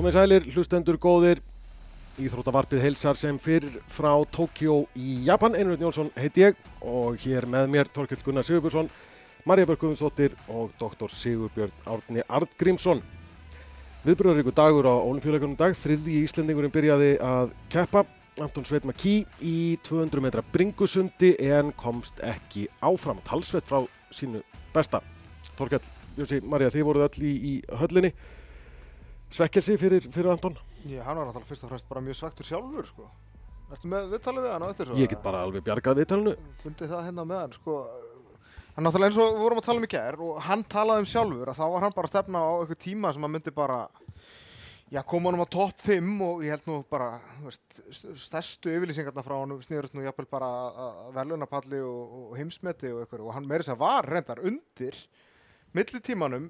Komið 0.00 0.14
sælir, 0.16 0.44
hlustendur 0.54 0.96
góðir, 0.96 1.42
Íþróttavarpið 2.24 2.80
heilsar 2.80 3.18
sem 3.20 3.36
fyrir 3.36 3.74
frá 3.92 4.14
Tókjó 4.32 4.78
í 4.96 5.18
Japan. 5.26 5.52
Einröðn 5.52 5.84
Jónsson 5.84 6.08
heiti 6.16 6.40
ég 6.40 6.56
og 6.80 7.18
hér 7.20 7.44
með 7.44 7.68
mér 7.74 7.90
Þorkill 7.92 8.24
Gunnar 8.24 8.48
Sigurbjörnsson, 8.48 8.88
Marja 9.44 9.68
Björgumsdóttir 9.68 10.38
og 10.48 10.72
doktor 10.80 11.12
Sigurbjörn 11.12 11.84
Árni 11.84 12.24
Artgrímsson. 12.24 13.04
Viðbröðaríku 14.06 14.56
dagur 14.56 14.88
á 14.88 14.96
olimpíuleikunum 15.04 15.60
dag, 15.60 15.76
þriðji 15.76 16.24
Íslendingurinn 16.24 16.72
byrjaði 16.72 17.12
að 17.20 17.52
keppa. 17.68 18.06
Anton 18.40 18.64
Sveit 18.64 18.88
Makí 18.88 19.18
í 19.44 19.76
200 19.84 20.24
metra 20.24 20.48
bringusundi 20.56 21.34
en 21.52 21.76
komst 21.76 22.24
ekki 22.24 22.70
áfram. 22.80 23.20
Talsveit 23.28 23.68
frá 23.68 23.84
sínu 24.16 24.40
besta. 24.72 25.04
Þorkill, 25.60 25.84
Jósi, 26.16 26.40
Marja, 26.40 26.72
þið 26.72 26.88
voruð 26.88 27.20
í, 27.20 27.36
í 27.36 27.58
höllinni. 27.84 28.16
Svekkelsi 29.30 29.76
fyrir, 29.78 30.06
fyrir 30.10 30.32
Anton? 30.32 30.56
Já, 30.82 31.02
hann 31.06 31.20
var 31.20 31.28
náttúrulega 31.28 31.50
fyrst 31.52 31.66
og 31.66 31.70
fremst 31.70 31.88
bara 31.90 32.02
mjög 32.02 32.16
svektur 32.18 32.46
sjálfur, 32.48 32.86
sko. 32.88 33.08
Ertu 33.70 33.90
með 33.90 34.08
viðtalið 34.16 34.46
við 34.46 34.54
hann 34.56 34.64
á 34.66 34.68
eftir 34.72 34.88
svo? 34.88 34.96
Ég 34.98 35.10
get 35.12 35.22
bara 35.22 35.42
alveg 35.46 35.62
bjargað 35.66 36.00
viðtalinu. 36.00 36.32
Fundið 36.64 36.90
það 36.90 37.04
hérna 37.06 37.26
með 37.30 37.42
hann, 37.44 37.54
sko. 37.54 37.76
Hann 38.74 38.86
náttúrulega 38.86 39.12
eins 39.12 39.20
og 39.22 39.30
við 39.36 39.44
vorum 39.44 39.60
að 39.60 39.66
tala 39.68 39.82
um 39.82 39.86
í 39.86 39.90
gær 39.92 40.18
og 40.26 40.40
hann 40.48 40.64
talaði 40.74 41.04
um 41.04 41.08
sjálfur 41.12 41.52
að 41.52 41.60
þá 41.60 41.64
var 41.74 41.84
hann 41.86 41.94
bara 41.94 42.08
að 42.08 42.12
stefna 42.14 42.42
á 42.42 42.50
eitthvað 42.58 42.82
tíma 42.86 43.12
sem 43.14 43.26
hann 43.26 43.34
myndi 43.34 43.52
bara, 43.54 43.78
já, 44.90 45.00
koma 45.12 45.30
hann 45.30 45.42
á 45.46 45.54
topp 45.54 45.84
5 45.86 46.12
og 46.26 46.44
ég 46.46 46.54
held 46.54 46.68
nú 46.70 46.78
bara, 46.90 47.08
veist, 47.44 47.82
stærstu 48.24 48.72
yfirlýsingarna 48.74 49.26
frá 49.26 49.36
hann 49.36 49.56
snýðurist 49.66 49.94
nú 49.98 50.06
jafnvel 50.06 50.30
bara 50.30 50.50
að 50.86 51.10
velunapalli 51.18 51.82
og, 51.86 52.14
og 52.22 52.38
heimsmeti 52.38 52.90
og 52.94 53.02
eitthvað 53.04 53.26
og 53.26 53.34
hann 53.36 53.50
meiri 53.50 53.66
sér 53.66 53.78
var 53.78 54.10
reyndar 54.10 54.42
undir 54.42 54.98
millitímanum 55.76 56.48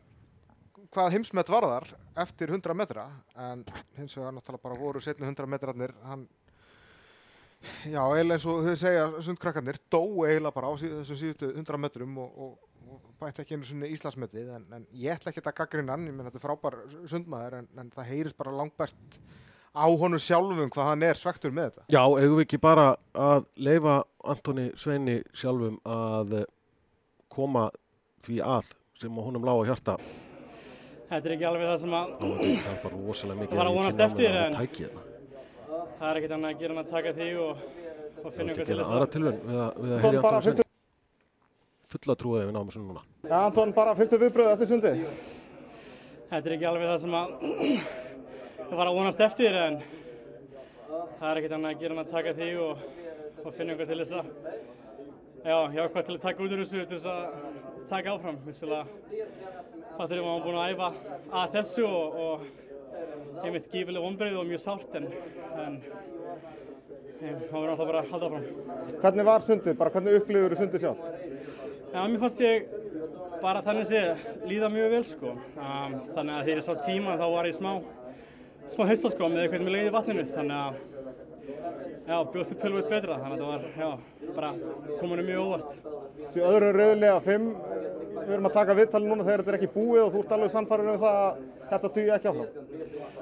hvað 0.94 1.12
heimsmet 1.14 1.50
varðar 1.52 1.86
eftir 2.18 2.50
100 2.50 2.74
metra 2.74 3.06
en 3.38 3.64
hins 3.98 4.16
vegar 4.16 4.34
náttúrulega 4.34 4.64
bara 4.64 4.78
voru 4.78 5.02
setni 5.02 5.28
100 5.28 5.46
metrarnir 5.50 5.92
hann 6.06 6.24
já, 7.84 8.00
eiginlega 8.02 8.38
eins 8.38 8.46
og 8.48 8.64
þau 8.64 8.78
segja 8.78 9.04
sundkrakkarnir, 9.26 9.78
dó 9.92 10.02
eiginlega 10.26 10.54
bara 10.56 10.72
á 10.72 10.74
þessum 10.80 11.20
síðustu 11.20 11.50
100 11.52 11.80
metrum 11.80 12.16
og, 12.22 12.32
og, 12.46 12.56
og 12.90 13.12
bætti 13.20 13.44
ekki 13.44 13.58
einu 13.58 13.68
svona 13.68 13.90
Íslandsmetið 13.94 14.48
en, 14.56 14.64
en 14.78 14.88
ég 14.96 15.14
ætla 15.14 15.30
ekki 15.32 15.44
að 15.44 15.58
gaggrina 15.60 15.94
hann, 15.94 16.08
ég 16.08 16.16
menn 16.16 16.26
þetta 16.26 16.40
er 16.40 16.46
frábær 16.46 16.78
sundmaður 17.12 17.60
en, 17.60 17.70
en 17.78 17.92
það 17.94 18.10
heyrist 18.10 18.38
bara 18.40 18.56
langt 18.56 18.74
best 18.80 19.20
á 19.70 19.86
honum 19.86 20.18
sjálfum 20.18 20.72
hvað 20.74 20.88
hann 20.88 21.04
er 21.06 21.18
svektur 21.18 21.52
með 21.54 21.68
þetta. 21.68 21.84
Já, 21.94 22.02
eigum 22.02 22.40
við 22.40 22.46
ekki 22.48 22.58
bara 22.62 22.88
að 23.14 23.46
leifa 23.62 24.00
Antoni 24.32 24.66
Sveini 24.74 25.20
sjálfum 25.30 25.78
að 25.86 26.40
koma 27.30 27.68
því 28.26 28.40
að 28.42 28.74
sem 29.00 29.22
honum 29.22 29.46
lág 29.46 29.62
á 29.62 29.68
hjarta 29.70 29.96
Þetta 31.10 31.26
er 31.26 31.32
ekki 31.34 31.46
alveg 31.48 31.66
það 31.66 31.78
sem 31.82 31.94
að 31.98 32.10
það 32.20 32.40
er 32.70 32.76
Það 33.50 33.60
var 33.60 33.66
að 33.66 33.76
vonast 33.76 34.02
eftir, 34.06 34.30
að 34.30 34.44
en- 34.46 34.58
hérna. 34.60 35.00
það 35.98 36.08
er 36.10 36.18
ekkert 36.20 36.34
annað 36.36 36.50
að 36.54 36.60
gera 36.60 36.72
en 36.76 36.80
að 36.84 36.90
taka 36.94 37.12
því 37.16 37.28
og, 37.44 37.50
og 37.50 38.28
Það 38.30 38.36
finna 38.36 38.52
er 38.52 38.60
ekki 38.60 38.60
ykkur 38.60 38.62
að 38.62 38.66
til 38.66 38.76
gera 38.76 38.84
þess 38.84 38.92
aðra 38.94 39.06
að 39.06 39.14
tilvun 39.14 39.38
við 39.50 39.58
að, 39.64 39.70
við 39.80 39.90
að 39.90 40.00
Kom 40.00 40.10
heyri 40.10 40.22
bara 40.22 40.36
Antoni 40.40 40.54
Sveini 40.54 40.68
fulla 41.90 42.14
trúið 42.20 42.44
við 42.46 42.52
náum 42.54 42.68
þessu 42.70 42.82
núna 42.84 43.02
Já, 43.30 43.36
Anton, 43.40 43.72
bara 43.74 43.94
fyrstu 43.98 44.18
viðbröð 44.22 44.50
eftir 44.54 44.68
sundið. 44.70 45.00
Þetta 46.30 46.46
er 46.46 46.54
ekki 46.56 46.68
alveg 46.70 46.86
það 46.90 47.00
sem 47.02 47.14
að 47.18 47.26
það 48.70 48.76
var 48.80 48.86
að 48.90 48.96
vonast 49.00 49.20
eftir 49.26 49.58
en 49.64 49.80
það 51.18 51.26
er 51.30 51.40
ekkert 51.40 51.56
annað 51.58 51.72
að 51.74 51.80
gera 51.82 51.96
en 51.96 52.02
að 52.04 52.12
taka 52.14 52.34
því 52.38 52.48
og, 52.64 52.84
og 53.44 53.50
finna 53.58 53.74
ykkur 53.74 53.90
til 53.90 53.98
þess 54.04 54.14
að 54.20 54.30
já, 55.44 55.56
ég 55.74 55.92
hvað 55.94 56.06
til 56.06 56.16
að 56.16 56.24
taka 56.24 56.44
út 56.44 56.54
úr 56.54 56.62
þessu 56.64 56.84
til 56.84 56.98
þess 56.98 57.08
að 57.10 57.22
taka 57.90 58.14
áfram 58.14 58.40
vissulega 58.46 58.84
fattur 59.96 60.16
ég 60.16 60.24
að 60.24 60.28
maður 60.28 60.44
búin 60.46 60.60
að 60.60 60.74
æfa 60.74 60.90
að 61.42 61.54
þessu 61.56 61.86
og, 61.88 62.18
og 62.24 63.44
einmitt 63.44 63.70
gífileg 63.72 64.04
vonbreið 64.04 64.40
og 64.40 64.50
mjög 64.50 64.64
sárt 64.64 64.98
en, 65.00 65.08
en 65.64 65.78
ég, 67.20 67.34
maður 67.50 67.54
verður 67.54 67.72
alltaf 67.72 67.90
bara 67.92 68.04
að 68.04 68.12
halda 68.14 68.30
áfram 68.30 69.00
Hvernig 69.00 69.30
var 69.30 69.48
sundið? 69.48 69.80
Bara 69.80 69.94
hvernig 69.96 70.20
upplifur 70.20 70.54
þú 70.54 70.60
sundið 70.64 70.86
sjálf? 70.86 71.08
Já, 71.90 72.04
mér 72.06 72.20
fannst 72.22 72.44
ég 72.44 72.68
bara 73.40 73.62
þannig 73.64 73.88
sé 73.88 74.00
líða 74.48 74.68
mjög 74.72 74.92
vel 74.94 75.04
sko. 75.08 75.32
Um, 75.56 75.96
þannig 76.14 76.34
að 76.34 76.44
þegar 76.44 76.60
ég 76.60 76.66
sá 76.66 76.84
tíma 76.84 77.16
þá 77.18 77.26
var 77.32 77.48
ég 77.48 77.56
smá, 77.56 77.72
smá 78.70 78.82
hausta 78.90 79.12
sko 79.14 79.30
með 79.32 79.48
hvernig 79.48 79.66
mér 79.66 79.76
leiði 79.76 79.94
vatninu. 79.96 80.24
Þannig 80.34 80.56
að, 80.60 80.80
já, 82.06 82.16
bjóðst 82.34 82.52
þið 82.52 82.60
tölvöld 82.64 82.90
betra. 82.92 83.18
Þannig 83.24 83.34
að 83.34 83.42
það 83.42 83.50
var, 83.50 83.64
já, 83.80 83.90
bara 84.36 84.50
kominu 85.00 85.24
mjög 85.26 85.40
óvart. 85.44 85.68
Því 86.34 86.44
öðrum 86.46 86.76
rauðlega 86.76 87.20
fimm, 87.24 87.46
við 88.20 88.32
erum 88.34 88.48
að 88.50 88.56
taka 88.58 88.76
viðtali 88.78 89.10
núna 89.10 89.26
þegar 89.26 89.42
þetta 89.42 89.52
er 89.52 89.58
ekki 89.58 89.74
búið 89.74 90.02
og 90.04 90.12
þú 90.14 90.22
ert 90.22 90.34
alveg 90.36 90.52
sannfærður 90.54 90.92
um 90.92 91.00
það 91.04 91.18
að 91.20 91.40
þetta 91.70 91.92
dugi 91.96 92.14
ekki 92.16 92.30
áfram. 92.30 92.50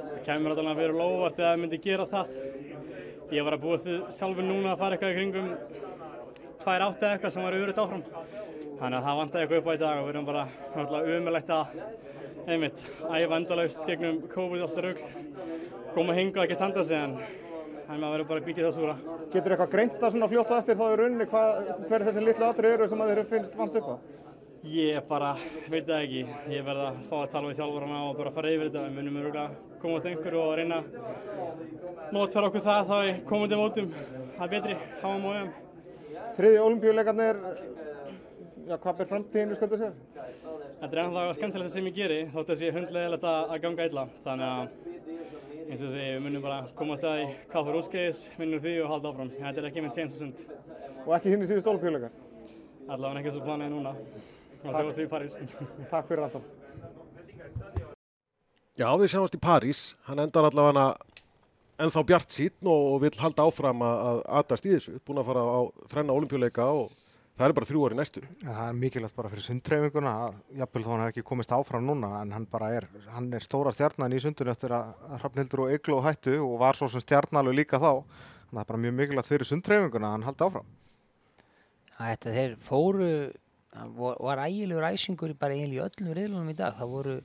Það 0.09 0.25
kemur 0.29 0.55
alltaf 0.55 0.73
að 0.73 0.83
vera 0.83 1.09
óvart 1.09 1.39
eða 1.39 1.53
það 1.53 1.63
myndi 1.63 1.81
gera 1.85 2.09
það. 2.13 2.35
Ég 3.29 3.45
var 3.45 3.57
að 3.59 3.65
búast 3.65 3.89
við 3.89 4.03
sjálfur 4.17 4.49
núna 4.49 4.73
að 4.73 4.83
fara 4.83 4.97
eitthvað 4.97 5.13
í 5.13 5.19
kringum 5.19 5.49
tvær 6.63 6.85
átt 6.89 7.03
eða 7.03 7.15
eitthvað 7.15 7.35
sem 7.35 7.47
var 7.47 7.57
öðruðt 7.59 7.83
áfram. 7.85 8.05
Þannig 8.79 8.99
að 8.99 9.07
það 9.09 9.19
vantaði 9.19 9.43
eitthvað 9.45 9.61
upp 9.61 9.69
á 9.69 9.73
í 9.75 9.83
dag 9.83 9.99
og 9.99 10.07
við 10.07 10.13
erum 10.15 10.29
bara 10.29 10.45
náttúrulega 10.75 11.19
umulegt 11.19 11.51
að 11.55 11.67
einmitt 12.49 12.79
æfa 13.05 13.39
endalaust 13.39 13.83
gegnum 13.89 14.23
COVID 14.33 14.65
alltaf 14.65 14.85
rugl. 14.87 15.03
Koma 15.95 16.17
hinga 16.17 16.41
og 16.41 16.45
ekki 16.47 16.59
standa 16.59 16.85
sig 16.85 16.97
en 16.99 17.17
þannig 17.88 17.97
að 17.97 18.04
maður 18.04 18.15
verður 18.15 18.28
bara 18.28 18.41
að 18.43 18.47
byggja 18.49 18.65
það 18.66 18.75
súra. 18.76 18.94
Getur 19.32 19.54
eitthvað 19.54 19.71
greint 19.72 19.94
það 19.97 20.10
svona 20.15 20.28
fljótt 20.28 20.50
á 20.53 20.56
eftir 20.59 20.76
þá 20.76 20.87
í 20.88 20.97
rauninni 21.00 21.26
hver 21.32 22.04
þessi 22.09 22.25
litlu 22.25 22.49
atrið 22.49 22.75
eru 22.76 22.88
sem 22.88 23.03
að 23.04 23.12
þeir 23.12 23.28
finnst 23.31 23.54
vant 23.56 23.78
upp 23.81 23.88
á? 23.88 23.97
Ég 24.69 25.06
bara 25.09 25.31
veit 25.71 25.87
það 25.87 26.03
ekki. 26.03 26.22
Ég 26.53 26.66
verð 26.66 26.84
að 26.84 26.99
fá 27.09 27.16
að 27.22 27.31
tala 27.32 27.49
við 27.49 27.60
þjálfurana 27.62 28.00
og 28.09 28.19
bara 28.19 28.32
fara 28.34 28.53
yfir 28.53 28.69
þetta. 28.69 28.82
Við 28.99 29.12
munum 29.15 29.56
komast 29.78 30.04
að 30.04 30.10
einhverju 30.12 30.43
og 30.43 30.54
reyna 30.59 30.81
að 30.82 32.12
notfæra 32.12 32.50
okkur 32.50 32.65
það 32.66 32.91
þá 32.91 32.97
í 32.99 33.15
komandi 33.31 33.60
mótum. 33.60 33.88
Það 34.34 34.44
er 34.44 34.53
betri, 34.56 34.76
háum 35.05 35.28
og 35.31 35.38
öfum. 35.38 35.53
Þriði 36.38 36.60
olimpíuleikarnir, 36.66 37.41
hvað 38.75 38.99
ber 39.00 39.10
framtíðinu 39.15 39.59
sköldu 39.59 39.81
sér? 39.81 39.97
Þetta 40.78 40.91
er 40.93 41.03
ennþá 41.05 41.25
skemmtilegt 41.38 41.75
sem 41.75 41.88
ég 41.88 41.97
geri, 41.97 42.20
þótt 42.34 42.53
að 42.53 42.60
sé 42.60 42.75
hundlegilegt 42.75 43.28
að 43.31 43.55
að 43.55 43.62
ganga 43.65 43.88
illa. 43.88 44.05
Eins 45.69 45.83
og 45.84 45.91
segi, 45.93 46.12
við 46.15 46.23
munum 46.25 46.41
bara 46.41 46.62
komast 46.79 47.03
að 47.05 47.19
í 47.21 47.25
káfur 47.53 47.77
útskeiðis, 47.77 48.23
vinnum 48.39 48.61
því 48.65 48.71
og 48.81 48.87
halda 48.89 49.11
áfram. 49.11 49.33
Þetta 49.37 49.61
er 49.61 49.67
ekki 49.69 49.83
minn 49.84 49.93
senst 49.93 50.17
sund. 50.17 50.39
Og 51.03 51.11
ekki 51.12 51.34
þínni 51.34 51.49
síðust 51.51 51.69
olimpíuleikar. 51.69 52.15
Allavega 52.89 53.21
ekki 53.21 53.34
svo 53.34 53.43
planið 53.45 53.75
núna. 53.75 53.93
Og 54.62 54.71
sjáumst 54.73 54.97
við 54.97 55.05
í 55.05 55.11
París. 55.12 55.37
Takk 55.91 56.09
fyrir 56.09 56.25
Anton. 56.25 56.47
Já, 58.81 58.89
við 58.97 59.12
sjáumst 59.12 59.37
í 59.37 59.43
París, 59.45 59.83
hann 60.09 60.25
endar 60.25 60.49
allavega 60.49 60.87
ennþá 61.85 62.06
bjart 62.15 62.33
sín 62.33 62.73
og, 62.73 62.97
vill 63.05 63.12
halda 63.21 63.45
áfram 63.50 63.85
að, 63.85 64.00
að 64.09 64.23
atast 64.41 64.71
í 64.71 64.73
þessu, 64.73 64.97
búin 65.05 65.21
að 65.21 65.29
fara 65.29 65.45
á 65.45 65.59
þrenna 65.93 66.17
olimpíuleika 66.17 66.71
og 66.81 66.97
það 67.38 67.47
er 67.47 67.54
bara 67.54 67.69
þrjú 67.69 67.82
orði 67.87 67.99
næstu. 68.00 68.22
Ja, 68.43 68.50
það 68.50 68.65
er 68.65 68.78
mikilvægt 68.82 69.16
bara 69.19 69.31
fyrir 69.32 69.47
sundtreyfinguna 69.47 70.15
að 70.25 70.41
jafnvel 70.59 70.82
þó 70.84 70.91
hann 70.91 71.03
hef 71.04 71.12
ekki 71.12 71.26
komist 71.31 71.54
áfram 71.54 71.87
núna 71.87 72.10
en 72.21 72.34
hann 72.34 72.47
bara 72.50 72.72
er, 72.75 72.88
hann 73.15 73.31
er 73.34 73.44
stóra 73.44 73.72
stjarnan 73.75 74.16
í 74.16 74.21
sundun 74.22 74.50
eftir 74.53 74.75
að 74.75 74.91
að 75.06 75.22
Hrafnhildur 75.22 75.65
og 75.65 75.72
Eglu 75.76 76.00
hættu 76.03 76.34
og 76.43 76.59
var 76.62 76.78
svo 76.78 76.91
sem 76.91 77.04
stjarnalug 77.04 77.54
líka 77.54 77.81
þá 77.81 77.91
að 77.94 78.03
það 78.50 78.62
er 78.62 78.71
bara 78.72 78.82
mjög 78.84 78.97
mikilvægt 78.99 79.31
fyrir 79.31 79.50
sundtreyfinguna 79.53 80.10
að 80.10 80.16
hann 80.16 80.26
haldi 80.28 80.49
áfram. 80.49 80.72
Þetta 81.99 82.34
þeir 82.37 82.56
fóru, 82.62 83.10
var 83.99 84.44
ægilegur 84.44 84.88
æsingur 84.91 85.34
bara 85.38 85.55
eiginlega 85.55 85.82
í 85.82 85.87
öllum 85.87 86.16
riðlunum 86.19 86.53
í 86.53 86.59
dag. 86.59 86.76
Það 86.78 86.93
voru 86.94 87.16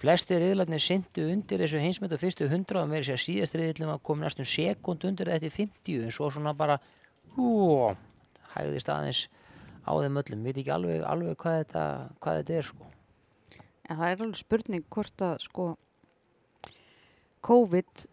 flestir 0.00 0.40
riðlarnir 0.42 0.82
syndu 0.82 1.28
undir 1.30 1.62
þessu 1.62 1.80
heimsmet 1.82 2.12
á 2.12 2.18
fyrstu 2.20 2.48
hundra 2.50 2.82
og 2.82 2.90
meiri 2.90 3.06
sér 3.06 3.20
síðast 3.20 3.56
riðlum 3.58 3.92
að 3.94 4.02
kom 4.08 4.22
næstum 4.22 4.48
sekund 4.48 5.04
undir 5.06 5.30
þetta 5.30 5.48
í 5.48 5.54
50 5.54 6.06
en 6.06 6.14
svo 6.14 6.30
svona 6.32 6.54
bara 6.56 6.78
hú, 7.36 7.92
hægðist 8.54 8.90
aðeins 8.92 9.26
á 9.82 9.92
þeim 9.92 10.18
öllum. 10.22 10.44
Veit 10.46 10.58
ekki 10.62 10.74
alveg, 10.74 11.04
alveg 11.06 11.38
hvað, 11.42 11.58
þetta, 11.62 11.84
hvað 12.22 12.40
þetta 12.40 12.58
er 12.58 12.68
sko. 12.68 12.90
En 13.88 13.98
það 13.98 14.08
er 14.08 14.24
alveg 14.26 14.40
spurning 14.40 14.86
hvort 14.92 15.24
að 15.26 15.34
sko 15.46 15.68
COVID 17.42 18.04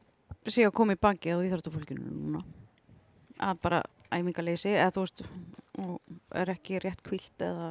sé 0.49 0.65
að 0.65 0.75
koma 0.79 0.95
í 0.95 1.01
baki 1.01 1.35
á 1.35 1.37
íþróttafólkinu 1.45 2.05
núna. 2.05 2.41
Að 3.39 3.61
bara 3.63 3.83
æfingaleysi 4.09 4.73
eða 4.73 4.95
þú 4.95 5.05
veist 5.05 5.23
er 6.35 6.51
ekki 6.55 6.81
rétt 6.83 7.03
kvilt 7.05 7.45
eða 7.45 7.69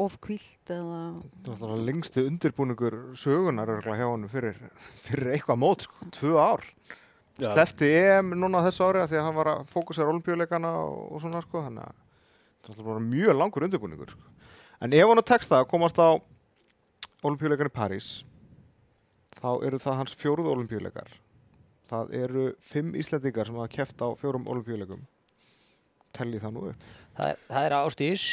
of 0.00 0.16
kvilt 0.22 0.70
eða 0.70 1.00
Það 1.48 1.64
er 1.74 1.84
lengsti 1.88 2.24
undirbúningur 2.28 2.96
sögunar 3.18 3.72
hjá 3.82 4.06
hann 4.06 4.28
fyrir, 4.30 4.60
fyrir 5.02 5.34
eitthvað 5.34 5.60
mót, 5.60 5.86
sko, 5.86 6.10
tvö 6.14 6.36
ár. 6.38 6.64
Slefti 7.40 7.88
EM 7.96 8.34
núna 8.36 8.62
þessu 8.66 8.86
ári 8.86 9.02
af 9.02 9.10
því 9.10 9.18
að 9.18 9.26
hann 9.26 9.38
var 9.38 9.50
að 9.54 9.66
fókusera 9.72 10.12
olimpíuleikana 10.12 10.72
og, 10.84 11.02
og 11.16 11.22
svona 11.24 11.42
sko, 11.44 11.64
þannig 11.66 11.88
að 11.88 11.98
það 12.66 12.78
er 12.78 12.88
bara 12.90 13.04
mjög 13.04 13.38
langur 13.38 13.66
undirbúningur 13.66 14.12
sko. 14.12 14.34
En 14.80 14.94
ef 14.96 15.08
hann 15.10 15.20
að 15.20 15.28
teksta 15.32 15.60
að 15.60 15.70
komast 15.72 15.98
á 16.00 16.16
olimpíuleikan 17.26 17.68
í 17.68 17.74
París, 17.74 18.10
þá 19.40 19.50
eru 19.66 19.80
það 19.82 19.98
hans 20.00 20.16
fjóruð 20.20 20.52
olimpíuleikar. 20.54 21.10
Það 21.90 22.14
eru 22.20 22.46
fimm 22.62 22.94
Íslendingar 22.96 23.48
sem 23.48 23.58
hafa 23.58 23.72
keft 23.74 24.00
á 24.00 24.08
fjórum 24.20 24.46
olimpíuleikum. 24.48 25.02
Telli 26.16 26.40
það 26.42 26.56
nú 26.56 26.64
upp. 26.70 26.88
Það 27.18 27.32
er, 27.32 27.44
það 27.50 27.66
er 27.66 27.76
Ástís, 27.80 28.24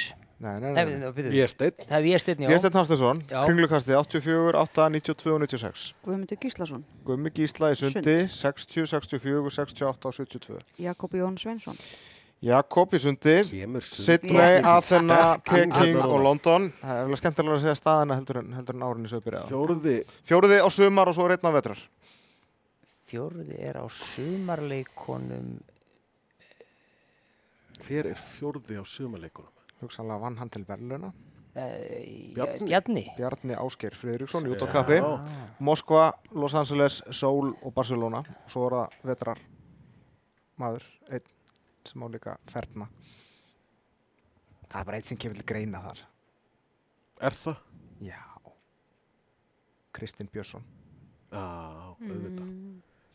er. 2.45 2.51
Vésteinn 2.53 2.75
Hafsteinsson, 2.77 3.21
Já. 3.25 3.39
kringlukasti 3.47 3.95
84, 3.97 4.59
8, 4.61 4.89
92 4.93 5.33
og 5.33 5.39
96. 5.41 5.85
Guðmundur 6.05 6.37
Gíslason, 6.43 6.83
Gummi 7.07 7.31
Gísla 7.33 7.71
í 7.73 7.79
sundi, 7.79 8.17
60, 8.29 8.85
64, 8.93 9.49
68 9.57 10.11
og 10.11 10.13
72. 10.13 10.59
Jakob 10.85 11.17
Jón 11.17 11.39
Sveinsson, 11.41 11.79
Jakob 12.45 12.91
í 12.93 12.99
sundi, 13.01 13.33
Sydney. 13.81 14.59
Athena, 14.61 15.39
Peking 15.41 15.97
og 16.03 16.19
London. 16.21 16.67
Það 16.83 16.93
er 16.93 17.07
alveg 17.07 17.21
skemmtilega 17.21 17.55
að 17.57 17.63
segja 17.63 17.77
staðina 17.79 18.17
heldur 18.19 18.39
en, 18.43 18.51
heldur 18.53 18.77
en 18.77 18.83
árinni 18.85 19.09
sem 19.09 19.17
við 19.17 19.25
byrjaði 19.31 19.47
á. 19.47 19.49
Fjóruði, 19.49 19.95
Fjóruði 20.29 20.59
á 20.61 20.67
sumar 20.75 21.09
og 21.09 21.17
svo 21.17 21.25
reitna 21.31 21.51
vetrar. 21.55 21.81
Fjórði 23.07 23.57
er 23.63 23.79
á 23.81 23.85
sumarleikonum. 23.89 25.47
hver 27.87 28.09
er 28.11 28.19
fjórði 28.19 28.77
á 28.77 28.83
sumarleikunum? 28.85 29.53
Hugsanlega 29.81 30.21
vann 30.21 30.37
hann 30.37 30.51
til 30.53 30.65
verðluna. 30.67 31.13
Uh, 31.57 32.35
Bjarni. 32.35 32.67
Bjarni. 32.69 33.03
Bjarni 33.17 33.55
Ásgeir 33.57 33.95
Friðriksson 33.97 34.45
í 34.45 34.51
út 34.53 34.61
á 34.61 34.69
Já. 34.69 34.73
kappi. 34.75 34.99
Moskva, 35.63 36.11
Los 36.37 36.53
Angeles, 36.53 36.99
Seoul 37.09 37.55
og 37.63 37.73
Barcelona. 37.73 38.21
Svo 38.51 38.67
er 38.67 38.77
það 38.77 38.99
vetrar 39.09 39.41
maður, 40.61 40.85
einn 41.09 41.33
sem 41.87 42.03
á 42.03 42.07
líka 42.13 42.37
ferna. 42.51 42.89
Það 44.67 44.79
er 44.81 44.89
bara 44.89 44.99
einn 44.99 45.07
sem 45.07 45.19
kemur 45.19 45.39
til 45.39 45.47
greina 45.47 45.83
þar. 45.85 46.03
Er 47.27 47.37
það? 47.37 47.61
Já. 48.05 48.23
Kristinn 49.97 50.29
Björnsson. 50.31 50.65
Já, 51.31 51.45
auðvitað. 51.97 52.51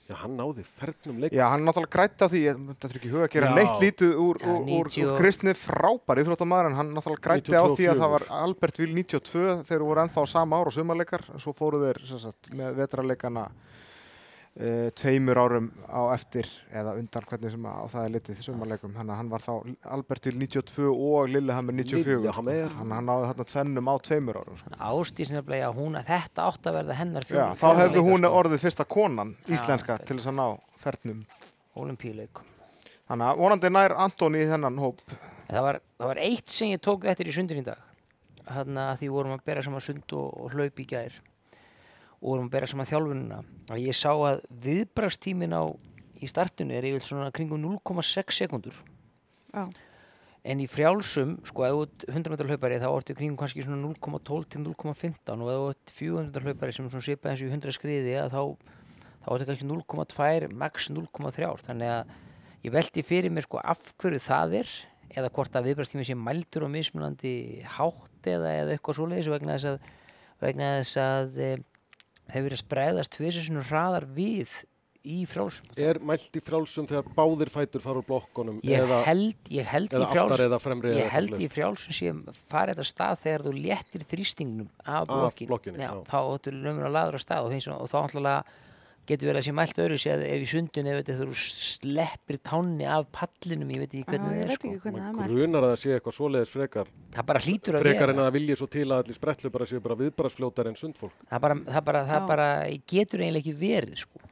Já, 0.03 0.17
hann 0.19 0.33
náði 0.35 0.65
fernum 0.67 1.21
leik. 1.23 1.33
Já, 1.33 1.45
hann 1.53 1.63
náttúrulega 1.65 1.95
grætt 1.95 2.21
á 2.21 2.27
því, 2.27 2.41
ég 2.43 2.63
þetta 2.73 2.89
er 2.89 2.97
ekki 2.99 3.09
í 3.09 3.13
huga 3.13 3.27
að 3.29 3.35
gera 3.37 3.51
neitt 3.55 3.77
lítið 3.81 4.17
úr, 4.19 4.41
Já, 4.43 4.49
úr, 4.51 4.65
úr, 4.67 4.89
90 4.91 5.07
úr 5.07 5.21
Kristni 5.21 5.55
frábær 5.57 6.21
íþróttamæður 6.21 6.69
en 6.69 6.79
hann 6.81 6.91
náttúrulega 6.97 7.25
grætti 7.29 7.55
á 7.55 7.65
því 7.71 7.87
að 7.93 8.03
það 8.03 8.13
var 8.17 8.27
92. 8.27 8.41
Albert 8.49 8.81
Vil 8.83 8.89
92 8.97 9.55
þegar 9.71 9.85
voru 9.87 10.03
ennþá 10.03 10.25
á 10.27 10.33
sama 10.33 10.59
ár 10.59 10.73
og 10.73 10.77
sumarleikar 10.77 11.25
svo 11.39 11.55
fóru 11.57 11.81
þeir 11.85 12.03
sem 12.11 12.23
sagt, 12.27 12.51
með 12.59 12.81
vetrarleikana 12.83 13.47
e, 14.57 14.91
tveimur 14.99 15.41
árum 15.41 15.69
á 15.89 16.03
eftir 16.15 16.49
eða 16.73 16.95
undan 17.01 17.27
hvernig 17.29 17.55
sem 17.55 17.65
á 17.69 17.85
það 17.93 18.05
er 18.05 18.13
litið 18.17 18.43
sumarleikum, 18.47 18.95
þannig 18.97 19.15
að 19.15 19.21
hann 19.23 19.33
var 19.33 19.45
þá 19.47 19.53
Albert 19.97 20.29
Vil 20.29 20.35
92 20.43 20.89
og 20.93 21.33
Lillehammer 21.33 21.77
94 21.81 22.19
Lillehammer. 22.21 22.77
hann, 22.79 22.95
hann 22.99 23.11
náði 23.11 23.29
þarna 23.33 23.49
tvennum 23.53 23.91
á 23.91 23.95
tveimur 24.09 24.41
árum 24.43 24.61
sko. 24.61 24.75
Ástís 24.93 25.33
nefnilega 25.35 25.69
að 25.71 25.81
hún 25.81 25.99
að 26.01 26.09
þetta 26.13 26.47
átt 26.51 26.71
að 26.71 26.79
verða 26.81 27.01
hennar 27.01 27.27
Já, 27.27 27.29
fjórði. 27.33 27.59
þá 27.65 27.83
hefði 27.83 28.07
hún 28.09 28.31
orðið 28.33 28.65
fyrsta 28.67 28.89
konan 28.89 29.35
íslenska 29.49 29.99
ok. 29.99 30.07
til 30.07 30.19
þess 30.21 30.33
að 30.33 30.39
ná 30.41 30.47
fernum 30.83 31.25
Olimpíuleikum. 31.83 32.49
þannig 33.09 33.29
að 33.31 33.45
vonandi 33.45 33.71
nær 33.73 33.97
Antoni 33.97 34.43
í 34.45 34.51
þennan 34.51 34.81
hóp 34.83 35.01
Það 35.53 35.65
var, 35.67 35.79
það 36.01 36.09
var 36.09 36.19
eitt 36.25 36.49
sem 36.49 36.71
ég 36.73 36.81
tók 36.81 37.03
eftir 37.05 37.29
í 37.29 37.33
sundin 37.37 37.59
í 37.61 37.65
dag. 37.67 37.81
Þannig 38.47 38.83
að 38.87 38.95
því 39.03 39.09
vorum 39.13 39.35
að 39.35 39.43
bera 39.45 39.63
saman 39.65 39.85
sund 39.85 40.15
og, 40.17 40.31
og 40.41 40.55
hlaup 40.57 40.81
í 40.81 40.87
gær 40.89 41.19
og 42.23 42.29
vorum 42.31 42.47
að 42.47 42.55
bera 42.55 42.69
saman 42.71 42.89
þjálfunina. 42.89 43.41
Og 43.69 43.81
ég 43.83 43.97
sá 43.99 44.13
að 44.15 44.45
viðbrakstímin 44.63 45.57
á 45.59 45.67
í 46.23 46.29
startinu 46.31 46.77
er 46.77 46.87
yfir 46.87 47.03
svona 47.05 47.33
kringum 47.35 47.61
0,6 47.63 48.39
sekundur. 48.39 48.77
já, 49.53 49.67
En 50.43 50.59
í 50.59 50.67
frjálsum, 50.67 51.37
sko, 51.47 51.63
þú 51.71 51.83
ert 51.85 52.05
100 52.11 52.33
metrar 52.33 52.49
hlaupari 52.51 52.79
þá 52.83 52.89
ertu 52.89 53.15
kringum 53.15 53.37
kannski 53.39 53.63
svona 53.63 53.79
0,12 53.93 54.49
til 54.51 54.63
0,15 54.65 55.37
og 55.39 55.51
þú 55.53 55.69
ert 55.71 55.93
400 55.95 56.27
metrar 56.27 56.47
hlaupari 56.49 56.75
sem 56.75 56.89
svona 56.91 57.07
svipað 57.07 57.31
eins 57.31 57.43
og 57.45 57.47
í 57.47 57.53
100 57.55 57.77
skriði 57.77 58.17
að 58.19 58.35
þá, 58.35 58.43
þá 59.23 59.29
ertu 59.37 59.47
kannski 59.53 59.69
0,2, 59.71 60.49
max 60.51 60.89
0,3 60.91 61.53
þannig 61.69 61.93
að 61.95 62.17
ég 62.67 62.75
velti 62.75 63.07
fyrir 63.07 63.31
mér 63.31 63.47
sko 63.47 63.63
af 63.63 63.85
hverju 64.03 64.23
það 64.27 64.59
er 64.63 64.75
eða 65.15 65.31
hvort 65.37 65.59
að 65.59 65.69
viðbrastími 65.69 66.09
sé 66.09 66.19
mældur 66.19 66.67
og 66.67 66.75
mismunandi 66.75 67.35
hátt 67.77 68.31
eða, 68.35 68.57
eða 68.65 68.75
eitthvað 68.75 68.99
svoleiðis 68.99 69.31
vegna 69.31 69.61
þess 69.61 69.71
að, 69.71 69.91
vegna 70.43 70.73
þess 70.81 71.01
að 71.07 71.43
þeir 72.33 72.47
verið 72.49 72.59
að 72.59 72.65
spræðast 72.67 73.17
tvisessunum 73.17 73.67
hraðar 73.69 74.07
við 74.17 74.55
í 75.03 75.23
frjálsum. 75.27 75.67
Er 75.83 75.99
mælt 76.07 76.37
í 76.39 76.43
frjálsum 76.45 76.87
þegar 76.87 77.09
báðir 77.17 77.51
fætur 77.51 77.83
fara 77.83 78.01
úr 78.03 78.07
blokkonum 78.07 78.61
Ég 78.67 78.85
eða, 78.85 79.01
held, 79.09 79.51
ég 79.51 79.67
held 79.67 79.95
eða 79.97 80.09
aftar 80.11 80.45
eða 80.45 80.59
fremri 80.63 80.93
Ég 80.95 81.11
held 81.11 81.35
í 81.43 81.49
frjálsum 81.51 81.97
sé 81.97 82.13
farið 82.53 82.79
þetta 82.79 82.89
stað 82.91 83.23
þegar 83.25 83.47
þú 83.47 83.55
léttir 83.57 84.05
þrýstingnum 84.13 84.69
af 84.85 85.09
blokkin. 85.11 85.51
blokkinni, 85.51 85.83
já, 85.83 85.91
já. 85.91 86.05
þá 86.13 86.19
ættu 86.23 86.55
lögum 86.55 86.87
að 86.87 86.95
laður 86.99 87.19
á 87.19 87.21
stað 87.25 87.49
og, 87.49 87.73
og 87.79 87.91
þá 87.91 87.99
alltaf 88.03 88.53
getur 89.09 89.29
verið 89.33 89.41
að 89.41 89.47
sé 89.49 89.53
mælt 89.59 89.79
öðru 89.83 89.97
sér 89.99 90.21
ef 90.29 90.43
í 90.45 90.49
sundin 90.53 90.87
ef 90.93 90.99
þetta 91.01 91.15
þú 91.19 91.37
sleppir 91.43 92.39
tánni 92.47 92.87
af 92.87 93.09
pallinum, 93.15 93.71
ég 93.75 93.83
veit 93.83 93.97
ekki 93.99 94.05
hvernig 94.13 94.31
það 94.31 94.43
er 94.45 94.53
sko. 94.55 94.69
ekki 94.71 94.83
hvernig 94.85 95.03
það 95.03 95.17
Maður 95.19 95.35
grunar 95.41 95.67
að 95.67 95.73
það 95.73 95.81
sé 95.83 95.95
eitthvað 95.97 96.17
svoleiðis 96.19 96.53
frekar 96.55 96.93
Það 97.17 97.27
bara 97.33 97.43
hlýtur 97.47 97.79
að 97.79 97.85
frekar 97.87 98.03
en 98.03 98.15
vera. 98.15 98.23
að 98.23 98.29
það 98.29 98.37
vilji 98.39 98.59
svo 98.61 98.69
til 98.77 98.85
að 98.87 98.95
allir 99.03 99.19
sprettlu 99.19 99.51
bara 99.57 99.69
séu 99.73 99.83
bara 99.89 99.97
viðbarasfljótar 100.03 100.71
en 100.71 100.79
sundfólk 100.79 101.25
Það 101.33 101.43
bara, 101.47 101.57
það 101.73 101.85
bara, 101.91 102.03
það 102.13 102.29
bara 102.31 102.47
getur 102.95 103.25
eiginlega 103.27 103.43
ekki 103.43 103.57
verið 103.65 104.05
sko. 104.05 104.23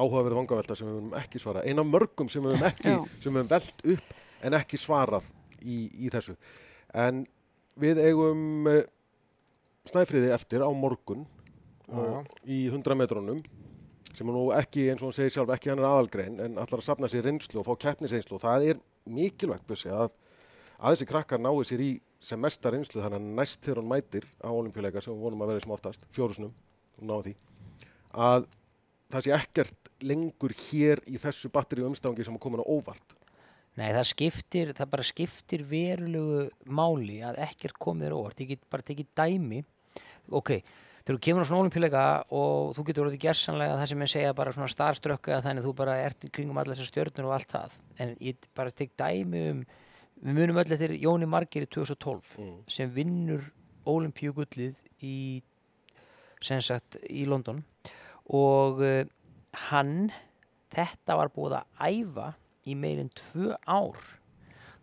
áhugaverð 0.00 0.38
vangavelta 0.40 0.76
sem 0.78 0.88
við 0.88 0.96
höfum 1.00 1.18
ekki 1.20 1.42
svarað 1.42 1.66
ein 1.68 1.82
af 1.82 1.88
mörgum 1.90 2.28
sem 2.32 2.44
við 2.46 2.54
höfum 2.56 2.68
ekki 2.70 2.88
Já. 2.94 2.98
sem 3.20 3.34
við 3.34 3.40
höfum 3.42 3.50
velt 3.52 3.84
upp 3.94 4.16
en 4.48 4.56
ekki 4.60 4.78
svarað 4.80 5.26
í, 5.60 5.76
í 6.06 6.08
þessu 6.14 6.36
en 7.04 7.24
við 7.80 8.00
eigum 8.06 8.70
uh, 8.70 8.80
snæfriði 9.90 10.30
eftir 10.34 10.64
á 10.64 10.70
morgun 10.72 11.26
í 12.46 12.62
100 12.70 12.96
metrónum 12.98 13.42
sem 14.10 14.26
er 14.26 14.34
nú 14.34 14.48
ekki, 14.54 14.88
eins 14.90 15.02
og 15.02 15.10
hún 15.10 15.16
segir 15.16 15.32
sjálf, 15.34 15.52
ekki 15.54 15.70
hann 15.70 15.80
er 15.80 15.88
aðalgrein 15.88 16.40
en 16.44 16.58
allar 16.58 16.80
að 16.80 16.86
safna 16.86 17.08
sér 17.10 17.24
reynslu 17.28 17.62
og 17.62 17.66
fá 17.68 17.76
keppnisreynslu 17.86 18.36
og 18.36 18.42
það 18.42 18.66
er 18.72 18.80
mikilvægt 19.10 19.66
bussi 19.68 19.92
að 19.92 20.12
að 20.80 20.94
þessi 20.94 21.08
krakkar 21.10 21.42
nái 21.42 21.52
sér 21.68 21.84
í 21.84 21.90
sem 22.24 22.40
mesta 22.40 22.72
reynslu 22.72 23.00
þannig 23.00 23.20
að 23.20 23.36
næst 23.38 23.62
þegar 23.64 23.82
hún 23.82 23.92
mætir 23.92 24.26
á 24.40 24.50
olimpíuleika 24.50 25.02
sem 25.04 25.14
við 25.14 25.24
vonum 25.24 25.44
að 25.44 25.52
vera 25.52 25.64
sem 25.64 25.76
oftast, 25.76 26.04
fjórusnum 26.14 26.52
og 26.98 27.06
náða 27.08 27.26
því 27.28 27.34
að 28.26 28.50
það 29.10 29.26
sé 29.26 29.34
ekkert 29.36 29.90
lengur 30.04 30.54
hér 30.66 31.02
í 31.06 31.20
þessu 31.20 31.50
batteri 31.52 31.86
umstangi 31.86 32.26
sem 32.26 32.36
er 32.36 32.42
komin 32.42 32.64
á 32.64 32.66
óvart 32.66 33.16
Nei, 33.78 33.92
það 33.94 34.06
skiptir, 34.10 34.70
það 34.76 34.88
bara 34.92 35.06
skiptir 35.06 35.62
verulegu 35.64 36.40
máli 36.74 37.20
að 37.24 37.38
ekkert 37.46 37.78
komið 37.80 38.12
á 38.12 38.18
óvart. 38.18 38.40
Ég 38.42 38.50
get 38.50 38.64
bara 38.68 38.84
tekið 38.84 39.12
dæmi. 39.16 39.60
Ok, 40.36 40.50
þegar 41.10 41.18
þú 41.18 41.26
kemur 41.26 41.42
á 41.42 41.48
svona 41.48 41.62
olimpíuleika 41.64 42.00
og 42.38 42.68
þú 42.76 42.82
getur 42.86 43.02
orðið 43.08 43.22
gersanlega 43.24 43.78
það 43.80 43.88
sem 43.90 44.02
ég 44.04 44.10
segja 44.12 44.34
bara 44.38 44.52
svona 44.54 44.70
starströkka 44.70 45.38
þannig 45.42 45.64
þú 45.66 45.72
bara 45.80 45.96
ert 46.04 46.26
kringum 46.30 46.60
allar 46.60 46.78
þessar 46.78 46.90
stjörnur 46.92 47.26
og 47.26 47.32
allt 47.34 47.50
það. 47.50 47.78
En 47.98 48.12
ég 48.22 48.46
bara 48.54 48.70
tek 48.70 48.92
dæmi 49.00 49.40
um, 49.50 49.64
við 50.22 50.38
munum 50.38 50.60
öll 50.62 50.74
eftir 50.76 50.94
Jóni 51.02 51.26
Margir 51.26 51.66
í 51.66 51.70
2012 51.74 52.36
Mm. 52.38 52.52
sem 52.70 52.92
vinnur 52.94 53.48
olimpíugullið 53.90 54.78
í, 55.02 55.42
sem 56.44 56.62
sagt, 56.62 57.00
í 57.10 57.26
London 57.26 57.58
og 58.30 58.78
uh, 58.84 59.02
hann, 59.66 60.12
þetta 60.70 61.18
var 61.18 61.32
búið 61.34 61.58
að 61.58 61.90
æfa 61.90 62.28
í 62.70 62.76
meirinn 62.78 63.10
tvö 63.18 63.56
ár 63.66 63.98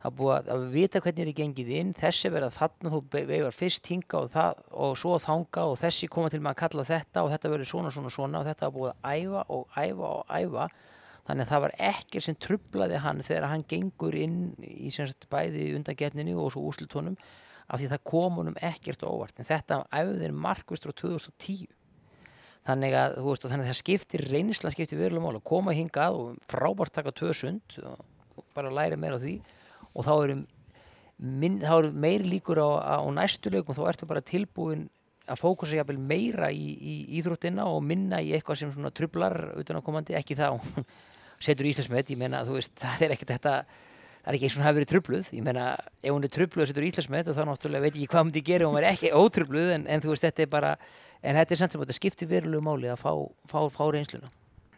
það 0.01 0.09
er 0.09 0.17
búið 0.17 0.51
að, 0.53 0.65
vita 0.73 1.01
hvernig 1.01 1.23
er 1.23 1.37
gengið 1.37 1.71
inn 1.79 1.93
þessi 1.97 2.29
verða 2.33 2.51
þarna, 2.53 2.91
þú 2.93 2.99
veifar 3.15 3.55
fyrst 3.55 3.89
hinga 3.89 4.19
og, 4.19 4.27
það, 4.35 4.59
og 4.85 4.93
svo 5.01 5.15
þanga 5.21 5.63
og 5.71 5.79
þessi 5.81 6.09
koma 6.13 6.29
til 6.33 6.41
með 6.43 6.53
að 6.53 6.59
kalla 6.61 6.85
þetta 6.91 7.23
og 7.23 7.31
þetta 7.33 7.51
verður 7.53 7.71
svona 7.71 7.93
svona 7.95 8.13
svona 8.13 8.41
og 8.41 8.47
þetta 8.49 8.69
var 8.69 8.75
búið 8.77 8.93
að 8.93 9.17
æfa 9.17 9.43
og 9.55 9.79
æfa 9.81 10.11
og 10.11 10.35
æfa. 10.37 10.67
Þannig 11.27 11.43
að 11.43 11.49
það 11.51 11.63
var 11.65 11.73
ekkert 11.89 12.23
sem 12.23 12.37
trublaði 12.39 12.99
hann 13.03 13.25
þegar 13.25 13.49
hann 13.51 13.65
gengur 13.67 14.15
inn 14.15 14.37
í 14.63 14.91
sagt 14.95 15.27
bæði 15.33 15.73
undangetninu 15.75 16.37
og 16.39 16.53
svo 16.53 16.63
úslitónum 16.69 17.17
af 17.67 17.81
því 17.81 17.89
það 17.91 18.05
kom 18.07 18.37
honum 18.39 18.61
ekkert 18.63 19.03
á 19.03 19.11
óvart. 19.11 19.35
En 19.35 19.49
þetta 19.49 19.81
æfðir 19.91 20.37
markvist 20.37 20.87
frá 20.87 20.95
2010 20.95 21.65
þannig 22.67 22.95
að, 22.99 23.17
veist, 23.25 23.43
þannig 23.47 23.65
að 23.65 23.71
það 23.71 23.79
skiptir 23.81 24.23
reynslan 24.27 24.73
skiptir 24.75 24.99
verulega 24.99 25.23
mál 25.23 25.39
að 25.39 25.45
koma 25.47 25.75
hingað 25.75 26.17
og 26.19 26.39
frábært 26.51 26.95
taka 26.95 27.13
tvö 27.15 27.33
sund 27.35 27.77
og 27.83 28.47
bara 28.55 28.71
læra 28.73 28.99
meira 28.99 29.19
á 29.19 29.23
því 29.23 29.37
og 29.97 30.05
þá 30.05 30.13
eru, 30.15 30.37
minn, 31.17 31.57
þá 31.63 31.73
eru 31.79 31.91
meiri 32.05 32.29
líkur 32.35 32.61
á, 32.61 33.01
á 33.01 33.05
næstu 33.13 33.51
leikum 33.53 33.77
þá 33.77 33.83
ertu 33.89 34.09
bara 34.09 34.23
tilbúin 34.25 34.85
að 35.27 35.41
fókusa 35.41 35.75
jafnvel 35.75 35.97
meira 35.99 36.51
í, 36.53 36.69
í 36.77 36.93
íþróttina 37.19 37.65
og 37.67 37.81
minna 37.83 38.21
í 38.23 38.31
eitthvað 38.35 38.61
sem 38.61 38.71
svona 38.71 38.93
trublar 38.95 39.35
utan 39.59 39.81
á 39.81 39.81
komandi, 39.83 40.15
ekki 40.15 40.37
þá 40.39 40.53
setur 41.45 41.67
Íslandsmet, 41.67 42.13
ég 42.13 42.21
meina, 42.21 42.45
þú 42.47 42.61
veist, 42.61 42.77
það 42.83 43.09
er 43.09 43.17
ekkert 43.17 43.35
þetta 43.35 43.57
það 44.27 44.31
er 44.31 44.37
ekki 44.37 44.47
eins 44.47 44.55
og 44.55 44.59
hún 44.59 44.67
hafi 44.67 44.79
verið 44.79 44.91
trubluð 44.91 45.27
ég 45.35 45.43
meina, 45.43 45.65
ef 46.03 46.15
hún 46.15 46.27
er 46.27 46.31
trubluð 46.35 46.63
og 46.65 46.71
setur 46.71 46.87
Íslandsmet 46.87 47.29
þá 47.31 47.43
náttúrulega 47.47 47.85
veit 47.87 47.93
ég 47.95 48.01
ekki 48.05 48.13
hvað 48.13 48.25
hún 48.25 48.47
gera. 48.47 48.65
Ef 48.65 48.71
hún 48.71 48.79
er 48.81 48.89
ekki 48.91 49.11
ótrubluð 49.21 49.75
en, 49.75 49.85
en 49.87 50.03
þú 50.03 50.13
veist, 50.13 50.25
þetta 50.27 50.43
er 50.43 50.49
bara 50.51 50.71
en 51.21 51.37
þetta 51.39 51.55
er 51.55 51.61
samt 51.61 51.75
sem 51.75 51.83
þetta 51.83 51.97
skiptir 51.97 52.29
verulegu 52.31 52.63
máli 52.65 52.91
að 52.91 52.99
fá, 53.01 53.11
fá, 53.49 53.59
fá 53.73 53.83
reynsluna. 53.93 54.31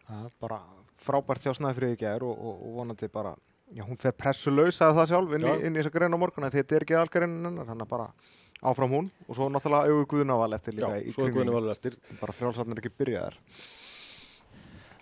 Það 0.08 0.28
er 0.28 0.36
bara 0.42 0.60
frábært 1.04 1.46
hjá 1.46 1.54
Snæfriði 1.58 1.98
gær 2.00 2.26
og, 2.28 2.36
og, 2.36 2.62
og 2.68 2.78
vonandi 2.80 3.10
bara, 3.12 3.34
já 3.76 3.84
hún 3.86 4.00
fer 4.02 4.14
pressuleus 4.18 4.80
að 4.82 4.96
það 5.00 5.10
sjálf 5.12 5.34
inn 5.38 5.46
í, 5.46 5.50
Já. 5.50 5.66
inn 5.68 5.76
í 5.76 5.82
þessa 5.82 5.94
grein 5.94 6.16
á 6.18 6.20
morgun 6.22 6.48
en 6.48 6.54
þetta 6.54 6.76
er 6.80 6.86
ekki 6.86 6.98
algreinin 7.00 7.46
hennar, 7.50 7.68
þannig 7.70 7.86
að 7.86 7.92
bara 7.92 8.08
áfram 8.70 8.96
hún 8.96 9.10
og 9.28 9.38
svo 9.38 9.50
náttúrulega 9.54 9.90
auðvitað 9.92 10.10
Guðnaval 10.14 10.56
eftir 10.58 10.74
Já, 10.80 10.88
líka 10.88 11.02
í 11.04 11.14
kringlunni. 11.16 11.54
valur 11.54 11.74
eftir 11.76 11.98
bara 12.20 12.36
frjálsarnir 12.36 12.82
ekki 12.82 12.92
byrjaðar 13.00 13.38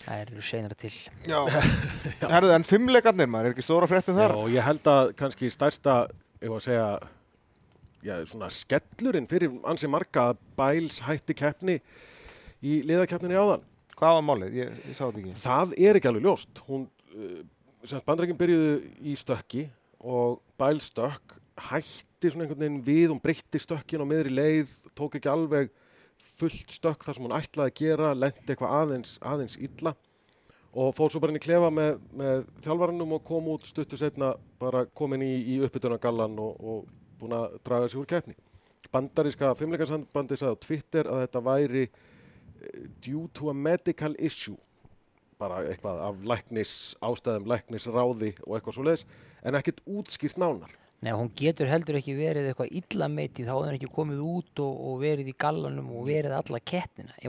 það 0.03 0.21
eru 0.24 0.43
seinara 0.45 0.77
til 0.79 0.93
Já, 1.27 1.39
herruðu 2.33 2.55
en 2.57 2.67
fimmleikarnir 2.67 3.31
maður, 3.31 3.51
er 3.51 3.55
ekki 3.57 3.65
stóra 3.65 3.89
fréttin 3.91 4.17
þar? 4.19 4.36
Já, 4.36 4.53
ég 4.57 4.67
held 4.67 4.91
að 4.93 5.13
kannski 5.19 5.50
stærsta 5.53 5.95
ef 6.38 6.53
að 6.53 6.62
segja, 6.67 6.88
já, 8.05 8.13
svona 8.29 8.51
skellurinn 8.53 9.27
fyrir 9.31 9.55
ansi 9.67 9.89
marga 9.91 10.29
að 10.31 10.43
Bæls 10.59 11.01
hætti 11.07 11.36
keppni 11.38 11.79
í 12.62 12.79
liðakeppninni 12.88 13.38
áðan. 13.38 13.65
Hvað 13.97 14.15
var 14.19 14.24
málið? 14.25 14.55
Ég, 14.59 14.71
ég 14.86 14.93
sá 14.97 15.03
þetta 15.07 15.21
ekki. 15.24 15.33
Það 15.41 15.74
er 15.89 15.97
ekki 15.97 16.09
alveg 16.12 16.25
ljóst. 16.27 16.62
Hún, 16.69 16.83
uh, 17.17 17.39
sem 17.86 18.01
bandrækjum 18.07 18.39
byrjuðu 18.39 18.77
í 19.05 19.17
stökki 19.19 19.67
og 20.00 20.39
Bæl 20.57 20.79
stökk 20.81 21.36
hætti 21.69 22.31
svona 22.31 22.46
einhvern 22.46 22.62
veginn 22.62 22.81
við, 22.86 23.12
hún 23.12 23.22
breytti 23.22 23.62
stökkin 23.62 24.01
á 24.01 24.10
miðri 24.10 24.34
leið, 24.34 24.74
tók 24.98 25.17
ekki 25.17 25.29
alveg 25.29 25.72
fullt 26.38 26.74
stökk 26.74 27.05
þar 27.05 27.17
sem 27.17 27.25
hún 27.25 27.38
ætlaði 27.38 27.72
að 27.72 27.79
gera, 27.81 28.12
lendi 28.17 28.46
eitthvað 28.46 28.75
aðeins, 28.79 29.15
aðeins 29.22 29.57
illa 29.62 29.93
og 30.77 30.93
fór 30.98 31.10
svo 31.10 31.22
bara 31.22 31.34
inn 31.34 31.39
í 31.39 31.43
klefa 31.43 31.69
með, 31.74 32.01
með 32.17 32.43
þjálfarannum 32.65 33.15
og 33.17 33.24
kom 33.25 33.50
út 33.53 33.65
stuttu 33.69 33.98
setna 33.98 34.34
bara 34.62 34.86
komin 34.98 35.24
í, 35.25 35.31
í 35.55 35.57
uppbytunargallan 35.65 36.38
og, 36.41 36.60
og 36.62 37.17
búin 37.17 37.34
að 37.38 37.57
draga 37.65 37.89
sig 37.89 38.01
úr 38.01 38.10
keppni. 38.10 38.36
Bandaríska 38.93 39.55
fimmleikarsambandi 39.57 40.38
sagði 40.38 40.53
á 40.53 40.63
Twitter 40.63 41.10
að 41.12 41.24
þetta 41.25 41.43
væri 41.48 41.84
eh, 41.88 42.84
due 43.03 43.25
to 43.34 43.50
a 43.50 43.55
medical 43.57 44.13
issue 44.19 44.57
bara 45.41 45.62
eitthvað 45.70 46.01
af 46.08 46.20
læknis 46.32 46.72
ástæðum, 47.06 47.48
læknis 47.51 47.88
ráði 47.94 48.34
og 48.48 48.58
eitthvað 48.58 48.75
svo 48.77 48.86
leiðis 48.88 49.06
en 49.46 49.58
ekkert 49.60 49.82
útskýrt 49.86 50.38
nánar. 50.41 50.74
Nei, 51.06 51.12
hún 51.13 51.27
getur 51.38 51.70
heldur 51.70 52.00
ekki 52.00 52.15
verið 52.17 52.48
eitthvað 52.50 52.72
illa 52.79 53.06
meitið, 53.13 53.46
þá 53.46 53.51
hefur 53.53 53.67
hún 53.67 53.75
ekki 53.77 53.89
komið 53.94 54.22
út 54.25 54.62
og, 54.63 54.79
og 54.89 54.96
verið 55.03 55.27
í 55.29 55.36
gallanum 55.38 55.91
og 55.94 56.08
verið 56.08 56.34
alla 56.39 56.62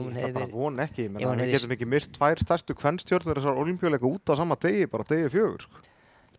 hún 0.01 0.15
Það 0.15 0.23
hefði 0.23 0.33
bara 0.33 0.45
verið, 0.47 0.55
von 0.57 0.81
ekki, 0.87 1.05
menn 1.05 1.21
við 1.37 1.43
hefði- 1.43 1.53
getum 1.59 1.75
ekki 1.75 1.89
mist 1.91 2.11
tvær 2.17 2.41
stærstu 2.41 2.75
kvennstjórnir 2.79 3.37
þessar 3.37 3.61
olimpíuleika 3.61 4.09
út 4.09 4.25
á 4.25 4.33
sama 4.41 4.57
degi, 4.57 4.87
bara 4.89 5.05
degi 5.11 5.29
fjögur. 5.35 5.67
Sko. 5.67 5.85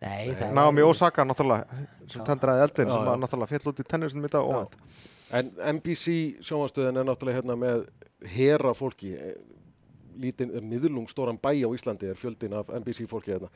nei, 0.01 0.27
það 0.33 0.53
Naomi 0.59 0.81
Osaka 0.83 1.23
náttúrulega, 1.23 1.79
sem 2.11 2.25
tendraði 2.27 2.65
eldin, 2.67 2.91
Já, 2.91 2.97
sem 2.97 3.07
var 3.13 3.23
náttúrulega 3.23 3.51
fjall 3.53 3.71
út 3.71 3.79
í 3.79 3.87
tennisinum 3.87 4.27
í 4.27 4.33
dag 4.35 4.51
óvænt. 4.51 4.75
En 5.31 5.51
NBC 5.77 6.17
sjónvastöðin 6.43 6.99
er 6.99 7.07
náttúrulega 7.07 7.39
hérna 7.39 7.55
með 7.55 7.85
hera 8.27 8.73
fólki, 8.75 9.15
lítinn 10.19 10.51
miðlungstóran 10.67 11.39
bæ 11.41 11.51
á 11.63 11.69
Íslandi 11.71 12.09
er 12.11 12.19
fjöldin 12.19 12.55
af 12.57 12.69
NBC 12.73 13.07
fólki 13.09 13.33
hérna. 13.33 13.49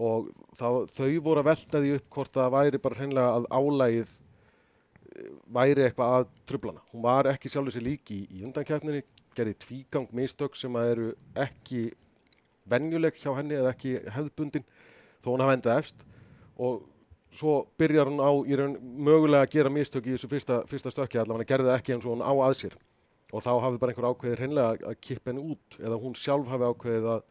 Og 0.00 0.30
þá, 0.58 0.88
þau 0.90 1.08
voru 1.24 1.42
að 1.42 1.48
velta 1.50 1.82
því 1.82 1.94
upp 1.98 2.10
hvort 2.16 2.34
það 2.34 2.52
væri 2.56 2.82
bara 2.82 2.98
hreinlega 2.98 3.38
að 3.38 3.48
álægið 3.50 4.12
eh, 4.12 5.32
væri 5.58 5.86
eitthvað 5.86 6.18
að 6.18 6.28
trublana. 6.50 6.84
Hún 6.92 7.06
var 7.06 7.30
ekki 7.30 7.52
sjálfur 7.52 7.76
sér 7.76 7.86
lík 7.86 8.14
í, 8.14 8.20
í 8.30 8.44
undankeppninni, 8.48 9.02
gerði 9.36 9.56
tvígang 9.62 10.10
mistök 10.16 10.58
sem 10.58 10.76
að 10.76 10.92
eru 10.94 11.10
ekki 11.38 11.88
venjuleg 12.70 13.18
hjá 13.18 13.32
henni 13.36 13.58
eða 13.58 13.74
ekki 13.74 13.98
hefðbundin 14.10 14.66
þó 15.22 15.32
hún 15.34 15.44
hafa 15.44 15.56
endað 15.58 15.82
efst. 15.82 16.06
Og 16.60 16.82
svo 17.30 17.64
byrjar 17.78 18.10
hún 18.10 18.22
á 18.22 18.30
í 18.42 18.58
raun 18.58 18.76
mögulega 18.80 19.46
að 19.46 19.52
gera 19.54 19.72
mistök 19.72 20.08
í 20.08 20.14
þessu 20.16 20.30
fyrsta, 20.30 20.62
fyrsta 20.70 20.92
stökki 20.92 21.20
allavega 21.20 21.44
hann 21.44 21.50
gerði 21.52 21.70
það 21.70 21.78
ekki 21.78 21.94
eins 21.94 22.06
og 22.06 22.16
hún 22.16 22.26
á 22.26 22.32
að 22.34 22.56
sér 22.58 22.80
og 23.32 23.42
þá 23.44 23.50
hafði 23.64 23.78
bara 23.82 23.92
einhver 23.94 24.08
ákveðið 24.10 24.40
hreinlega 24.42 24.90
að- 24.90 25.00
kippa 25.06 25.30
henni 25.30 25.44
út 25.54 25.78
eða 25.80 25.98
hún 26.02 26.14
sjálf 26.18 26.48
hafi 26.50 26.68
ákveðið 26.70 27.08
að, 27.14 27.22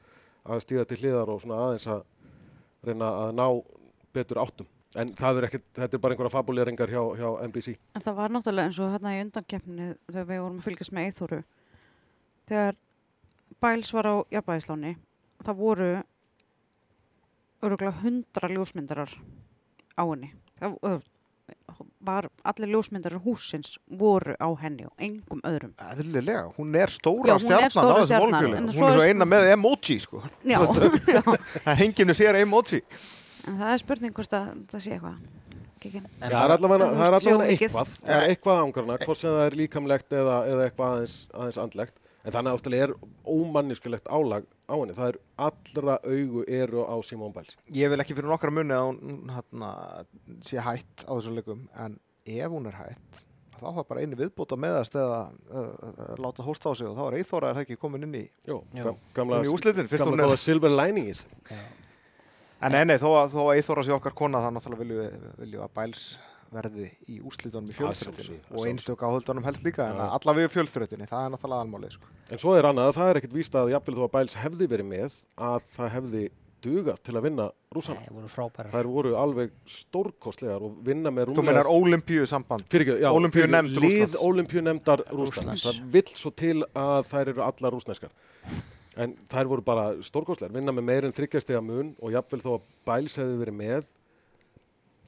að 0.50 0.62
stíga 0.66 0.86
til 0.90 0.98
hliðar 1.02 1.32
og 1.34 1.42
svona 1.44 1.62
aðeins 1.68 1.88
að 1.92 2.04
reyna 2.88 3.10
að 3.26 3.32
ná 3.36 3.48
betur 4.16 4.40
áttum. 4.42 4.68
En 4.98 5.12
það 5.14 5.38
er 5.38 5.46
ekkert, 5.50 5.66
þetta 5.78 5.96
er 5.98 6.02
bara 6.02 6.16
einhverja 6.16 6.34
fabuleringar 6.34 6.90
hjá, 6.90 7.02
hjá 7.20 7.28
NBC 7.46 7.76
En 7.94 8.02
það 8.02 8.16
var 8.18 8.32
náttúrulega 8.34 8.70
eins 8.72 8.80
og 8.82 8.94
hérna 8.96 9.12
í 9.14 9.20
undankeppni 9.22 9.90
þegar 10.10 10.26
við 10.32 10.40
vorum 10.42 10.56
að 10.58 10.66
fylgjast 10.66 10.94
með 10.98 11.10
Eithóru 11.12 11.40
þegar 12.50 12.80
Bæls 13.62 13.92
var 13.94 14.08
á 14.10 14.16
jafnbæðisláni 14.34 14.96
það 15.46 15.60
voru 15.60 15.90
öruglega 17.62 17.94
hundra 18.02 18.50
ljósmyndarar 18.50 19.14
á 20.00 20.04
henni. 20.10 20.32
Það 20.60 21.04
var 22.06 22.28
allir 22.48 22.72
ljósmyndarar 22.72 23.22
húsins 23.26 23.74
voru 24.00 24.36
á 24.40 24.48
henni 24.62 24.86
og 24.88 24.94
engum 25.04 25.42
öðrum 25.48 25.74
Eðlilega, 25.92 26.46
hún 26.58 26.76
er 26.80 26.92
stóra 26.94 27.28
Já, 27.28 27.36
hún 27.36 27.52
er 27.60 27.70
stjarnan 27.70 27.70
á 27.70 27.74
stóra 27.76 28.06
stjarnan, 28.06 28.28
olimpíuleika. 28.30 28.62
en 28.62 28.70
Hún 28.70 28.78
svo 28.78 28.88
er 28.88 28.94
er 28.94 29.00
svo 29.00 29.10
eina 29.10 29.28
með 29.28 29.50
emoji, 29.54 30.00
sko. 30.06 30.24
Já. 30.48 30.60
Það 30.70 31.74
er 31.74 31.80
henginu 31.84 32.16
sér 32.18 32.40
emoji. 32.40 32.82
en 33.48 33.60
það 33.60 33.74
er 33.74 33.84
spurning 33.84 34.16
hvort 34.16 34.34
að 34.40 34.50
það 34.72 34.86
sé 34.86 34.96
eitthvað 34.98 35.20
Kikkin. 35.80 36.04
En 36.20 36.28
Já, 36.28 36.36
það 36.36 36.44
er 36.44 36.54
allavega, 36.58 36.88
er 36.92 37.44
eitthvað, 37.54 37.92
er 38.04 38.26
eitthvað 38.34 38.58
ángrana, 38.66 38.98
hvort 39.00 39.20
sem 39.22 39.32
það 39.32 39.46
er 39.46 39.54
líkamlegt 39.62 40.16
eða, 40.20 40.38
eða 40.52 40.66
eitthvað 40.68 40.96
aðeins, 40.96 41.14
aðeins 41.32 41.60
andlegt. 41.64 42.02
En 42.30 42.36
þannig 42.36 42.58
áttalega 42.60 42.88
er 42.88 42.92
ómanniskulegt 43.26 44.10
álag 44.14 44.46
á 44.70 44.76
henni. 44.78 44.94
Það 44.98 45.08
er 45.12 45.18
allra 45.48 45.96
augu 46.06 46.44
eru 46.46 46.84
á 46.86 46.96
Simón 47.08 47.34
Bæls. 47.34 47.56
Ég 47.74 47.90
vil 47.90 48.04
ekki 48.04 48.14
fyrir 48.18 48.30
nokkra 48.30 48.54
munni 48.54 48.76
að 48.78 48.92
hún 48.92 49.34
hana, 49.34 49.72
sé 50.46 50.62
hætt 50.62 51.06
á 51.10 51.12
þessum 51.18 51.40
leikum, 51.40 51.66
en 51.82 51.98
ef 52.30 52.54
hún 52.54 52.70
er 52.70 52.78
hætt, 52.78 53.24
þá 53.58 53.66
það 53.74 53.82
bara 53.90 54.04
einu 54.06 54.20
viðbúta 54.20 54.56
meðast 54.62 54.94
eða 55.02 55.18
uh, 55.50 56.14
láta 56.22 56.46
hósta 56.46 56.70
á 56.70 56.74
sig 56.78 56.88
og 56.88 56.94
þá 57.00 57.04
er 57.10 57.18
Eithóra 57.24 57.50
er 57.50 57.58
það 57.58 57.66
ekki 57.66 57.80
komin 57.82 58.06
inn 58.06 58.14
í, 58.22 58.26
gam- 58.46 59.02
gamla, 59.18 59.42
inn 59.42 59.50
í 59.50 59.54
úslitin. 59.56 59.90
Gamla 59.90 60.30
góða 60.30 60.38
silver 60.40 60.76
liningið. 60.78 61.26
En 62.60 62.74
nei, 62.76 62.84
nei, 62.86 62.98
þó 63.02 63.10
að, 63.24 63.34
þó 63.34 63.42
að 63.48 63.54
Eithóra 63.58 63.84
sé 63.88 63.94
okkar 63.96 64.16
kona, 64.20 64.40
þá 64.44 64.52
náttúrulega 64.56 64.84
viljum 64.86 65.02
við, 65.02 65.28
viljum 65.42 65.66
að 65.66 65.74
Bæls 65.80 66.06
verði 66.54 66.90
í 67.10 67.20
úslitunum 67.26 67.70
í 67.70 67.78
að 67.86 68.04
og 68.50 68.68
einstök 68.70 69.06
áhöldunum 69.06 69.46
helst 69.46 69.66
líka, 69.66 69.88
en 69.92 70.02
Já. 70.02 70.10
allavega 70.18 70.50
í 70.50 70.54
fjölþröttinni, 70.56 71.08
það 71.10 71.26
er 71.26 71.34
náttúrulega 71.36 71.66
almálið, 71.66 71.96
sko. 71.98 72.12
En 72.30 72.42
svo 72.42 72.56
er 72.58 72.68
annað 72.70 72.92
að 72.92 73.00
það 73.00 73.10
er 73.12 73.20
ekkert 73.22 73.36
víst 73.38 73.58
að 73.60 73.74
jafnvel 73.76 73.98
þó 74.00 74.04
að 74.08 74.14
Bæls 74.18 74.38
hefði 74.44 74.70
verið 74.74 74.90
með 74.90 75.18
að 75.50 75.68
það 75.78 75.92
hefði 75.96 76.24
dugað 76.64 76.98
til 77.06 77.16
að 77.16 77.26
vinna 77.28 77.46
rússana. 77.76 78.02
Nei, 78.04 78.16
voru 78.18 78.30
frábærar. 78.32 78.72
Þær 78.74 78.90
voru 78.92 79.14
alveg 79.20 79.54
stórkostlegar 79.70 80.66
og 80.66 80.80
vinna 80.86 81.12
með 81.14 81.30
Þú 81.30 81.36
rúmlega... 81.38 81.54
meinar 81.54 81.70
Ólimpíu 81.72 82.26
samband. 82.30 82.66
Fyrir 82.72 82.86
ekki, 82.88 83.06
já, 83.06 83.10
Ólympíunefnd 83.16 83.72
fyrir 83.76 83.86
lið 83.86 84.02
Rússlands. 84.02 84.26
Ólimpíunemndar 84.28 85.04
Rússlands. 85.08 85.64
Rússlands. 85.64 85.64
Það 85.70 85.94
vill 85.96 86.12
svo 86.20 86.34
til 86.44 86.58
að 86.68 87.00
þær 87.08 87.32
eru 87.34 87.46
allar 87.46 87.76
rússneskar. 87.76 88.12
En 89.00 89.16
þær 89.32 89.52
voru 89.54 89.64
bara 89.64 89.86
stórkostlegar, 90.04 90.56
vinna 90.58 90.76
með 90.76 90.88
meir 90.90 91.08
en 91.08 91.16
þryggjastega 91.16 91.62
mun 91.64 91.94
og 92.02 92.12
jafnvel 92.12 92.42
þó 92.44 92.52
að 92.58 92.68
Bæls 92.90 93.16
hefði 93.22 93.40
verið 93.46 93.60
með, 93.62 93.88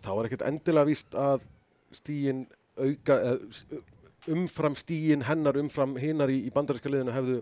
þá 0.01 0.11
er 0.15 0.29
ekkert 0.29 0.47
endilega 0.49 0.89
víst 0.89 1.17
að 1.17 1.47
stíin 1.95 2.45
auka, 2.79 3.17
eða, 3.17 3.81
umfram 4.31 4.75
stíin 4.77 5.25
hennar 5.25 5.57
umfram 5.61 5.97
hinnar 5.99 6.31
í, 6.31 6.43
í 6.45 6.53
bandaríska 6.53 6.89
liðinu 6.91 7.13
hefðu, 7.15 7.37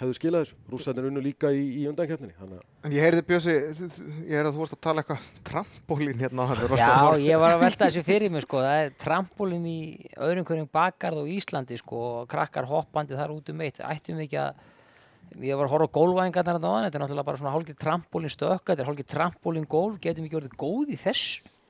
hefðu 0.00 0.16
skilað 0.18 0.44
þessu. 0.44 0.58
Rússarnir 0.70 1.08
unnu 1.08 1.22
líka 1.24 1.50
í, 1.54 1.64
í 1.82 1.86
að 1.88 2.02
En 2.84 2.92
ég 2.94 3.00
heyrði 3.02 3.24
Bjössi, 3.26 3.54
ég 3.54 4.34
heyrði 4.34 4.50
að 4.50 4.52
þú 4.56 4.62
varst 4.62 4.76
að 4.76 4.82
tala 4.86 5.02
eitthvað 5.02 5.30
trampólín 5.48 6.20
hérna 6.20 6.44
á 6.44 6.50
hann. 6.50 6.62
Já, 6.78 7.24
ég 7.24 7.40
var 7.42 7.56
að 7.56 7.64
velta 7.64 7.84
þessu 7.88 8.04
fyrir 8.06 8.34
mig 8.34 8.44
sko, 8.44 8.60
það 8.62 8.82
er 8.82 8.94
trampolín 9.00 9.64
í 9.70 9.80
öðrum 10.20 10.46
hverjum 10.48 10.70
bakgarð 10.74 11.24
á 11.24 11.32
Íslandi 11.34 11.80
sko, 11.80 12.04
og 12.20 12.30
krakkar 12.30 12.68
hoppandi 12.70 13.18
þar 13.18 13.34
út 13.34 13.50
um 13.50 13.64
eitt, 13.64 13.82
ættum 13.82 14.20
við 14.20 14.28
ekki 14.28 14.40
að, 14.44 14.62
ég 15.48 15.58
var 15.58 15.66
að 15.66 15.74
horfa 15.74 15.90
á 15.90 15.96
gólvæðingarnar 15.96 16.60
þarna 16.60 16.70
á 16.70 16.74
hann, 16.74 16.86
þetta 16.86 17.00
er 17.00 17.04
náttúrulega 17.06 17.28
bara 17.30 17.42
svona 17.42 17.56
hálfgeir 17.56 17.80
trampolín 17.80 18.34
stökka, 18.34 18.74
þetta 18.74 18.84
er 18.84 18.90
hálfgeir 18.90 19.10
trampolín 19.14 19.66
gólf, 19.70 19.98
getum 20.04 20.26
við 20.26 20.30
ekki 20.30 20.40
orðið 20.42 20.58
góð 20.60 20.94
í 20.94 21.00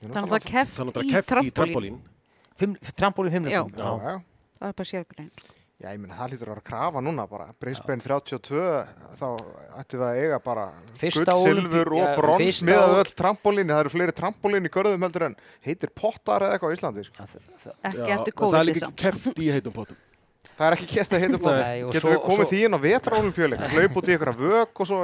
þessu? 0.03 0.15
Það 0.15 0.39
er 0.39 0.47
keft 0.51 0.79
þannig 0.79 0.97
að 0.97 1.05
í 1.05 1.11
í 1.11 1.25
trampolín. 1.25 1.53
trampolín. 1.59 1.99
Fimm, 2.61 2.79
trampolín 2.95 3.35
fimmleikum? 3.35 3.75
Já, 3.79 3.91
já. 4.05 4.17
Það 4.59 4.69
er 4.69 4.79
bara 4.81 4.91
sérgrein. 4.91 5.31
Já, 5.83 5.89
ég 5.91 5.99
meina, 5.99 6.15
það 6.15 6.31
lítur 6.33 6.49
að 6.49 6.53
vera 6.55 6.63
að 6.63 6.67
krafa 6.69 7.01
núna 7.03 7.25
bara. 7.29 7.47
Brisbane 7.61 8.01
32, 8.01 8.61
þá 9.19 9.25
ættum 9.81 10.01
við 10.01 10.05
að 10.07 10.19
eiga 10.23 10.37
bara 10.45 10.67
gull, 11.01 11.25
silfur 11.43 11.91
og 11.99 12.13
brons 12.21 12.61
með 12.65 12.95
öll 13.01 13.11
trampolíni. 13.19 13.73
Það 13.75 13.83
eru 13.83 13.93
fleiri 13.93 14.15
trampolíni 14.17 14.71
í 14.71 14.75
görðum 14.77 15.05
heldur 15.05 15.27
en 15.27 15.37
heitir 15.67 15.91
pottar 15.91 16.47
eða 16.47 16.57
eitthvað 16.57 16.73
á 16.73 16.77
Íslandi. 16.79 17.05
Sko. 17.09 17.27
Ekki 17.91 18.15
eftir 18.15 18.15
en 18.15 18.23
Það 18.23 18.31
er 18.31 18.39
COVID 18.39 18.71
líka 18.71 18.91
keft 19.03 19.43
í 19.43 19.51
heitum 19.51 19.75
potum. 19.75 19.99
Það 20.55 20.67
er 20.69 20.75
ekki 20.77 20.87
kert 20.87 21.11
að 21.17 21.23
heitum 21.25 21.41
pottar. 21.43 21.63
Nei, 21.65 21.83
og 21.83 21.93
Getur 21.95 22.05
svo- 22.05 22.13
við 22.15 22.21
komið 22.25 22.41
svo- 22.45 22.51
því 22.53 22.59
inn 22.65 22.75
á 22.75 22.81
vetraolimpíuleika, 22.85 23.69
hlaup 23.75 23.97
út 23.99 24.09
í 24.09 24.13
einhverja 24.15 24.37
vök 24.39 24.81
og 24.81 24.87
svo, 24.87 24.99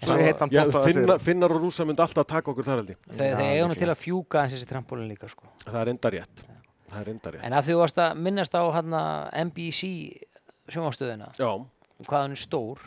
svo 0.00 0.16
heitan 0.16 0.48
potta 0.54 0.82
finna, 0.86 1.18
finnar 1.18 1.52
og 1.52 1.60
rúsa 1.62 1.84
myndi 1.84 2.00
alltaf 2.06 2.26
taka 2.26 2.50
okkur 2.54 2.64
þar 2.64 2.80
held 2.80 2.88
ég. 2.94 2.96
Þau 3.10 3.26
eiga 3.26 3.66
líklega. 3.68 3.78
til 3.78 3.88
að 3.92 4.00
fjúka 4.00 4.42
eins 4.44 4.54
þessi 4.54 4.68
trampolín 4.70 5.08
líka 5.12 5.28
sko. 5.28 5.44
Það 5.66 5.80
er 5.82 5.88
enda 5.92 6.10
rétt. 6.10 6.44
Það 6.90 7.00
er 7.00 7.10
enda 7.12 7.30
rétt. 7.32 7.44
En 7.44 7.52
að 7.52 7.68
þú 7.68 7.78
varst 7.82 7.96
að 7.96 8.16
minnast 8.16 8.52
á 8.54 8.62
hana, 8.72 9.30
NBC 9.34 10.20
sjónvastöðina, 10.70 11.28
Já, 11.36 11.50
hvað 12.08 12.24
hún 12.24 12.32
er 12.32 12.40
stór 12.40 12.78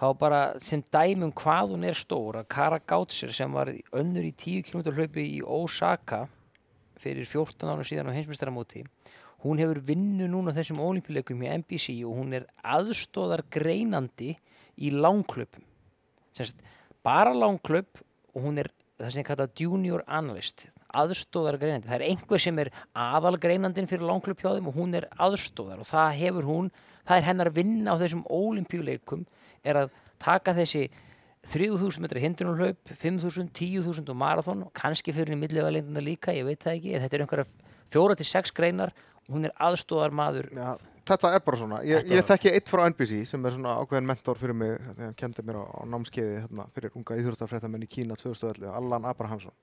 þá 0.00 0.18
bara 0.18 0.54
sem 0.60 0.82
dæmum 0.92 1.32
hvað 1.34 1.74
hún 1.74 1.84
er 1.84 1.94
stór 1.98 2.38
að 2.40 2.48
Kara 2.48 2.78
Gátsir 2.78 3.32
sem 3.32 3.50
var 3.52 3.66
í- 3.66 3.82
önnur 3.92 4.22
í 4.24 4.32
10 4.32 4.62
km 4.62 4.82
hlaupi 4.94 5.26
í 5.38 5.42
Osaka 5.44 6.28
fyrir 7.00 7.28
14 7.28 7.72
árum 7.72 7.86
síðan 7.86 8.12
á 8.12 8.16
heimsmyndstaramóti 8.16 8.84
hún 9.44 9.60
hefur 9.60 9.80
vinnu 9.84 10.28
núna 10.28 10.54
þessum 10.56 10.82
olimpíuleikum 10.84 11.44
í 11.44 11.50
NBC 11.60 11.96
og 12.08 12.18
hún 12.20 12.36
er 12.36 12.46
aðstóðar 12.60 13.44
greinandi 13.52 14.34
í 14.80 14.92
langklöpum 14.92 15.64
bara 17.04 17.32
langklöp 17.34 18.02
og 18.34 18.44
hún 18.44 18.60
er 18.62 18.70
það 19.00 19.10
sem 19.14 19.22
ég 19.22 19.30
kalla 19.30 19.48
junior 19.56 20.04
analyst 20.06 20.68
aðstóðar 20.90 21.58
greinandi, 21.60 21.88
það 21.88 22.00
er 22.00 22.06
einhver 22.08 22.42
sem 22.42 22.58
er 22.58 22.70
aðal 22.98 23.36
greinandin 23.40 23.88
fyrir 23.90 24.08
langklöp 24.08 24.42
hjá 24.42 24.54
þeim 24.56 24.70
og 24.70 24.76
hún 24.76 24.96
er 24.98 25.06
aðstóðar 25.16 25.84
og 25.84 25.88
það 25.88 26.16
hefur 26.20 26.48
hún 26.48 26.70
það 27.06 27.16
er 27.16 27.28
hennar 27.28 27.52
vinna 27.54 27.94
á 27.94 28.00
þessum 28.00 28.24
olimpíuleikum 28.26 29.24
er 29.64 29.84
að 29.84 29.94
taka 30.20 30.54
þessi 30.56 30.88
3000 31.48 32.04
metra 32.04 32.20
hindrunarhlaup, 32.20 32.92
5000, 32.92 33.48
10.000 33.56 34.12
og 34.12 34.18
marathon, 34.18 34.66
kannski 34.76 35.14
fyrir 35.16 35.34
í 35.34 35.40
millivæðalindina 35.40 36.02
líka, 36.04 36.34
ég 36.36 36.46
veit 36.46 36.60
það 36.62 36.76
ekki, 36.76 36.94
en 36.94 37.04
þetta 37.04 37.16
er 37.16 37.24
einhverja 37.24 37.46
fjóra 37.90 38.16
til 38.18 38.28
sex 38.28 38.52
greinar 38.54 38.92
og 39.26 39.36
hún 39.36 39.48
er 39.48 39.54
aðstóðar 39.56 40.14
maður. 40.14 40.50
Já, 40.52 40.76
þetta 41.08 41.32
er 41.34 41.42
bara 41.46 41.60
svona. 41.62 41.80
Ég, 41.86 42.06
ég 42.12 42.28
þekki 42.28 42.52
eitt 42.52 42.70
frá 42.70 42.84
NBC 42.90 43.22
sem 43.30 43.48
er 43.48 43.56
svona 43.56 43.78
ákveðin 43.80 44.08
mentor 44.10 44.38
fyrir 44.38 44.58
mig 44.60 44.76
þegar 44.84 45.08
hann 45.08 45.18
kendi 45.18 45.46
mér 45.48 45.60
á, 45.62 45.64
á 45.64 45.82
námskeiði 45.94 46.36
hérna, 46.44 46.68
fyrir 46.76 46.94
unga 47.00 47.18
íþjóðstafréttamenn 47.22 47.88
í 47.88 47.90
Kína 47.90 48.20
2011, 48.20 48.70
Allan 48.76 49.08
Abrahamsson. 49.10 49.56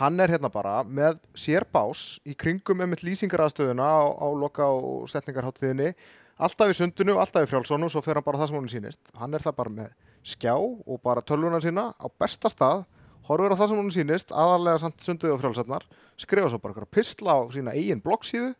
Hann 0.00 0.22
er 0.22 0.36
hérna 0.36 0.52
bara 0.54 0.78
með 0.86 1.18
sér 1.34 1.66
bás 1.66 2.06
í 2.24 2.36
kringum 2.38 2.80
með 2.80 3.04
lýsingaraðstöðuna 3.10 3.90
á, 3.90 4.02
á 4.22 4.26
loka 4.38 4.70
og 4.70 5.10
setningarháttiðinni, 5.12 5.92
alltaf 6.38 6.72
í 6.72 6.78
sundinu, 6.78 7.18
alltaf 7.20 7.44
í 7.44 7.52
frjálsónu 7.52 7.90
svo 7.92 8.04
fer 8.04 8.20
hann 8.20 8.26
bara 8.26 8.40
það 8.42 8.52
sem 8.52 8.60
hún 8.60 8.72
sýnist. 8.72 9.02
Hann 9.18 9.36
er 9.36 9.44
það 9.44 9.60
bara 9.60 9.76
með 9.82 9.94
skjá 10.24 10.56
og 10.56 11.00
bara 11.04 11.22
tölvuna 11.22 11.60
sína 11.62 11.90
á 11.94 12.06
besta 12.18 12.50
stað, 12.52 12.84
horfur 13.28 13.52
á 13.52 13.56
það 13.60 13.70
sem 13.70 13.80
hún 13.80 13.92
sýnist, 13.92 14.32
aðalega 14.32 14.82
samt 14.82 15.04
sunduði 15.04 15.34
og 15.34 15.40
frjálsarnar, 15.42 15.84
skrifa 16.20 16.50
svo 16.52 16.60
bara 16.60 16.74
eitthvað 16.74 16.94
pistla 16.96 17.36
á 17.36 17.40
sína 17.52 17.76
eigin 17.76 18.02
bloggsíðu 18.04 18.54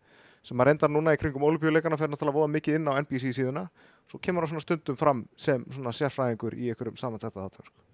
sem 0.45 0.61
að 0.61 0.69
reyndar 0.69 0.93
núna 0.93 1.15
í 1.17 1.21
kringum 1.21 1.47
olimpíuleikana 1.49 1.97
fer 1.97 2.11
náttúrulega 2.13 2.37
voða 2.37 2.53
mikið 2.53 2.79
inn 2.79 2.91
á 2.93 3.01
NBC 3.01 3.33
síðuna 3.33 3.65
svo 4.11 4.21
kemur 4.21 4.45
hann 4.45 4.53
svona 4.53 4.65
stundum 4.65 4.99
fram 5.01 5.25
sem 5.41 5.65
svona 5.73 5.93
sérfræðingur 5.97 6.57
í 6.59 6.71
einhverjum 6.73 6.99
samantætta 7.01 7.47
þáttum 7.47 7.69
sko. 7.69 7.85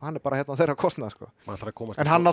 og 0.00 0.06
hann 0.08 0.18
er 0.18 0.24
bara 0.24 0.40
hérna 0.40 0.56
þeirra 0.58 0.76
kostnað 0.80 1.12
sko. 1.14 1.28
Maður 1.46 1.72
en, 2.02 2.10
hann 2.10 2.26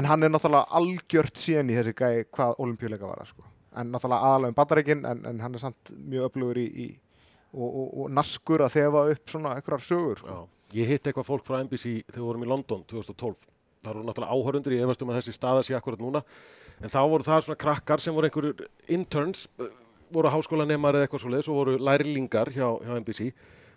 en 0.00 0.08
hann 0.08 0.22
er 0.22 0.32
náttúrulega 0.32 0.80
algjört 0.80 1.40
síðan 1.42 1.72
í 1.72 1.76
þessi 1.76 1.94
gæi 1.98 2.24
hvað 2.32 2.54
olimpíuleika 2.64 3.10
var 3.10 3.28
sko. 3.28 3.44
en 3.76 3.92
náttúrulega 3.92 4.30
aðalega 4.30 4.54
um 4.54 4.60
bandaríkin 4.62 5.04
en, 5.04 5.24
en 5.28 5.40
hann 5.44 5.58
er 5.58 5.64
samt 5.66 5.92
mjög 5.92 6.30
öflugur 6.30 6.62
í, 6.62 6.66
í 6.72 6.88
og, 7.52 7.68
og, 7.68 7.88
og 8.02 8.12
naskur 8.16 8.64
að 8.64 8.76
þefa 8.78 9.04
upp 9.12 9.32
svona 9.32 9.54
einhverjar 9.56 9.84
sögur 9.86 10.20
sko. 10.22 10.36
Já. 10.36 10.62
Ég 10.72 10.88
hitt 10.88 11.04
eitthvað 11.08 11.28
fólk 11.28 11.44
frá 11.44 11.58
NBC 11.60 11.84
þegar 12.06 12.16
við 12.16 12.26
vorum 12.30 12.44
í 12.46 12.48
London 12.48 12.84
2012. 12.88 13.44
Það 13.82 13.92
voru 13.92 14.04
náttúrulega 14.06 14.36
áhörundur, 14.36 14.74
ég 14.76 14.84
efast 14.86 15.02
um 15.04 15.10
að 15.12 15.18
þessi 15.20 15.34
staða 15.36 15.64
sé 15.66 15.76
akkurat 15.76 16.00
núna. 16.00 16.22
En 16.80 16.92
þá 16.92 17.00
voru 17.12 17.26
það 17.26 17.46
svona 17.46 17.60
krakkar 17.60 18.00
sem 18.00 18.14
voru 18.16 18.28
einhverjur 18.28 18.62
interns, 18.96 19.48
eh, 19.60 19.72
voru 20.14 20.32
háskólanemar 20.32 20.96
eða 20.96 21.08
eitthvað 21.08 21.24
svoleiðis 21.26 21.50
og 21.52 21.58
voru 21.58 21.76
lærlingar 21.76 22.52
hjá, 22.54 22.68
hjá 22.80 22.94
NBC. 23.02 23.32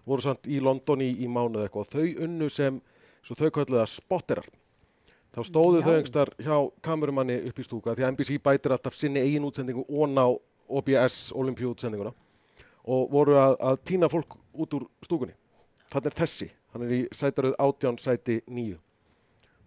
Voru 0.06 0.24
samt 0.24 0.48
í 0.48 0.62
London 0.62 1.04
í, 1.04 1.10
í 1.26 1.28
mánuð 1.28 1.66
eitthvað 1.66 1.84
og 1.84 1.92
þau 1.92 2.24
unnu 2.28 2.50
sem, 2.54 2.80
svo 3.26 3.36
þau 3.36 3.50
kölluðu 3.50 3.82
það 3.82 3.92
spotterar. 3.92 4.52
Þá 5.36 5.42
stóðu 5.50 5.82
þau 5.84 5.92
Já. 5.92 5.96
einhverstar 5.98 6.32
hjá 6.40 6.58
kamerumanni 6.86 7.42
upp 7.50 7.60
í 7.60 7.66
stúka 7.66 7.96
því 7.98 8.06
að 8.06 8.14
NBC 8.14 8.38
bætir 8.46 8.72
alltaf 8.72 8.96
sinni 8.96 9.20
eigin 9.20 9.44
útsendingu 9.44 9.84
og 9.84 10.14
ná 10.14 10.24
OBS 10.70 11.34
olimpíu 11.36 11.74
útsendinguna 11.74 12.14
og 12.86 13.10
voru 13.12 13.38
að, 13.42 13.56
að 13.60 13.82
týna 13.90 14.10
fólk 14.12 14.38
út 14.54 14.78
úr 14.78 14.88
stúkunni. 15.06 15.36
Þannig 15.92 16.12
er 16.12 16.18
þessi, 16.20 16.50
hann 16.74 16.86
er 16.86 16.94
í 16.96 17.02
sætaröð 17.16 17.58
átján 17.62 18.00
sæti 18.02 18.40
nýju. 18.46 18.80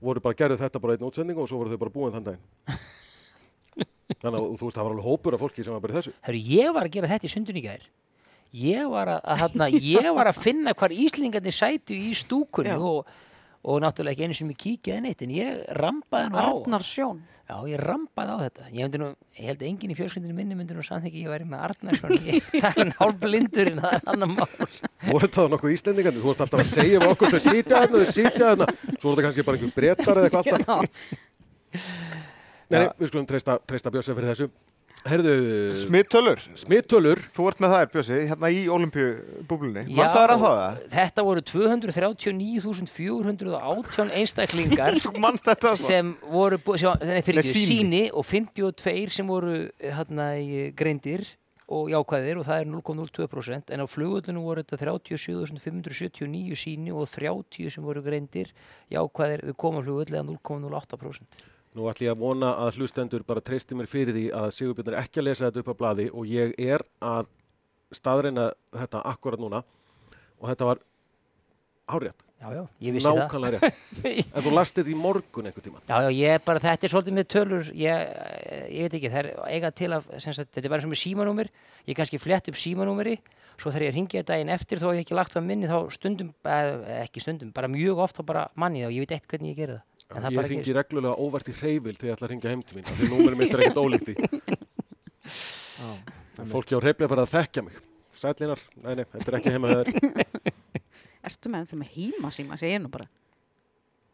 Voru 0.03 0.23
bara 0.23 0.39
gerðu 0.39 0.59
þetta 0.61 0.81
bara 0.83 0.95
einn 0.95 1.07
útsendingu 1.09 1.43
og 1.43 1.51
svo 1.51 1.61
voru 1.63 1.73
þau 1.73 1.81
bara 1.83 1.95
búin 1.95 2.15
þann 2.15 2.27
daginn. 2.29 2.45
Þannig 4.23 4.39
að 4.39 4.45
þú 4.59 4.67
veist, 4.67 4.77
það 4.77 4.85
var 4.85 4.93
alveg 4.93 5.07
hópur 5.07 5.37
af 5.37 5.43
fólki 5.43 5.65
sem 5.65 5.75
var 5.75 5.83
bara 5.85 5.95
í 5.95 5.99
þessu. 5.99 6.13
Hörru, 6.27 6.43
ég 6.55 6.75
var 6.77 6.89
að 6.89 6.95
gera 6.97 7.11
þetta 7.11 7.29
í 7.29 7.33
sundun 7.33 7.59
í 7.59 7.65
gær. 7.65 7.89
Ég 8.59 8.89
var 8.89 9.11
að, 9.13 9.19
að, 9.29 9.41
hana, 9.43 9.67
ég 9.69 10.07
var 10.17 10.31
að 10.31 10.39
finna 10.41 10.73
hvar 10.79 10.95
Íslingarnir 10.95 11.53
sætu 11.53 11.97
í 11.97 12.15
stúkunni 12.17 12.73
og, 12.79 13.11
og 13.69 13.83
náttúrulega 13.85 14.17
ekki 14.17 14.29
einu 14.29 14.37
sem 14.39 14.53
ég 14.53 14.61
kíkjaði 14.63 15.05
neitt, 15.05 15.25
en 15.25 15.35
ég 15.35 15.67
rambaði 15.77 16.31
nú 16.33 16.41
á. 16.41 16.49
Arnar 16.49 16.87
Sjón. 16.87 17.21
Já, 17.49 17.55
ég 17.65 17.81
rambaði 17.81 18.33
á 18.33 18.39
þetta. 18.43 18.67
Ég, 18.77 18.97
nú, 19.01 19.07
ég 19.39 19.47
held 19.49 19.63
að 19.63 19.69
enginn 19.71 19.93
í 19.93 19.97
fjölskyldinu 19.97 20.35
minni 20.37 20.57
myndi 20.57 20.75
nú 20.77 20.83
samþykja 20.85 21.17
að 21.17 21.23
ég 21.23 21.33
væri 21.33 21.47
með 21.49 21.63
Arnarsson. 21.69 22.17
Ég 22.27 22.49
það 22.65 22.81
er 22.85 22.91
hálf 22.99 23.23
blindurinn, 23.23 23.81
það 23.81 23.95
er 23.97 24.11
annar 24.13 24.33
mál. 24.35 24.75
Voru 25.07 25.31
það 25.33 25.49
nokkuð 25.55 25.77
Íslendingarnir? 25.79 26.21
Þú 26.21 26.29
varst 26.29 26.45
alltaf 26.45 26.65
að 26.65 26.75
segja 26.75 27.01
um 27.01 27.07
okkur 27.09 27.33
þau 27.33 27.41
sitja 27.47 27.79
þarna, 27.79 28.03
þau 28.03 28.19
sitja 28.19 28.43
þarna. 28.43 28.69
Svo 28.91 29.07
voru 29.07 29.17
það 29.17 29.25
kannski 29.29 29.47
bara 29.49 29.61
einhver 29.61 29.75
brettar 29.79 30.21
eða 30.21 30.29
eitthvað 30.29 30.53
alltaf. 30.59 31.17
Nei, 32.69 32.83
nei, 32.83 32.89
við 33.01 33.13
skulum 33.15 33.29
treysta, 33.33 33.57
treysta 33.65 33.95
Björnsef 33.97 34.21
fyrir 34.21 34.35
þessu. 34.35 34.51
Herðu, 35.07 35.35
Smittölur, 35.79 36.41
smittölur. 36.59 37.21
þú 37.37 37.45
ert 37.51 37.61
með 37.63 37.73
þær 37.75 37.91
Bjössi 37.93 38.17
hérna 38.29 38.49
í 38.51 38.53
olimpíubúblunni 38.73 39.83
Varst 39.95 40.15
það 40.17 40.25
að 40.25 40.31
það 40.43 40.55
það? 40.59 40.73
Þetta 40.95 41.21
voru 41.29 41.43
239.418 41.53 44.11
einstaklingar 44.19 44.93
mannst 45.25 45.47
sem 45.81 46.07
voru, 46.29 46.57
fyrir 46.59 47.39
ekki, 47.43 47.55
sýni. 47.55 47.69
síni 47.69 48.03
og 48.11 48.25
52 48.27 49.11
sem 49.15 49.27
voru 49.31 49.53
hérna 49.79 50.25
í 50.41 50.43
greindir 50.77 51.23
og 51.69 51.91
jákvæðir 51.93 52.39
og 52.41 52.47
það 52.49 52.63
er 52.63 52.67
0,02% 52.73 53.73
en 53.75 53.83
á 53.85 53.87
flugullinu 53.89 54.41
voru 54.41 54.63
þetta 54.65 54.89
37.579 54.89 56.57
síni 56.57 56.91
og 56.95 57.05
30 57.13 57.71
sem 57.75 57.85
voru 57.85 58.01
greindir 58.05 58.49
jákvæðir 58.93 59.41
við 59.51 59.57
komum 59.61 59.85
flugull 59.85 60.09
eða 60.09 60.25
0,08%. 60.31 61.45
Nú 61.79 61.87
ætlum 61.87 62.09
ég 62.09 62.15
að 62.17 62.23
vona 62.25 62.53
að 62.65 62.81
hlustendur 62.81 63.23
bara 63.27 63.43
treysti 63.45 63.77
mér 63.79 63.87
fyrir 63.87 64.17
því 64.17 64.25
að 64.35 64.49
Sigurbjörn 64.57 64.91
er 64.97 65.01
ekki 65.05 65.21
að 65.23 65.29
lesa 65.29 65.47
þetta 65.47 65.63
upp 65.63 65.69
á 65.71 65.81
blaði 65.85 66.07
og 66.11 66.25
ég 66.27 66.57
er 66.59 66.83
að 66.99 67.29
staðreina 67.95 68.49
þetta 68.75 69.03
akkurat 69.13 69.43
núna 69.43 69.61
og 69.63 70.49
þetta 70.51 70.67
var 70.73 70.81
hárjætt, 71.89 72.25
Já, 72.39 72.49
já, 72.55 72.61
ég 72.85 72.95
vissi 72.95 73.09
það. 73.09 73.17
nákvæmlega 73.19 73.59
rétt. 73.63 73.79
En 74.37 74.45
þú 74.45 74.51
last 74.55 74.77
þetta 74.79 74.93
í 74.93 74.97
morgun 74.99 75.49
einhvern 75.49 75.65
tíman. 75.65 75.83
Já, 75.89 75.97
já, 76.05 76.11
ég 76.15 76.35
er 76.37 76.43
bara, 76.45 76.61
þetta 76.63 76.87
er 76.87 76.93
svolítið 76.93 77.17
með 77.17 77.27
tölur, 77.33 77.71
ég, 77.75 78.13
ég 78.75 78.85
veit 78.87 78.95
ekki, 78.99 79.11
það 79.15 79.21
er 79.23 79.31
eiga 79.57 79.71
til 79.81 79.89
að, 79.97 80.07
sagt, 80.23 80.43
þetta 80.55 80.63
er 80.69 80.75
bara 80.75 80.85
sem 80.85 80.93
með 80.93 81.01
símanúmer, 81.03 81.51
ég 81.89 81.99
kannski 81.99 82.21
flett 82.23 82.51
upp 82.53 82.61
símanúmeri, 82.61 83.17
svo 83.59 83.73
þegar 83.73 83.87
ég 83.89 83.97
ringi 83.97 84.21
þetta 84.21 84.35
daginn 84.37 84.53
eftir 84.55 84.83
þó 84.83 84.87
ég 84.93 85.03
ekki 85.03 85.19
lagt 85.19 85.35
á 85.35 85.43
minni 85.43 85.71
þá 85.71 85.79
stundum, 85.97 86.31
ekki 87.01 87.25
stundum, 87.25 87.51
bara 87.57 87.71
mjög 87.73 88.05
ofta 88.07 88.27
bara 88.27 88.47
manni 88.55 88.85
þá, 88.85 88.91
ég 88.93 89.07
veit 89.07 89.17
eitt 89.19 89.31
hvernig 89.33 89.55
ég 89.57 89.63
geri 89.65 89.79
það. 89.79 89.88
En 90.09 90.25
það 90.25 90.37
Ég 90.39 90.47
ringi 90.49 90.73
reglulega 90.73 91.21
óvart 91.21 91.51
í 91.51 91.55
hreyfil 91.59 91.93
þegar 91.93 92.09
ég 92.09 92.15
ætla 92.17 92.27
að 92.27 92.33
ringja 92.33 92.53
heim 92.53 92.63
til 92.65 92.79
mín. 92.79 92.87
Því 92.89 93.09
númerið 93.13 93.39
mitt 93.43 93.55
er 93.55 93.63
ekkert 93.67 93.81
ólíkt 93.83 94.09
í. 94.09 94.15
Fólki 96.53 96.79
á 96.79 96.81
hreyfli 96.81 97.05
að 97.05 97.13
fara 97.13 97.25
að 97.27 97.35
þekkja 97.35 97.65
mig. 97.67 97.79
Sætlinar, 98.19 98.63
nei, 98.83 98.93
nei, 98.99 99.05
þetta 99.13 99.31
er 99.31 99.37
ekki 99.39 99.53
heima. 99.55 99.75
Ertu 101.29 101.53
með 101.53 101.67
þetta 101.67 101.81
með 101.83 101.91
heimasíma, 101.95 102.59
segir 102.59 102.79
ég 102.79 102.83
nú 102.83 102.91
bara. 102.93 103.07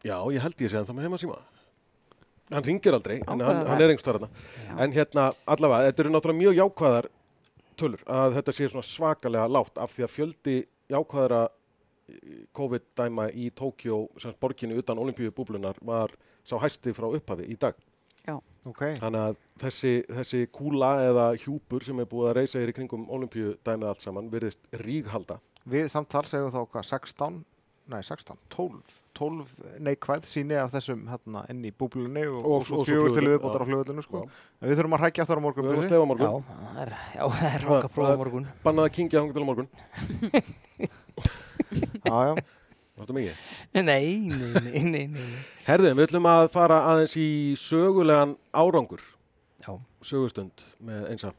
Já, 0.04 0.16
ég 0.35 0.42
held 0.44 0.64
ég 0.64 0.74
að 0.74 0.88
það 0.88 0.98
með 0.98 1.07
heima 1.07 1.20
síma. 1.22 1.38
Hann 2.50 2.66
ringir 2.66 2.96
aldrei, 2.96 3.16
en 3.22 3.40
hann, 3.40 3.62
hann 3.64 3.80
er 3.80 3.92
einhverstaðar 3.92 4.26
þarna. 4.26 4.42
Já. 4.66 4.72
En 4.85 4.96
hérna, 4.98 5.28
allavega, 5.48 5.87
þetta 5.88 6.04
eru 6.04 6.12
náttúrulega 6.12 6.42
mjög 6.42 6.59
jákvæðar 6.59 7.09
tölur 7.80 8.02
að 8.11 8.37
þetta 8.38 8.54
sé 8.54 8.68
svona 8.68 8.88
svakalega 8.88 9.46
látt 9.50 9.80
af 9.80 9.94
því 9.94 10.04
að 10.04 10.12
fjöldi 10.12 10.57
jákvæðara 10.92 11.40
COVID-dæma 12.55 13.29
í 13.33 13.51
Tókjó, 13.57 14.09
sem 14.19 14.31
sagt 14.31 14.40
borginni 14.40 14.77
utan 14.79 14.99
olimpíubúblunar, 14.99 15.79
var 15.83 16.11
sá 16.45 16.57
hæsti 16.61 16.93
frá 16.97 17.09
upphafi 17.09 17.47
í 17.51 17.57
dag. 17.59 17.75
Ok, 18.64 18.81
Þannig 18.97 19.21
að 19.21 19.35
þessi, 19.61 19.90
þessi 20.09 20.38
kúla 20.49 20.95
eða 21.05 21.25
hjúpur 21.37 21.85
sem 21.85 21.99
er 22.01 22.07
búið 22.09 22.31
að 22.31 22.37
reysa 22.38 22.62
hér 22.62 22.71
í 22.73 22.75
kringum 22.79 23.03
olimpíudæmið 23.12 23.90
allt 23.90 24.01
saman 24.01 24.31
virðist 24.33 24.59
ríghalda. 24.81 25.37
við 25.69 25.90
samtal 25.93 26.23
segjum 26.25 26.49
þá 26.55 26.62
hvað, 26.73 26.87
16, 26.88 27.37
nei 27.93 28.01
16, 28.01 28.38
12, 28.49 28.95
12 29.21 29.53
neikvæð 29.85 30.25
síni 30.33 30.57
af 30.57 30.73
þessum 30.73 31.05
hérna 31.12 31.43
inn 31.53 31.61
í 31.69 31.75
búblunni 31.77 32.25
og, 32.25 32.38
Og- 32.40 32.55
og, 32.55 32.64
svo 32.71 32.81
og 32.81 32.88
fjögur 32.88 33.12
til 33.19 33.29
viðbótar 33.29 33.61
á 33.61 33.69
flugvöldinu 33.69 34.03
sko. 34.09 34.25
Við 34.64 34.77
þurfum 34.81 34.97
að 34.97 35.05
hrækja 35.05 35.23
aftur 35.27 35.37
á 35.37 35.45
morgun. 35.45 35.64
Við 35.64 35.69
höfum 35.69 35.81
Bjössi. 35.83 35.90
stefa 35.93 36.01
á 36.01 36.05
Já, 36.05 36.09
morgun. 36.09 36.45
það 36.49 36.81
er, 36.87 36.93
já, 37.21 37.25
það 37.29 37.55
er 37.55 37.69
roka 37.69 37.88
prófa 37.93 38.09
það- 38.09 38.19
morgun. 38.25 38.49
Bannað 38.64 38.88
að 38.88 38.95
kingja 38.97 39.21
hangið 39.21 39.35
til 39.37 39.45
á 39.45 39.49
morgun. 39.53 39.69
Já, 42.05 42.16
já. 42.31 42.35
Þetta 42.94 43.11
er 43.11 43.16
mikið. 43.16 43.38
Nei, 43.74 43.85
nei, 44.31 44.83
nei, 44.87 45.05
nei. 45.11 45.24
Herðum, 45.66 45.96
við 45.98 46.07
ætlum 46.09 46.29
að 46.31 46.44
fara 46.55 46.77
aðeins 46.92 47.16
í 47.18 47.29
sögulegan 47.59 48.37
árangur, 48.55 49.03
Já, 49.64 49.72
sögustund 50.05 50.62
með 50.85 51.07
einsa. 51.11 51.33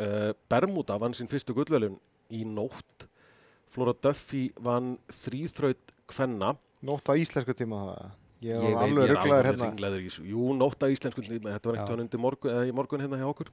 Uh, 0.00 0.32
Bermuda 0.50 0.96
vann 1.00 1.14
sín 1.16 1.28
fyrstu 1.30 1.54
gullvelun 1.56 1.98
í 2.34 2.42
nótt. 2.48 3.06
Flora 3.70 3.92
Duffy 4.02 4.48
vann 4.64 4.94
þrýþraut 5.12 5.92
kvenna. 6.10 6.54
Nótt 6.86 7.08
á 7.08 7.14
íslensku 7.20 7.54
tíma 7.56 7.82
það. 7.90 8.14
Ég 8.46 8.52
Ég 8.52 8.56
er 8.56 8.64
veit, 8.66 8.82
alveg 8.86 9.04
ég 9.06 9.12
er 9.12 9.20
alveg 9.20 9.46
hérna. 9.46 9.68
ringlaður 9.70 10.02
í 10.02 10.08
þessu. 10.10 10.24
Jú, 10.32 10.48
nótt 10.58 10.82
á 10.84 10.86
íslensku 10.92 11.24
tíma, 11.24 11.54
þetta 11.54 11.70
var 11.70 11.78
einhvern 11.80 12.02
veginn 12.04 12.24
morgun, 12.24 12.52
eða 12.56 12.66
í 12.68 12.74
morgun 12.76 13.04
hérna 13.04 13.20
hjá 13.20 13.28
okkur. 13.30 13.52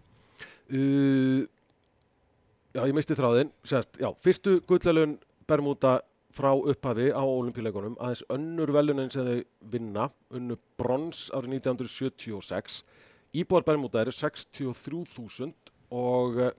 Uh, 0.74 1.44
já, 2.74 2.82
ég 2.88 2.96
misti 2.98 3.20
þráðinn. 3.20 3.54
Sérst, 3.68 4.00
já, 4.02 4.10
fyrstu 4.24 4.58
gullvelun 4.70 5.18
Bermuda 5.48 6.00
frá 6.34 6.52
upphafi 6.56 7.12
á 7.14 7.22
olimpíuleikunum. 7.22 7.96
Aðeins 8.02 8.24
önnur 8.34 8.74
velunin 8.74 9.12
sem 9.14 9.28
þau 9.28 9.70
vinna, 9.76 10.10
unnu 10.34 10.58
brons 10.80 11.28
árið 11.36 11.60
1976. 11.60 12.82
Íbúar 13.34 13.66
Bermuda 13.66 14.02
eru 14.04 14.14
63.000 14.14 15.54
og 15.94 16.42
uh, 16.42 16.52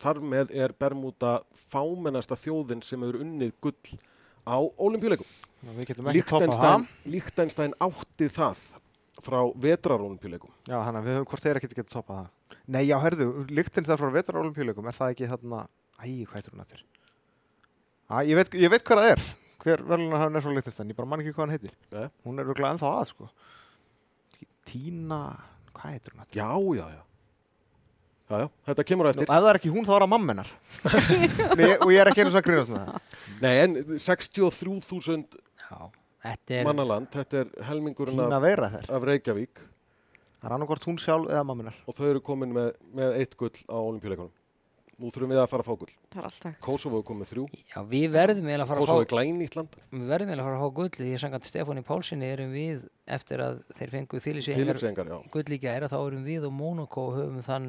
þar 0.00 0.22
með 0.24 0.52
er 0.56 0.74
Bermuda 0.76 1.38
fámennasta 1.68 2.36
þjóðin 2.38 2.84
sem 2.84 3.04
hefur 3.04 3.22
unnið 3.24 3.54
gull 3.64 3.98
á 4.48 4.56
olimpíuleikum. 4.60 5.28
Við 5.76 5.88
getum 5.90 6.10
ekki 6.12 6.26
toppað 6.28 6.54
það. 6.54 6.84
Líktenstein, 7.04 7.14
Líktenstein 7.14 7.78
átti 7.82 8.28
það 8.32 8.66
frá 9.24 9.40
vetrarolimpíuleikum. 9.58 10.52
Já, 10.68 10.78
þannig 10.78 11.00
að 11.00 11.08
við 11.08 11.16
höfum 11.18 11.30
hvort 11.32 11.44
þeir 11.44 11.60
ekki 11.60 11.72
getið 11.72 11.90
toppað 11.92 12.20
það. 12.20 12.34
Nei, 12.68 12.82
já, 12.84 12.98
herðu, 13.00 13.26
líktinn 13.48 13.86
það 13.88 14.02
frá 14.02 14.14
vetrarolimpíuleikum, 14.18 14.88
er 14.88 14.96
það 14.96 15.14
ekki 15.14 15.28
þarna, 15.30 15.64
æ, 15.96 16.04
hvað 16.28 16.36
heitir 16.36 16.54
hún 16.54 16.64
eftir? 16.64 16.82
Æ, 18.08 18.22
ég 18.24 18.38
veit, 18.38 18.54
ég 18.56 18.72
veit 18.72 18.84
hvað 18.88 19.02
það 19.02 19.10
er. 19.12 19.26
hver 19.64 19.82
hann 19.90 20.38
er 20.38 20.44
svo 20.44 20.54
litist 20.54 20.80
ég 20.80 20.96
bara 20.96 21.08
man 21.10 21.20
ekki 21.20 21.34
hvað 21.36 21.44
hann 21.44 21.54
heitir 21.56 21.74
Nei. 21.92 22.06
hún 22.24 22.40
er 22.40 22.48
örgulega 22.48 22.76
ennþá 22.76 22.92
að 23.00 23.10
sko 23.12 23.28
Tína, 24.68 25.20
hvað 25.74 25.94
heitir 25.94 26.14
hún? 26.14 26.22
aftur? 26.24 26.40
Já, 26.40 26.50
já, 26.78 26.86
já. 26.94 27.02
Já, 28.28 28.36
já, 28.42 28.48
þetta 28.68 28.84
kemur 28.84 29.08
á 29.08 29.10
eftir. 29.10 29.24
ef 29.24 29.32
það 29.32 29.48
er 29.50 29.58
ekki 29.60 29.72
hún 29.72 29.86
þá 29.88 29.92
er 29.96 30.04
það 30.04 30.12
mamma 30.14 30.34
hennar 30.34 30.50
Nei, 31.58 31.70
og 31.76 31.92
ég 31.92 32.02
er 32.02 32.10
ekki 32.12 32.24
einu 32.24 32.32
svona 32.32 32.42
að 32.42 32.48
grínast 32.48 32.72
með 32.74 32.84
það 32.84 33.16
Nei, 33.44 33.54
en 33.64 33.78
63.000 33.96 35.40
Já, 35.68 35.80
þetta 36.28 36.58
er, 36.58 36.68
mannaland, 36.68 37.10
þetta 37.12 37.42
er 37.42 37.52
helmingurinn 37.68 38.24
af, 38.28 38.48
af 38.88 39.08
Reykjavík 39.08 39.64
það 40.38 40.48
er 40.48 40.54
annarkvort 40.54 40.86
hún 40.86 40.98
sjálf 41.02 41.30
eða 41.32 41.44
mamma 41.46 41.64
hennar 41.66 41.78
og 41.88 41.96
þau 41.98 42.08
eru 42.12 42.22
komin 42.24 42.52
með, 42.54 42.68
með 42.94 43.16
eitt 43.20 43.34
gull 43.38 43.56
á 43.66 43.76
olimpíuleikunum. 43.80 44.32
Nú 44.98 45.12
þurfum 45.14 45.30
við 45.30 45.38
að 45.38 45.50
fara 45.52 45.62
að 45.62 45.68
fá 45.68 45.74
gull. 45.78 45.92
Það 46.10 46.18
er 46.18 46.24
alltaf. 46.28 46.54
Kosovo 46.66 46.98
er 46.98 47.04
komið 47.06 47.20
með 47.22 47.28
þrjú, 47.30 47.42
já, 47.70 47.76
við 47.92 48.06
verðum 48.16 48.48
eiginlega 48.48 48.64
að 48.64 48.70
fara 48.72 48.78
að 48.78 48.82
Kosovo 48.82 48.98
fá 48.98 49.04
er 49.04 49.10
glænýtt 49.12 49.56
land, 49.58 49.76
við 49.94 50.08
verðum 50.10 50.32
eiginlega 50.32 50.42
að 50.42 50.48
fara 50.48 50.56
að 50.58 50.64
fá 50.64 50.74
gull 50.78 50.88
því 50.96 51.10
að 51.14 51.20
samkvæmt 51.22 51.46
Stefáni 51.52 51.84
Pálssoni 51.86 52.30
erum 52.32 52.50
við 52.56 52.80
eftir 53.18 53.44
að 53.44 53.60
þeir 53.78 53.92
fengu 53.94 54.20
fylgisvegingar 54.24 54.80
Filipsengar, 54.80 55.12
já. 55.12 55.18
gull 55.36 55.54
í 55.54 55.60
gæra 55.62 55.90
þá 55.92 55.96
erum 56.00 56.26
við 56.26 56.48
og 56.50 56.56
Monaco 56.58 57.04
höfum 57.14 57.38
þann 57.46 57.68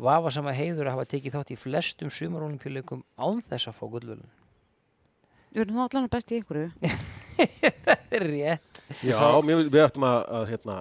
vafasama 0.00 0.52
heiður 0.56 0.90
að 0.90 0.98
hafa 0.98 1.08
tekið 1.14 1.38
þátt 1.38 1.54
í 1.56 1.58
flestum 1.64 2.12
sumarolimpíuleikum 2.12 3.02
án 3.16 3.40
þess 3.48 3.72
að 3.72 3.80
fá 3.80 3.84
gullvölun 3.96 4.28
Við 5.50 5.64
erum 5.64 5.74
nú 5.80 5.82
allan 5.82 6.06
að 6.06 6.12
best 6.14 6.30
í 6.30 6.36
einhverju. 6.38 6.68
Það 7.40 8.12
er 8.20 8.24
rétt 8.30 8.82
Já, 9.02 9.16
sá- 9.16 9.40
mér, 9.42 9.64
við 9.66 9.80
ættum 9.82 10.04
að, 10.06 10.20
að 10.38 10.44
hérna, 10.52 10.76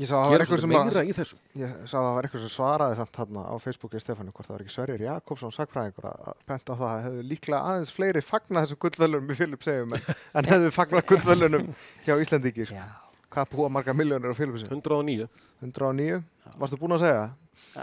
Ég 0.00 0.08
sá 0.08 0.14
að 0.16 0.22
það 0.22 0.30
var 0.30 0.32
gera 0.32 0.44
eitthvað 0.46 0.60
sem 0.62 0.72
að 0.72 0.86
meira 0.86 1.02
í 1.04 1.12
þessu. 1.18 1.36
Ég 1.60 1.72
sá 1.84 1.96
að 1.98 2.04
það 2.06 2.14
var 2.16 2.26
eitthvað 2.28 2.42
sem 2.46 2.52
svaraði 2.54 2.96
samt 2.96 3.16
þarna 3.18 3.42
á 3.44 3.54
Facebooki 3.60 4.00
Stefánu 4.00 4.32
hvort 4.32 4.48
það 4.48 4.54
var 4.56 4.62
ekki 4.64 4.72
Sverrir 4.72 5.04
Jakobsson 5.04 5.52
sagfræðingur 5.52 6.06
að 6.08 6.22
að 6.32 6.38
benda 6.48 6.72
á 6.72 6.76
það 6.80 6.88
að 6.92 7.02
hefðu 7.06 7.24
líklega 7.28 7.60
aðeins 7.72 7.92
fleiri 7.92 8.22
fagnað 8.24 8.64
þessum 8.64 8.80
gullvölunum 8.86 9.34
í 9.34 9.36
Filip 9.42 9.66
segjum 9.66 9.92
en, 9.98 10.06
en 10.40 10.48
hefðu 10.54 10.70
fagnað 10.78 11.06
gullvölunum 11.12 11.68
hjá 12.06 12.14
Íslandíkir. 12.24 12.72
Já, 12.72 12.86
Hvað 13.32 13.52
búa 13.52 13.68
marga 13.72 13.92
miljónir 13.96 14.32
á 14.32 14.36
Filip 14.40 14.56
segjum? 14.62 14.80
109. 14.80 15.28
109? 15.60 16.22
Varstu 16.64 16.80
búinn 16.80 16.96
að 16.96 17.04
segja? 17.04 17.22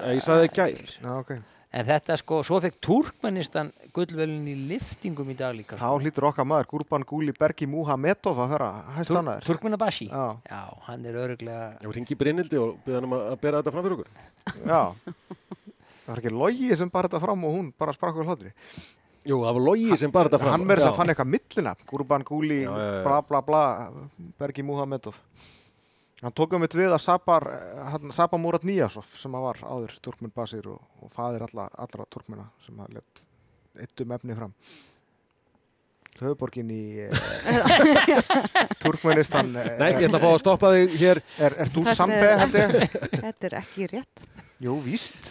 Eh, 0.02 0.12
Ég 0.18 0.26
sagði 0.26 0.42
það 0.42 0.50
í 0.50 0.54
gær. 0.58 0.98
Já, 1.06 1.12
ok. 1.22 1.32
En 1.70 1.86
þetta 1.86 2.16
sko, 2.18 2.40
svo 2.42 2.58
fekk 2.64 2.80
Turkmenistan 2.82 3.68
gullvölun 3.94 4.48
í 4.50 4.56
liftingum 4.72 5.28
í 5.30 5.36
dag 5.38 5.54
líka 5.54 5.78
Þá 5.78 5.84
sko. 5.86 6.00
hlýtur 6.02 6.26
okkar 6.32 6.48
maður 6.50 6.70
Gurban 6.72 7.04
Gúli 7.06 7.34
Bergi 7.38 7.68
Muhamedov 7.70 8.40
að 8.42 8.50
vera 8.56 8.70
hæst 8.96 9.12
Tur 9.12 9.20
annaður. 9.20 9.46
Turkmenabashi 9.46 10.08
Já, 10.10 10.24
Já, 10.50 10.62
hann 10.88 11.06
er 11.06 11.20
öruglega 11.22 11.68
Ég 11.86 11.94
ringi 12.00 12.18
Brynildi 12.18 12.58
og 12.58 12.80
byrða 12.88 12.98
hann 13.04 13.10
um 13.12 13.14
að 13.20 13.36
bera 13.44 13.62
þetta 13.62 13.74
fram 13.76 13.86
fyrir 13.86 14.00
okkur. 14.00 14.10
já. 14.66 14.82
Það 16.10 16.10
var 16.16 16.24
ekki 16.24 16.34
logi 16.34 16.72
sem 16.82 16.90
bara 16.90 17.08
þetta 17.12 17.22
fram 17.28 17.46
og 17.46 17.54
hún 17.60 17.70
bara 17.78 17.94
sprakk 17.94 18.18
á 18.18 18.26
hlátri. 18.26 18.50
Jú, 19.30 19.38
það 19.46 19.54
var 19.60 19.62
logi 19.68 19.98
sem 20.02 20.10
bara 20.16 20.30
þetta 20.32 20.40
fram. 20.42 20.54
Hann 20.58 20.66
verður 20.72 20.88
Já. 20.88 20.90
að 20.90 20.98
fann 20.98 21.12
eitthvað 21.14 21.30
millina. 21.36 21.74
Gurban 21.86 22.24
Gúli, 22.26 22.64
Já, 22.64 22.72
já, 22.74 22.90
já. 22.98 23.04
bla 23.06 23.22
bla 23.30 23.42
bla, 23.46 23.62
Bergi 24.42 24.66
Muhamedov. 24.66 25.22
Hann 26.20 26.34
tók 26.36 26.52
um 26.58 26.66
eitt 26.66 26.76
við 26.76 26.92
að 26.92 27.00
Sabar, 27.06 27.46
hann, 27.94 28.12
Saba 28.12 28.38
Murat 28.42 28.66
Níasov 28.68 29.08
sem 29.16 29.32
var 29.40 29.62
áður 29.64 29.94
Turkmen 30.04 30.34
Basir 30.36 30.66
og, 30.68 30.82
og 31.00 31.12
faðir 31.16 31.46
alla, 31.48 31.70
allra 31.80 32.04
Turkmena 32.12 32.50
sem 32.66 32.80
að 32.84 32.98
let 33.00 33.22
eitt 33.80 34.04
um 34.04 34.12
efni 34.18 34.36
fram. 34.36 34.52
Höfuborgin 36.20 36.68
í 36.76 36.82
eh, 37.06 37.12
Turkmenistan 38.84 39.54
eh, 39.56 39.70
Nei, 39.80 39.94
ég 40.02 40.10
ætla 40.10 40.20
að 40.20 40.26
fá 40.26 40.32
að 40.34 40.42
stoppa 40.42 40.72
þig 40.76 40.96
hér. 41.00 41.22
er, 41.40 41.56
er 41.64 41.72
þú 41.72 41.84
Þetta 41.86 41.96
sambe 42.02 42.18
er- 42.26 42.42
held 42.42 42.58
ég? 42.60 42.98
Þetta 43.14 43.48
er 43.50 43.56
ekki 43.62 43.88
rétt. 43.94 44.26
Jú, 44.66 44.76
víst. 44.84 45.30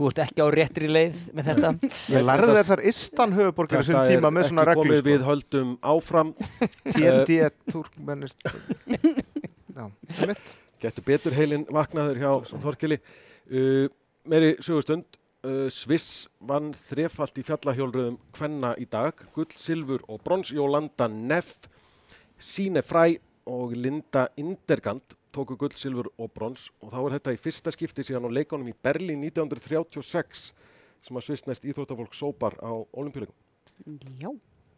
Þú 0.00 0.06
ert 0.12 0.20
ekki 0.22 0.40
á 0.40 0.48
réttri 0.54 0.86
leið 0.88 1.16
með 1.36 1.48
þetta 1.50 1.70
Ég 2.14 2.22
lærði 2.24 2.52
þessar 2.60 2.80
istan 2.88 3.34
höfuborgir 3.36 3.82
sem 3.84 3.98
tíma 4.08 4.30
með 4.32 4.46
svona 4.48 4.62
ekki 4.62 4.70
reglu 4.70 4.84
komið 4.86 5.00
sko. 5.02 5.08
við 5.10 5.26
höldum 5.26 5.74
áfram. 5.90 6.30
TNT 6.94 7.40
Turkmenist 7.74 8.46
Getur 10.80 11.06
betur 11.06 11.36
heilin 11.36 11.66
vaknaður 11.72 12.20
hjá 12.20 12.30
Þorkeli. 12.64 13.00
Uh, 13.50 13.86
meiri 14.28 14.54
sögustund. 14.64 15.18
Uh, 15.40 15.68
Sviss 15.72 16.26
vann 16.44 16.74
þrefalt 16.76 17.38
í 17.40 17.44
fjallahjólröðum 17.46 18.18
Kvenna 18.36 18.74
í 18.80 18.86
dag. 18.90 19.24
Gull, 19.36 19.48
silfur 19.56 20.04
og 20.08 20.20
brons. 20.24 20.52
Jólanda 20.52 21.08
Neff, 21.08 21.68
Sine 22.40 22.84
Fræ 22.84 23.14
og 23.50 23.72
Linda 23.76 24.28
Indergand 24.40 25.16
tóku 25.34 25.56
gull, 25.56 25.74
silfur 25.78 26.10
og 26.18 26.30
brons. 26.34 26.68
Og 26.82 26.92
þá 26.92 27.00
er 27.00 27.16
þetta 27.18 27.34
í 27.34 27.40
fyrsta 27.40 27.72
skipti 27.74 28.04
síðan 28.06 28.28
á 28.28 28.36
leikonum 28.40 28.70
í 28.70 28.76
Berlín 28.76 29.24
1936 29.28 30.50
sem 31.06 31.16
að 31.16 31.26
svissnest 31.26 31.66
íþróttafólk 31.68 32.16
sópar 32.16 32.58
á 32.60 32.72
olimpíuleikum. 32.92 33.36
Já. 34.20 34.30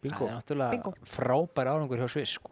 Það 0.03 0.25
er 0.27 0.33
náttúrulega 0.35 0.75
Bingo. 0.75 0.93
frábær 1.07 1.69
árangur 1.71 1.99
hjá 1.99 2.09
Sviss 2.11 2.37
sko. 2.37 2.51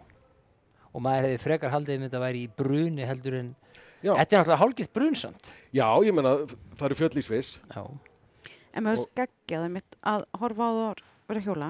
Og 0.92 1.04
maður 1.06 1.28
hefði 1.28 1.42
frekar 1.44 1.72
haldið 1.74 1.98
um 2.00 2.06
þetta 2.08 2.22
væri 2.26 2.44
í 2.46 2.50
bruni 2.62 3.06
heldur 3.08 3.38
en 3.40 3.52
Já, 4.02 4.16
Þetta 4.18 4.34
er 4.34 4.40
náttúrulega 4.42 4.62
hálgitt 4.64 4.94
brunsamt 4.98 5.52
já 5.78 5.86
ég 6.02 6.16
menna 6.18 6.32
það 6.74 6.86
eru 6.88 6.96
fjöll 6.98 7.20
í 7.22 7.24
Sviss. 7.26 7.52
Já, 7.70 7.84
En 8.74 8.84
mér 8.86 8.96
finnst 8.98 9.12
geggjaði 9.20 9.70
mitt 9.76 9.98
að 10.08 10.24
horfa 10.42 10.68
á 10.68 10.72
það 10.74 11.04
vera 11.30 11.42
að 11.42 11.46
hjóla 11.48 11.68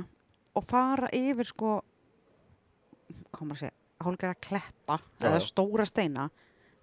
og 0.56 0.66
fara 0.70 1.10
yfir 1.18 1.50
sko, 1.50 1.74
maður 3.42 3.52
að 3.56 3.62
segja, 3.64 3.74
hálfgerða 4.06 4.38
kletta 4.48 4.98
Já, 5.02 5.28
eða 5.28 5.42
stóra 5.44 5.86
steina, 5.90 6.30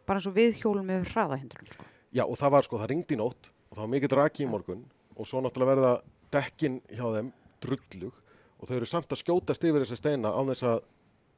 bara 0.09 0.21
eins 0.21 0.29
og 0.31 0.37
við 0.37 0.59
hjólum 0.61 0.91
yfir 0.95 1.13
hraðahindrun. 1.15 1.73
Sko. 1.73 1.89
Já, 2.13 2.25
og 2.25 2.37
það 2.41 2.55
var 2.57 2.67
sko, 2.69 2.79
það 2.83 2.91
ringdi 2.93 3.17
í 3.17 3.21
nótt 3.21 3.51
og 3.69 3.77
það 3.77 3.83
var 3.85 3.93
mikið 3.95 4.13
draki 4.15 4.45
í 4.45 4.51
morgun 4.53 4.85
og 5.17 5.29
svo 5.29 5.43
náttúrulega 5.45 5.73
verða 5.75 5.93
dekkin 6.35 6.79
hjá 6.93 7.05
þeim 7.17 7.33
drullug 7.65 8.15
og 8.59 8.69
þau 8.69 8.77
eru 8.79 8.89
samt 8.91 9.13
að 9.15 9.23
skjótast 9.23 9.65
yfir 9.69 9.85
þessa 9.85 9.99
steina 10.01 10.33
á 10.35 10.41
þess 10.53 10.67
að 10.69 10.81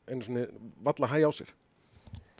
einu 0.08 0.22
svona 0.26 0.46
valla 0.86 1.06
hæg 1.12 1.26
á 1.26 1.30
sér. 1.34 1.50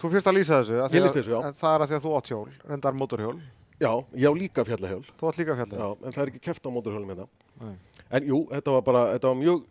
Þú 0.01 0.11
fyrst 0.15 0.29
að 0.31 0.37
lýsa 0.39 0.61
þessu 0.63 0.79
að 0.81 0.95
Ég 0.97 1.03
lýsti 1.05 1.21
þessu, 1.21 1.33
já. 1.37 1.41
en 1.51 1.55
Það 1.61 1.75
er 1.77 1.83
að 1.85 1.91
því 1.91 1.97
að 1.99 2.05
þú 2.07 2.13
átt 2.17 2.31
hjól, 2.33 2.53
reyndar 2.71 2.95
mótorhjól 2.97 3.41
Já, 3.81 3.93
ég 4.17 4.29
á 4.29 4.33
líka 4.37 4.65
fjallahjól, 4.65 5.05
Þú 5.21 5.29
átt 5.29 5.39
líka 5.41 5.55
fjallið 5.57 5.79
já, 5.81 5.89
en 6.05 6.13
það 6.17 6.23
er 6.25 6.31
ekki 6.33 6.41
keft 6.47 6.65
á 6.65 6.71
móturhjólum 6.73 7.11
hérna. 7.13 7.27
Nei. 7.61 7.77
En 8.11 8.27
jú, 8.29 8.39
þetta 8.51 8.75
var 8.77 8.83
bara, 8.89 9.03
þetta 9.15 9.29
var 9.33 9.39
mjög 9.41 9.63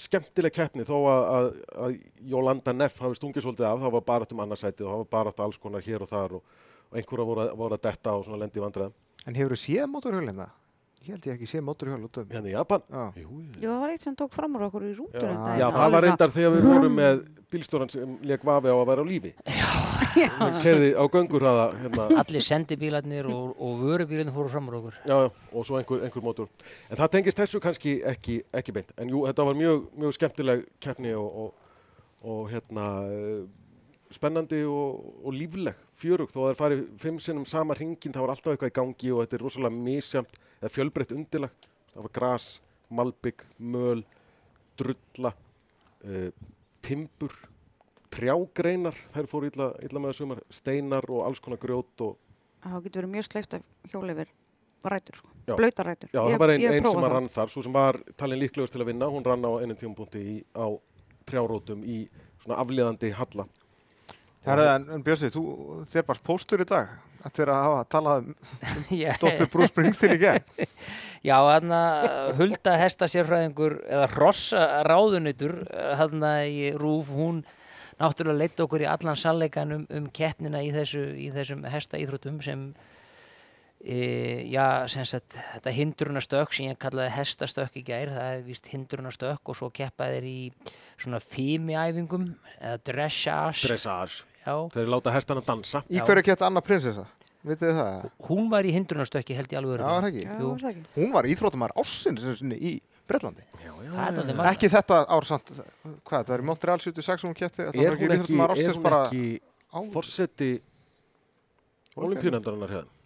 skemmtileg 0.00 0.54
keppni 0.56 0.84
þó 0.88 0.94
að, 1.10 1.24
að, 1.36 1.48
að 1.84 1.96
Jólanda 2.32 2.72
Neff 2.76 3.00
hafi 3.04 3.18
stungið 3.18 3.44
svolítið 3.44 3.66
af, 3.68 3.80
það 3.82 3.94
var 3.96 4.04
bara 4.08 4.28
um 4.32 4.40
annarsætið 4.44 4.86
og 4.86 4.92
það 4.94 5.02
var 5.02 5.10
bara 5.16 5.34
alls 5.44 5.58
konar 5.60 5.84
hér 5.84 6.04
og 6.06 6.08
þar 6.12 6.36
og, 6.38 6.54
og 6.90 6.96
einhverja 7.00 7.26
voru, 7.28 7.44
að- 7.44 7.56
voru 7.60 7.76
að 7.76 7.84
detta 7.88 8.14
og 8.16 8.24
svona 8.24 8.40
lendi 8.44 8.62
vandræðum. 8.64 8.94
En 9.28 9.36
hefur 9.36 9.52
þú 9.56 9.60
séð 9.60 9.90
mótorhjól 9.92 10.24
hérna? 10.30 10.48
Ég 11.00 11.14
held 11.14 11.26
ég 11.30 11.32
ekki 11.32 11.46
séð 11.48 11.62
mótorhjól 11.64 12.02
út 12.04 12.18
um 12.20 12.26
Hérna 12.28 12.48
í 12.50 12.52
Japan, 12.52 12.82
Já, 12.92 13.04
jú. 13.22 13.38
Jú, 13.56 13.68
það 13.70 13.78
var 13.80 13.92
eitt 13.94 14.02
sem 14.04 14.16
tók 14.20 14.34
fram 14.36 14.56
á 14.60 14.60
okkur 14.66 14.82
í 14.84 14.90
rútur. 14.98 15.22
Já, 15.24 15.54
já 15.56 15.64
það 15.72 15.94
var 15.94 16.04
reyndar 16.04 16.32
þegar 16.34 16.52
við 16.52 16.66
vorum 16.68 16.98
með 16.98 17.22
bílstjóran 17.54 17.90
sem 17.90 18.18
leik 18.28 18.44
vafi 18.44 18.68
á 18.68 18.76
að 18.76 18.82
vera 18.90 19.00
á 19.00 19.06
lífi. 19.08 19.30
Hann 20.36 20.58
kerði 20.60 20.90
á 21.00 21.04
göngurhraða 21.08 21.64
hérna, 21.80 22.06
allir 22.20 22.44
sendibílarnir 22.44 23.30
og, 23.32 23.54
og 23.56 23.80
vörubílarnir 23.80 24.36
fóru 24.36 24.52
fram 24.52 24.68
úr 24.68 24.76
okkur 24.80 24.98
já, 25.08 25.16
já, 25.24 25.30
og 25.54 25.66
svo 25.70 25.78
einhver, 25.80 26.04
einhver 26.04 26.26
mótor. 26.26 26.50
En 26.90 27.00
það 27.00 27.12
tengist 27.16 27.40
þessu 27.40 27.62
kannski 27.64 27.96
ekki, 28.12 28.36
ekki 28.60 28.76
beint. 28.76 28.92
En 29.00 29.08
jú, 29.08 29.24
þetta 29.30 29.48
var 29.48 29.56
mjög, 29.56 29.88
mjög 30.04 30.16
skemmtileg 30.18 30.66
keppni 30.84 31.16
og, 31.16 31.40
og, 31.46 31.80
og 32.28 32.44
hérna, 32.52 32.90
eh, 33.08 33.40
spennandi 34.10 34.62
og, 34.66 35.04
og 35.24 35.34
lífleg, 35.36 35.76
fjörug. 36.00 36.30
Þó 36.32 36.38
að 36.40 36.46
það 36.46 36.52
er 36.54 36.58
farið 36.60 36.80
fimm 37.02 37.18
sinnum 37.22 37.46
sama 37.46 37.76
hringin, 37.78 38.12
það 38.14 38.24
var 38.26 38.32
alltaf 38.34 38.54
eitthvað 38.56 38.72
í 38.72 38.76
gangi 38.80 39.12
og 39.14 39.20
þetta 39.24 39.38
er 39.38 39.44
rosalega 39.46 39.76
misjamt, 39.76 40.40
eða 40.60 40.72
fjölbreytt 40.74 41.14
undirlag. 41.14 41.68
Það 41.94 42.02
var 42.06 42.14
gras, 42.18 42.48
malbygg, 42.90 43.44
möl, 43.58 44.02
drulla, 44.80 45.32
uh, 46.06 46.28
timbur, 46.82 47.34
trjágreinar, 48.10 48.96
þær 49.14 49.28
fóru 49.30 49.50
illa, 49.50 49.70
illa 49.86 50.02
með 50.02 50.16
sumar, 50.18 50.42
steinar 50.50 51.06
og 51.10 51.24
alls 51.28 51.40
konar 51.42 51.60
grjót 51.62 52.06
og 52.06 52.18
Það 52.60 52.82
getur 52.84 53.00
verið 53.00 53.12
mjög 53.14 53.24
sleift 53.24 53.54
að 53.56 53.62
hjóla 53.88 54.12
yfir 54.12 54.30
rætur, 54.92 55.16
sko. 55.16 55.28
Já. 55.48 55.54
Blautar 55.56 55.86
rætur. 55.88 56.10
Já, 56.12 56.18
Ég- 56.20 56.34
það 56.34 56.40
var 56.42 56.50
ein, 56.52 56.60
ég 56.60 56.68
hef 56.68 56.76
ein 56.76 56.90
sem 56.90 57.00
það. 57.00 57.12
rann 57.14 57.28
þar, 57.32 57.48
svo 57.54 57.62
sem 57.64 57.72
var 57.72 57.98
talin 58.20 58.38
líklegust 58.42 58.72
til 58.74 58.82
að 58.82 58.90
vinna, 58.90 59.06
hún 59.08 59.24
rann 59.24 59.44
á 59.48 59.52
einu 59.62 59.74
tímapunkti 59.80 60.20
í, 60.20 60.34
á 60.52 60.66
trjárótum 61.24 61.80
í 61.88 61.96
svona 62.42 62.58
afliðandi 62.60 63.12
halla. 63.16 63.46
En, 64.48 64.88
en 64.96 65.02
Björsi, 65.04 65.28
þú 65.34 65.44
þér 65.92 66.06
bara 66.08 66.24
póstur 66.24 66.62
í 66.64 66.68
dag 66.68 66.94
eftir 67.28 67.50
að 67.52 67.62
hafa 67.66 67.80
talað 67.92 68.28
um 68.30 68.34
Dr. 69.20 69.48
Bruce 69.52 69.68
Springsteen 69.68 70.16
í 70.16 70.20
gegn 70.22 70.46
Já, 71.28 71.36
hann 71.36 71.72
hulda 72.38 72.76
hesta 72.80 73.08
sérfræðingur 73.12 73.82
eða 73.84 74.06
hrossa 74.14 74.62
ráðunitur 74.88 75.58
hann 76.00 76.24
í 76.48 76.70
Rúf, 76.80 77.10
hún 77.12 77.42
náttúrulega 78.00 78.40
leitt 78.40 78.62
okkur 78.64 78.86
í 78.86 78.88
allan 78.88 79.18
sannleikan 79.20 79.74
um, 79.76 79.84
um 79.92 80.08
keppnina 80.16 80.62
í, 80.64 80.70
þessu, 80.72 81.04
í 81.20 81.28
þessum 81.34 81.66
hesta 81.68 82.00
íþróttum 82.00 82.40
sem 82.44 82.64
e, 83.84 83.98
já, 84.48 84.88
sem 84.88 85.04
sagt 85.08 85.36
þetta 85.36 85.74
hindrunastökk 85.76 86.56
sem 86.56 86.70
ég 86.70 86.80
kallaði 86.80 87.12
hestastökk 87.18 87.76
í 87.82 87.84
gær, 87.84 88.14
það 88.16 88.38
er 88.38 88.46
víst 88.48 88.72
hindrunastökk 88.72 89.52
og 89.52 89.60
svo 89.60 89.68
keppa 89.76 90.08
þeir 90.14 90.30
í 90.30 90.38
svona 90.96 91.20
fímiæfingum 91.20 92.30
eða 92.56 92.80
dressage 92.88 93.68
Dressage. 93.68 94.29
Já, 94.46 94.54
Þeir 94.74 94.90
láta 94.94 95.14
hestana 95.14 95.42
dansa. 95.46 95.82
Í 95.90 96.00
hverju 96.00 96.24
gett 96.30 96.42
Anna 96.46 96.60
prinsessa? 96.64 97.06
Vitið 97.40 97.70
þið 97.70 97.78
það? 97.80 98.06
hún 98.28 98.48
var 98.52 98.66
í 98.68 98.72
hindrunastökki 98.74 99.36
held 99.38 99.52
ég 99.54 99.58
alveg 99.62 99.80
Já, 99.80 99.84
var 99.86 99.90
það 99.90 100.00
örugglega. 100.00 100.20
ekki? 100.20 100.26
Já, 100.28 100.40
Jú. 100.40 100.48
var 100.50 100.60
það 100.60 100.70
ekki? 100.70 100.82
Hún 100.96 101.12
var 101.14 101.28
einu 102.10 102.34
sinni 102.36 102.58
í 102.60 102.72
er 104.28 104.36
magnað. 104.36 104.50
Ekki 104.52 104.68
þetta 104.74 104.98
ár 105.16 105.26
samt, 105.26 105.52
hvað, 106.04 106.26
það 106.28 106.34
er 106.36 106.42
í 106.44 106.46
Montreal 106.50 106.78
76 106.84 107.20
sem 107.24 107.30
hún 107.30 107.38
kæfti, 107.40 107.64
það 107.64 107.80
Er 107.80 107.96
hún 107.96 107.96
ekki, 107.96 108.04
er 108.04 108.14
ekki 108.20 108.36
á... 109.72 109.78
forseti 109.94 110.50
olimpíunendarinnar 111.96 112.74
hérna? 112.76 112.96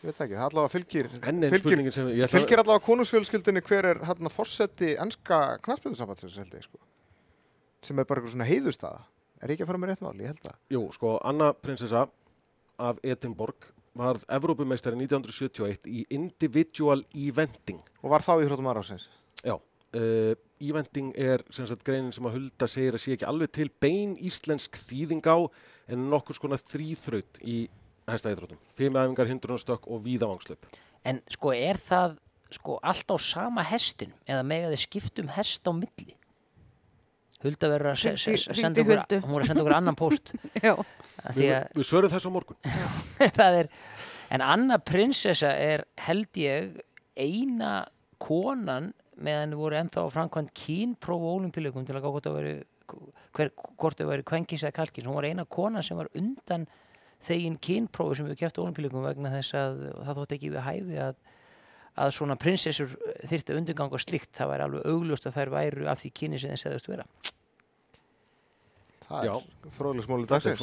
Ég 0.00 0.08
veit 0.08 0.20
ekki, 0.24 0.32
það 0.32 0.46
allavega 0.46 0.72
fylgir, 0.72 1.08
Enn 1.20 1.42
einn 1.44 1.52
fylgir, 1.52 1.60
spurningin 1.60 1.92
sem 1.92 2.06
ég 2.16 2.30
fylgir 2.32 2.60
allavega 2.62 2.84
konungsfjölskyldinni 2.86 3.60
hver 3.66 3.88
er 3.90 3.98
hérna 4.08 4.30
fórseti 4.32 4.94
ennska 4.96 5.40
knastbjörnsambandsins 5.66 6.38
held 6.40 6.54
ég, 6.56 6.64
sko. 6.64 6.80
Sem 7.84 8.00
er 8.00 8.06
bara 8.08 8.22
eitthvað 8.22 8.32
svona 8.32 8.46
heiðustaða. 8.48 9.02
Er 9.40 9.54
ekki 9.54 9.64
að 9.64 9.70
fara 9.72 9.80
með 9.80 9.92
rétt 9.92 10.04
mál? 10.04 10.16
Ég 10.20 10.32
held 10.32 10.42
það. 10.44 10.56
Jú, 10.74 10.82
sko, 10.92 11.14
Anna 11.24 11.50
prinsessa 11.56 12.04
af 12.80 13.00
Edinborg 13.04 13.70
varð 13.96 14.26
Evrópumeistari 14.30 14.98
1971 15.00 15.88
í 15.90 16.04
individual 16.14 17.02
eventing. 17.16 17.80
Og 18.04 18.12
var 18.12 18.24
þá 18.24 18.34
íþróttamaður 18.44 18.82
ársins. 18.82 19.08
Já, 19.40 19.56
uh, 19.56 20.32
eventing 20.60 21.10
er 21.16 21.44
sem 21.50 21.66
sagt 21.68 21.84
greinin 21.86 22.12
sem 22.14 22.28
að 22.28 22.36
Hulda 22.38 22.68
segir 22.70 22.96
að 22.96 23.04
sé 23.04 23.16
ekki 23.16 23.28
alveg 23.28 23.52
til 23.56 23.70
bein 23.82 24.14
íslensk 24.20 24.78
þýðing 24.84 25.24
á 25.26 25.38
en 25.90 26.08
nokkur 26.12 26.38
skona 26.38 26.60
þrýþraut 26.60 27.40
í 27.40 27.62
hestaíþróttum. 28.10 28.60
Fimm 28.76 28.98
æfingar, 29.00 29.30
hindrunarstökk 29.30 29.88
og 29.88 30.04
víðavangslöp. 30.04 30.68
En 31.08 31.22
sko 31.32 31.54
er 31.56 31.80
það 31.80 32.18
sko 32.52 32.78
allt 32.82 33.08
á 33.08 33.16
sama 33.22 33.64
hestin 33.64 34.12
eða 34.28 34.44
mega 34.46 34.70
þið 34.72 34.82
skiptum 34.84 35.30
hest 35.36 35.64
á 35.64 35.72
milli? 35.72 36.16
Hulda 37.40 37.68
verður 37.72 37.90
að 37.94 37.98
se- 38.02 38.14
se- 38.20 38.34
Hringdu- 38.36 38.60
senda 38.60 38.82
okkur, 38.84 39.22
hún 39.24 39.36
er 39.38 39.44
að 39.44 39.50
senda 39.50 39.62
okkur 39.64 39.76
annan 39.78 39.96
post 39.96 40.32
Við, 41.36 41.52
við 41.76 41.86
svörum 41.88 42.12
þess 42.12 42.28
á 42.28 42.30
morgun. 42.34 42.58
það 43.38 43.58
er 43.62 43.70
en 44.30 44.44
Anna 44.46 44.76
prinsessa 44.78 45.50
er 45.56 45.84
held 46.06 46.38
ég 46.40 46.80
eina 47.18 47.72
konan 48.22 48.92
meðan 49.20 49.56
voru 49.58 49.76
ennþá 49.80 50.04
framkvæmt 50.14 50.52
kínpróf 50.56 51.20
og 51.24 51.40
olimpíuleikum 51.40 51.84
til 51.88 51.96
að 51.98 52.04
gá 52.04 52.10
hvort 52.12 52.28
það 52.28 52.36
veri 52.38 52.54
hver, 53.36 53.50
hvort 53.80 53.98
það 54.00 54.08
veri 54.14 54.24
kvenkins 54.30 54.64
eða 54.64 54.76
kalkins 54.80 55.06
hún 55.08 55.18
var 55.18 55.26
eina 55.28 55.44
konan 55.44 55.84
sem 55.86 55.98
var 55.98 56.08
undan 56.18 56.64
þegin 57.26 57.58
kínprófi 57.62 58.16
sem 58.20 58.30
við 58.30 58.38
kæftu 58.40 58.62
olimpíuleikum 58.64 59.04
vegna 59.04 59.32
þess 59.34 59.56
að 59.60 59.82
það 59.98 60.20
þótt 60.22 60.34
ekki 60.38 60.52
við 60.54 60.64
hæfi 60.68 61.00
að 61.08 61.18
að 61.98 62.14
svona 62.14 62.36
prinsessur 62.38 62.94
þyrfti 63.26 63.52
að 63.52 63.60
undurganga 63.60 64.00
slíkt, 64.00 64.32
það 64.36 64.52
væri 64.54 64.66
alveg 64.66 64.88
augljóst 64.92 65.26
að 65.26 65.36
þær 65.40 65.52
væru 65.56 65.90
af 65.90 66.00
því 66.02 66.12
kyni 66.20 66.40
sem 66.40 66.54
þeir 66.54 66.64
segðast 66.64 66.90
vera 66.90 67.06
Það 69.10 69.24
Já. 69.26 69.32
er 69.34 70.20
er 70.22 70.26
dagsins. 70.30 70.60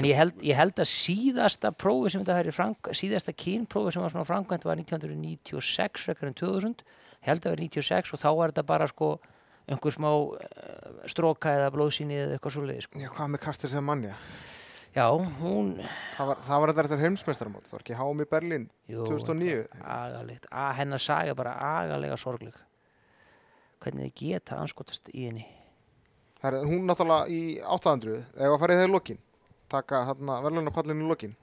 En 0.00 0.06
ég 0.08 0.16
held, 0.16 0.38
ég 0.40 0.56
held 0.56 0.78
að 0.80 0.88
síðasta 0.88 1.72
prófi 1.76 2.12
sem 2.14 2.22
þetta 2.22 2.38
hefði 2.38 2.54
frank, 2.56 2.88
síðasta 2.96 3.34
kynprófi 3.36 3.92
sem 3.92 4.00
var 4.00 4.14
svona 4.14 4.24
framkvæmt 4.24 4.64
var 4.64 4.80
1996 4.80 6.06
frekar 6.06 6.30
en 6.30 6.38
2000, 6.40 6.80
ég 7.20 7.28
held 7.28 7.44
að 7.44 7.52
vera 7.52 7.66
96 7.68 8.14
og 8.16 8.22
þá 8.22 8.30
var 8.38 8.54
þetta 8.54 8.64
bara 8.70 8.88
sko 8.88 9.10
einhver 9.68 9.92
smá 9.92 10.08
uh, 10.08 11.04
stróka 11.12 11.52
eða 11.52 11.68
blóðsýni 11.74 12.16
eða 12.16 12.38
eitthvað 12.38 12.56
svoleiði 12.56 12.86
sko. 12.86 13.02
Já, 13.02 13.10
hvað 13.12 13.34
með 13.34 13.44
kastir 13.44 13.74
sem 13.74 13.84
manja? 13.84 14.16
Já, 14.92 15.06
hún, 15.40 15.78
Það 16.18 16.26
var, 16.28 16.40
það 16.44 16.60
var 16.60 16.70
þetta 16.70 16.82
eftir 16.84 17.00
heimsmeistaramót, 17.00 17.64
það 17.64 17.72
var 17.78 17.84
ekki 17.84 17.96
í 18.20 18.26
Berlín 18.28 18.66
jú, 18.92 19.04
2009. 19.08 19.62
agalegt, 19.80 20.48
hennar 20.76 21.00
saga 21.00 21.34
bara 21.34 21.54
agalega 21.56 22.18
sorgleg. 22.20 22.58
Hvernig 23.80 24.10
þið 24.10 24.18
geta 24.20 24.58
anskotast 24.60 25.08
í 25.14 25.24
henni. 25.30 25.46
Það 26.42 26.58
er 26.58 26.68
hún 26.68 26.84
náttúrulega 26.90 27.32
í 27.32 27.40
800, 27.64 28.18
eða 28.36 28.52
að 28.52 28.60
fara 28.60 28.76
í 28.76 28.82
þeir 28.82 28.92
lokin, 28.92 29.22
taka 29.72 30.02
verðlunarpallin 30.12 31.02
í 31.02 31.08
lokin. 31.08 31.34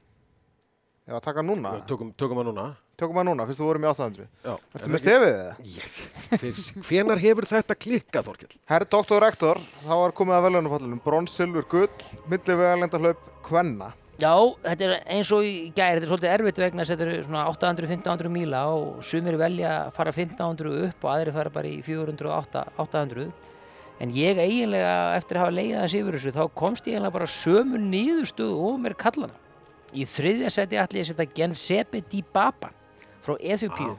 Eða 1.10 1.18
að 1.18 1.26
taka 1.32 1.42
núna, 1.50 1.74
Tökum, 1.90 2.14
tökum 2.14 2.44
að 2.44 2.52
núna. 2.52 2.68
Tökum 3.00 3.22
að 3.22 3.30
núna, 3.30 3.46
fyrst 3.50 3.62
þú 3.62 3.70
vorum 3.70 3.86
í 3.86 3.90
800. 3.90 4.28
Já. 4.46 4.52
Ertu 4.78 4.92
með 4.94 5.04
stefið 5.06 5.32
eða? 5.32 5.56
Yes. 6.44 6.68
Hvenær 6.88 7.22
hefur 7.24 7.48
þetta 7.50 7.78
klikkað, 7.80 8.28
Þorkell? 8.30 8.60
Herr 8.70 8.86
doktor 8.92 9.24
rektor, 9.24 9.62
þá 9.86 9.94
var 10.04 10.14
komið 10.18 10.38
að 10.38 10.46
verðlunarpallinum, 10.48 11.02
brons, 11.04 11.34
silfur, 11.40 11.66
gull, 11.72 12.12
milli 12.30 12.60
vegalendarhlaup, 12.62 13.26
kvenna. 13.48 13.94
Já, 14.20 14.34
þetta 14.66 14.84
er 14.84 14.96
eins 15.16 15.30
og 15.32 15.46
í 15.48 15.52
gæri, 15.72 15.96
þetta 15.96 16.04
er 16.04 16.10
svolítið 16.12 16.34
erfitt 16.34 16.58
vegna 16.60 16.84
þess 16.84 16.92
að 16.92 16.98
þetta 17.00 17.06
eru 17.08 17.28
svona 17.30 17.44
800-1500 17.54 18.32
míla 18.34 18.64
og 18.76 19.04
sumir 19.08 19.38
velja 19.40 19.70
að 19.86 19.94
fara 19.96 20.12
1500 20.12 20.74
upp 20.90 21.06
og 21.06 21.14
aðri 21.14 21.36
fara 21.38 21.54
bara 21.56 21.70
í 21.72 21.78
400-800 21.86 23.30
en 24.04 24.12
ég 24.16 24.40
eiginlega 24.40 24.92
eftir 25.16 25.40
að 25.40 25.46
hafa 25.46 25.56
leiðað 25.56 25.86
þessi 25.86 26.02
yfir 26.02 26.18
þessu 26.18 26.34
þá 26.36 26.44
komst 26.62 26.88
ég 26.88 26.98
eiginlega 26.98 27.16
bara 27.16 27.30
sömu 27.32 27.80
nýðustöðu 27.86 28.60
og 28.68 28.82
mér 28.84 28.98
kallana 29.00 29.40
í 29.96 30.06
þriðja 30.08 30.52
seti 30.54 30.80
ætli 30.84 31.02
ég 31.02 31.08
að 31.08 31.14
setja 31.14 31.36
Gensepe 31.40 32.04
Dibaba 32.12 32.74
frá 33.30 33.38
Eþjopíu 33.56 33.96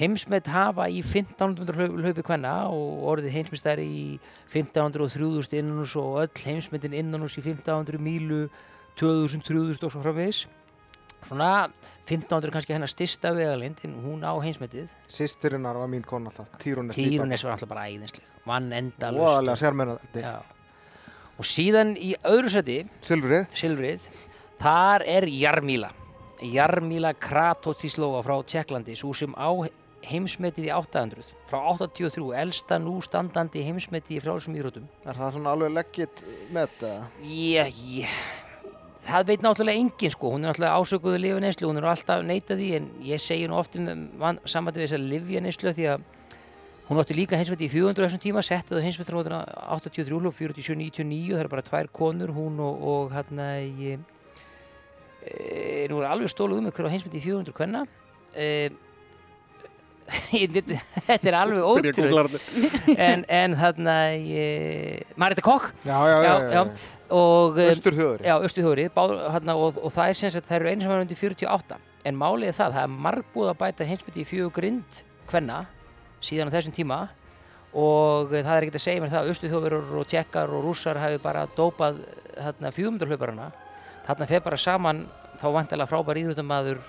heimsmet 0.00 0.46
hafa 0.48 0.86
í 0.88 1.00
1500 1.02 1.74
hlaup- 1.76 1.98
hlaupi 2.00 2.22
kvenna 2.24 2.52
og 2.72 3.02
orðið 3.10 3.34
heimsmeistari 3.34 3.84
í 3.84 4.04
1500 4.48 5.02
og 5.04 5.10
3000 5.12 5.58
innanús 5.60 5.96
og 6.00 6.20
öll 6.22 6.44
heimsmetin 6.46 6.94
innanús 6.96 7.36
í 7.36 7.42
1500 7.44 7.98
mílu 8.00 8.46
2000, 9.00 9.42
3000 9.44 9.84
og 9.88 9.92
svo 9.92 10.02
framvegis. 10.04 10.46
Svona 11.26 11.68
1500 12.08 12.48
er 12.48 12.54
kannski 12.54 12.72
hennar 12.74 12.88
styrsta 12.90 13.34
vegalind 13.36 13.82
en 13.84 13.98
hún 14.00 14.24
á 14.24 14.32
heimsmetið. 14.40 14.88
Sýstirinnar 15.10 15.76
var 15.76 15.90
mín 15.90 16.06
kona 16.06 16.30
alltaf, 16.32 16.48
Týrunes 16.62 16.96
Týrunes 16.96 17.44
var 17.44 17.58
alltaf 17.58 17.68
bara 17.68 17.84
æðinsleg 17.90 18.24
vann 18.48 18.72
endalust 18.72 19.20
og 21.40 21.44
síðan 21.48 21.92
í 21.96 22.14
öðru 22.24 22.50
seti 22.52 22.78
Silfrið, 23.04 23.46
Silfrið, 23.56 24.08
þar 24.60 25.04
er 25.06 25.28
Jarmíla 25.28 25.92
Jarmíla 26.40 27.12
Kratotislova 27.20 28.22
frá 28.24 28.36
Tjekklandi 28.42 28.96
svo 28.98 29.12
sem 29.16 29.34
á 29.36 29.50
heimsmetið 30.08 30.70
í 30.70 30.72
800 30.72 31.32
frá 31.50 31.58
83, 31.76 32.30
elsta 32.40 32.78
nú 32.80 32.98
standandi 33.04 33.64
heimsmetið 33.66 34.16
í 34.16 34.20
frálsum 34.24 34.56
írótum 34.56 34.86
er 35.04 35.16
það 35.18 35.34
svona 35.36 35.54
alveg 35.54 35.74
leggitt 35.76 36.22
með 36.54 36.70
þetta? 36.70 36.92
Já, 37.28 37.66
já, 37.68 38.14
það 39.08 39.26
veit 39.32 39.44
náttúrulega 39.44 39.82
enginn 39.82 40.14
sko, 40.14 40.30
hún 40.32 40.46
er 40.46 40.52
náttúrulega 40.52 40.78
ásökuðu 40.80 41.20
lifineyslu, 41.20 41.68
hún 41.68 41.80
er 41.82 41.90
alltaf 41.92 42.24
neitað 42.24 42.62
því 42.62 42.70
en 42.78 42.88
ég 43.10 43.22
segi 43.22 43.50
nú 43.50 43.58
oft 43.60 43.76
um 43.76 44.08
samvætti 44.48 44.80
við 44.80 44.86
þess 44.86 44.98
að 44.98 45.06
lifineyslu 45.12 45.74
því 45.76 45.90
að 45.92 46.08
hún 46.90 47.02
átti 47.02 47.14
líka 47.14 47.38
heimsmeti 47.38 47.68
í 47.68 47.70
400 47.70 48.06
þessum 48.06 48.22
tíma, 48.24 48.42
setti 48.42 48.74
það 48.74 48.86
heimsmetrarmótuna 48.88 49.42
83 49.76 50.16
hljóf, 50.16 50.40
47, 50.40 50.74
99, 50.80 51.36
það 51.36 51.44
er 51.44 51.50
bara 51.52 51.66
tvær 51.68 51.90
konur, 51.94 52.32
hún 52.34 52.56
og, 52.64 52.80
og 52.92 53.12
hérna 53.14 53.52
í, 53.62 53.92
e, 55.24 55.88
nú 55.90 56.00
er 56.00 56.10
alveg 56.10 56.30
stóluð 56.32 56.62
um 56.62 56.70
hver 56.70 56.88
á 56.88 56.92
heimsmeti 56.92 57.20
í 57.20 57.24
400 57.24 57.56
hvenna 57.56 57.82
e, 58.34 58.70
þetta 60.10 61.30
er 61.30 61.38
alveg 61.38 61.66
ótrúð 61.66 62.38
en, 63.10 63.26
en 63.28 63.58
þarna 63.58 63.98
e, 64.16 64.46
Marita 65.20 65.44
Kokk 65.44 65.70
Já, 65.84 65.98
já, 66.10 66.16
já. 66.16 66.24
Já, 66.24 66.38
já. 66.56 66.64
og 67.10 67.60
og, 69.54 69.78
og 69.78 69.92
það 69.94 70.08
er 70.08 70.18
sem 70.18 70.34
sagt, 70.34 70.48
það 70.48 70.58
eru 70.60 70.72
einu 70.72 70.86
sem 70.86 70.92
var 70.92 71.04
undir 71.04 71.22
48 71.22 71.80
en 72.08 72.16
málið 72.16 72.50
er 72.50 72.56
það, 72.56 72.74
það 72.78 72.82
er 72.86 72.98
margbúð 73.06 73.52
að 73.52 73.60
bæta 73.60 73.86
heimsmyndi 73.88 74.22
í 74.22 74.28
fjögur 74.28 74.56
grind 74.56 75.02
hvenna 75.30 75.64
síðan 76.24 76.52
á 76.52 76.54
þessum 76.56 76.76
tíma. 76.76 77.00
Og 77.70 78.32
það 78.32 78.54
er 78.54 78.64
ekkert 78.64 78.80
að 78.80 78.84
segja 78.84 79.02
mér 79.02 79.12
það 79.12 79.20
að 79.20 79.32
Östuþjóður 79.34 79.74
og 80.00 80.06
tjekkar 80.10 80.54
og 80.56 80.64
rússar 80.66 80.98
hafi 80.98 81.20
bara 81.22 81.44
dópað 81.54 82.00
hérna, 82.34 82.72
fjúmyndarhlauparana 82.74 83.50
þarna 84.10 84.28
fer 84.30 84.42
bara 84.44 84.58
saman 84.58 85.04
þá 85.40 85.46
vantilega 85.54 85.90
frábær 85.90 86.20
íþróttamaður 86.20 86.80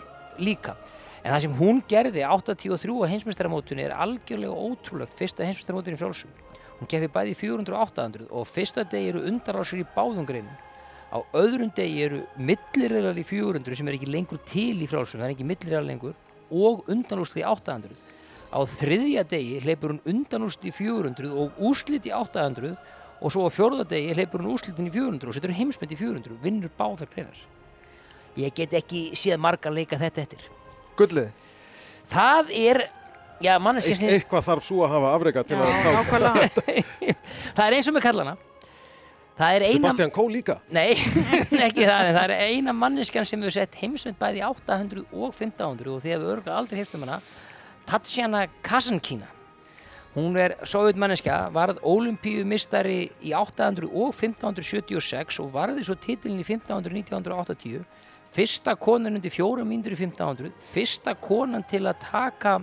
líka. 0.41 0.75
En 1.21 1.35
það 1.35 1.43
sem 1.45 1.57
hún 1.59 1.83
gerði 1.89 2.23
83 2.25 2.97
á 2.97 3.11
heimsmyndaramótunni 3.11 3.85
er 3.85 3.93
algjörlega 3.93 4.57
ótrúlegt 4.57 5.17
fyrsta 5.17 5.45
heimsmyndaramótunni 5.45 5.99
í 5.99 6.01
frjálsum. 6.01 6.33
Hún 6.79 6.89
kefi 6.89 7.11
bæði 7.13 7.35
í 7.35 7.37
400 7.37 7.75
og 7.77 7.83
800 7.85 8.29
og 8.33 8.47
fyrsta 8.49 8.85
degi 8.89 9.11
eru 9.13 9.25
undarásir 9.29 9.83
í 9.83 9.89
báðum 9.95 10.25
greinum. 10.25 10.55
Á 11.13 11.21
öðrum 11.37 11.69
degi 11.77 12.01
eru 12.07 12.23
millirreðlar 12.41 13.19
í 13.21 13.25
400 13.27 13.77
sem 13.77 13.91
er 13.91 13.99
ekki 13.99 14.09
lengur 14.09 14.41
til 14.49 14.79
í 14.81 14.87
frjálsum 14.89 15.21
það 15.21 15.27
er 15.27 15.35
ekki 15.35 15.49
millirreðlar 15.51 15.89
lengur 15.91 16.17
og 16.49 16.89
undanúsli 16.89 17.43
í 17.43 17.47
800 17.47 17.93
á 18.51 18.59
þriðja 18.67 19.23
degi 19.31 19.59
hleypur 19.63 19.93
hún 19.93 20.01
undanúsli 20.11 20.71
í 20.71 20.75
400 20.75 21.31
og 21.31 21.59
úslit 21.69 22.07
í 22.09 22.15
800 22.15 22.73
og 23.21 23.33
svo 23.33 23.45
á 23.45 23.49
fjórða 23.53 23.85
degi 23.87 24.15
hleypur 24.17 24.41
hún 24.43 24.55
úslitin 24.57 24.87
í 24.89 24.93
400 24.93 25.29
og 25.29 25.37
setur 25.37 25.53
heimsmynd 25.55 25.93
í 25.93 25.99
400 25.99 26.39
vinnur 26.43 26.73
báðar 26.77 27.09
greinar 27.11 27.37
ég 28.39 28.53
get 28.55 28.73
ekki 28.79 29.11
séð 29.17 29.41
marga 29.43 29.71
leika 29.73 29.99
þetta 29.99 30.23
eftir 30.25 30.45
Gullið. 30.97 31.31
það 32.11 32.51
er 32.55 32.81
já, 33.41 33.55
Eit, 33.57 33.97
sem 33.97 34.09
eitthvað 34.11 34.47
þarf 34.47 34.65
svo 34.65 34.85
að 34.85 34.95
hafa 34.95 35.11
afreika 35.15 35.43
til 35.43 35.57
já, 35.57 35.65
að 35.65 35.75
stá. 35.75 35.91
nákvæmlega. 35.97 37.15
það 37.57 37.65
er 37.67 37.77
eins 37.77 37.89
og 37.91 37.95
með 37.97 38.05
kallana 38.07 38.37
það 39.41 39.55
er 39.57 39.65
eina 39.65 39.77
Sebastian 39.79 40.11
Kó 40.13 40.23
líka. 40.29 40.57
Nei, 40.69 40.91
ekki 41.67 41.85
það, 41.87 42.07
en 42.09 42.17
það 42.17 42.23
er 42.25 42.33
eina 42.51 42.73
manneskjan 42.77 43.25
sem 43.25 43.41
hefur 43.41 43.55
sett 43.55 43.77
heimsvend 43.81 44.19
bæði 44.21 44.41
í 44.43 44.47
800 44.49 45.05
og 45.11 45.29
1500 45.33 45.93
og 45.95 46.03
þið 46.03 46.15
hefur 46.15 46.33
örgulega 46.35 46.57
aldrei 46.61 46.81
heyrt 46.81 46.97
um 46.97 47.05
hana 47.07 47.21
Tatjana 47.89 48.43
Kasankina 48.65 49.29
hún 50.15 50.35
er 50.39 50.57
sovjetmanneskja 50.67 51.37
varð 51.55 51.79
olimpíumistari 51.87 53.05
í 53.23 53.33
800 53.37 53.87
og 53.87 54.11
1576 54.11 55.39
og 55.43 55.51
varði 55.53 55.85
svo 55.87 55.95
titilin 55.95 56.41
í 56.41 56.45
1500 56.45 56.97
1980 57.01 57.85
fyrsta 58.35 58.75
konan 58.79 59.19
undir 59.19 59.33
fjórum 59.33 59.69
mínútur 59.71 59.95
í 59.95 59.99
1500 59.99 60.51
fyrsta 60.71 61.15
konan 61.19 61.63
til 61.67 61.85
að 61.87 62.01
taka 62.03 62.57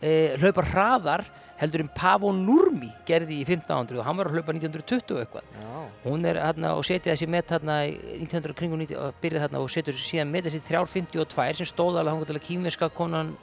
e, 0.00 0.34
hlaupa 0.40 0.64
hraðar 0.68 1.24
heldur 1.62 1.84
en 1.84 1.90
Pavo 1.94 2.32
Nurmi 2.34 2.90
gerði 3.06 3.38
í 3.38 3.44
1500 3.46 4.00
og 4.00 4.06
hann 4.06 4.18
var 4.18 4.28
að 4.28 4.38
hlaupa 4.38 4.54
1920 4.56 5.14
og 5.14 5.20
eitthvað. 5.22 5.50
Já. 5.62 5.82
hún 6.04 6.26
er 6.26 6.40
hérna 6.42 6.72
og 6.74 6.84
setja 6.88 7.14
þessi 7.14 7.28
met 7.30 7.52
hérna 7.54 7.78
í 7.86 7.92
1900 8.18 8.56
kringum 8.58 8.82
90 8.82 8.98
og 8.98 9.20
byrjaði 9.22 9.44
þarna 9.46 9.62
og 9.62 9.72
setur 9.72 10.00
síðan 10.00 10.32
met 10.32 10.48
þessi 10.48 10.62
352 10.68 11.60
sem 11.60 11.70
stóð 11.70 12.00
alveg 12.00 12.16
hann 12.16 12.30
til 12.32 12.38
að 12.40 12.46
kýmverska 12.48 12.90
konan 12.96 13.36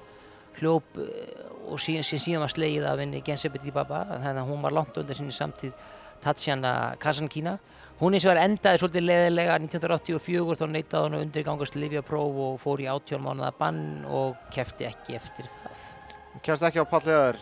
hljóp 0.60 0.99
eh, 0.99 1.48
og 1.69 1.82
síðan, 1.82 2.08
síðan, 2.08 2.43
var 2.43 2.53
slegið 2.53 2.88
af 2.89 3.01
henni 3.03 3.21
Gensebeti 3.25 3.73
Baba 3.75 4.03
þannig 4.12 4.41
að 4.43 4.49
hún 4.51 4.65
var 4.65 4.75
langt 4.75 4.97
undan 4.99 5.19
sinni 5.19 5.36
samtíð 5.36 5.75
Tatjana 6.23 6.73
Kasankina 6.99 7.58
hún 7.99 8.15
eins 8.15 8.25
og 8.25 8.34
var 8.34 8.43
endaði 8.45 8.82
svolítið 8.82 9.08
leðilega 9.08 9.60
1984 9.60 10.60
þá 10.60 10.65
neitaði 10.73 11.05
hann 11.05 11.19
að 11.19 11.23
undirgangast 11.27 11.79
Livjapróf 11.79 12.43
og 12.47 12.60
fór 12.63 12.84
í 12.84 12.89
18 12.91 13.23
mánuða 13.23 13.53
bann 13.60 13.88
og 14.08 14.49
kefti 14.55 14.89
ekki 14.89 15.19
eftir 15.19 15.49
það 15.60 15.98
Kjæmst 16.43 16.63
ekki 16.69 16.80
á 16.82 16.86
palliðar 16.88 17.38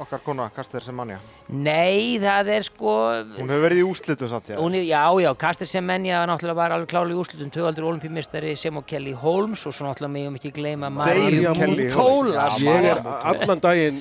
okkar 0.00 0.20
kona, 0.24 0.46
Kaster 0.56 0.80
Semanja. 0.82 1.18
Nei, 1.52 2.16
það 2.22 2.48
er 2.56 2.64
sko 2.66 2.92
Hún 3.36 3.50
hefur 3.50 3.62
verið 3.66 3.80
í 3.82 3.84
úslitum 3.86 4.30
samt, 4.32 4.48
já. 4.50 4.56
Hún, 4.58 4.74
er- 4.78 4.86
já, 4.88 5.02
já, 5.22 5.30
Kastir 5.38 5.68
Semenya 5.68 6.22
náttúrulega 6.26 6.56
var 6.58 6.74
alveg 6.76 6.88
klárlega 6.90 7.16
í 7.16 7.20
úrslutum 7.20 7.52
tögaldur 7.54 7.86
olimpíumistari 7.90 8.54
sem 8.56 8.76
og 8.80 8.86
Kelly 8.88 9.12
Holmes 9.12 9.66
og 9.68 9.72
svo 9.76 9.86
náttúrulega 9.86 10.14
megum 10.16 10.38
ekki 10.40 10.52
gleyma 10.56 10.90
Kelly 11.04 11.44
Mútóla 11.90 12.48
Ég 12.58 12.88
er 12.94 13.02
allan 13.04 13.60
daginn 13.60 14.00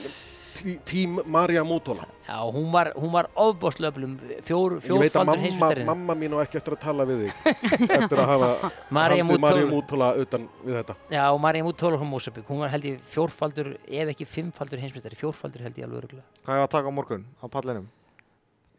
tí- 0.56 0.80
tím 0.86 1.20
Marja 1.26 1.64
Mútola. 1.64 2.08
Já, 2.30 2.36
hún 2.54 2.68
var, 2.70 2.92
hún 2.94 3.10
var 3.10 3.26
ofbóðslöflum 3.42 4.12
fjór, 4.46 4.76
Ég 4.78 5.00
veit 5.02 5.16
að 5.18 5.24
fjórfaldur 5.24 5.26
mamma, 5.26 5.36
heimsvistarinn 5.42 5.88
mamma 5.90 6.16
mín 6.20 6.36
á 6.38 6.46
ekki 6.46 6.60
eftir 6.60 6.76
að 6.76 6.82
tala 6.84 7.06
við 7.10 7.24
þig 7.24 7.88
eftir 7.96 8.22
að 8.22 8.28
hafa 8.30 8.50
haldið 8.70 8.92
Marja 9.00 9.24
Mútóla 9.26 9.64
Mútola 9.72 10.10
utan 10.22 10.46
við 10.62 10.78
þetta. 10.78 10.96
Já, 11.16 11.24
og 11.34 11.40
Marja 11.48 11.66
Mútóla 11.66 11.98
frá 12.02 12.10
Mósabík 12.12 12.52
hún 12.54 12.62
var 12.62 12.70
held 12.76 12.86
ég 12.92 13.00
fjórfaldur, 13.16 13.72
ef 13.88 14.12
ekki 14.14 14.28
fimmfaldur 14.30 14.84
heimsvistarinn 14.84 15.22
fjórfaldur 15.24 15.66
held 15.66 15.82
ég 15.82 15.88
alveg 15.90 16.04
öruglega 16.04 16.46
Hvað 16.46 16.60
er 16.62 16.68
að 16.68 16.72
taka 16.76 16.94
á 16.94 16.98
morgun 17.00 17.26
á 17.42 17.46
pallinum? 17.58 17.90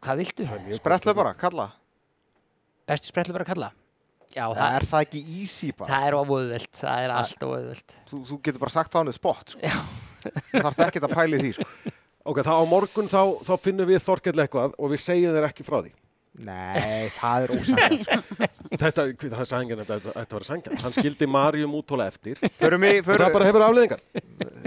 Hvað 0.01 0.23
viltu? 0.23 0.47
Sprettlega 0.79 1.17
bara, 1.19 1.35
kalla. 1.43 1.67
Bestu 2.87 3.11
spretlu 3.11 3.35
bara 3.35 3.45
kalla? 3.51 3.73
Já, 4.31 4.45
Það 4.47 4.61
það, 4.61 4.75
er 4.79 4.85
það 4.93 5.05
ekki 5.09 5.21
easy 5.41 5.73
bara. 5.75 5.91
það 5.91 6.07
er 6.07 6.15
ofauðvelt, 6.21 6.69
það 6.79 7.03
er 7.03 7.13
allt 7.19 7.41
ofauðvelt 7.49 7.95
Þú, 8.07 8.19
þú 8.29 8.37
getur 8.47 8.61
bara 8.63 8.73
sagt 8.77 8.93
það 8.93 9.01
á 9.01 9.01
henni 9.03 9.17
Ok, 12.21 12.43
þá 12.45 12.53
á 12.53 12.63
morgun 12.69 13.09
þá, 13.09 13.21
þá 13.47 13.53
finnum 13.61 13.89
við 13.89 14.03
Þorkell 14.05 14.37
eitthvað 14.43 14.75
og 14.77 14.93
við 14.93 15.01
segjum 15.01 15.35
þér 15.35 15.47
ekki 15.47 15.65
frá 15.65 15.79
því. 15.81 15.93
Nei, 16.41 17.09
það 17.11 17.45
er 17.45 17.63
sko. 17.67 18.17
Þetta, 18.81 19.03
það 19.19 19.41
er 19.43 19.47
sangjan, 19.49 19.81
þetta 19.81 19.95
ætti 19.99 20.21
að 20.21 20.35
vera 20.37 20.47
sangjan. 20.47 20.77
Hann 20.79 20.93
skildi 20.95 21.27
Marju 21.27 21.67
Mútola 21.67 22.05
eftir 22.07 22.39
Förum 22.55 22.85
í, 22.87 22.91
og 23.01 23.03
það 23.03 23.09
förum, 23.09 23.33
bara 23.35 23.47
hefur 23.49 23.65
afleðingar. 23.65 24.03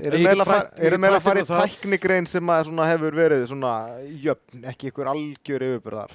erum 0.05 1.07
get 1.07 1.15
að 1.17 1.25
fara 1.25 1.41
í 1.41 1.47
tæknigrein 1.49 2.29
sem 2.29 2.53
hefur 2.53 3.17
verið 3.17 3.47
svona 3.49 3.73
jöfn, 4.27 4.61
ekki 4.75 4.91
ykkur 4.93 5.09
algjör 5.15 5.65
yfirbyrðar. 5.71 6.13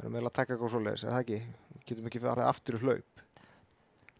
Erum 0.00 0.16
meila 0.16 0.32
að 0.32 0.38
taka 0.40 0.56
eitthvað 0.56 0.72
svoleiðis, 0.72 1.04
er 1.04 1.12
það 1.12 1.20
ekki? 1.26 1.42
Getum 1.84 2.08
ekki 2.08 2.24
farið 2.24 2.48
aftur 2.48 2.78
í 2.78 2.82
hlaup. 2.86 3.24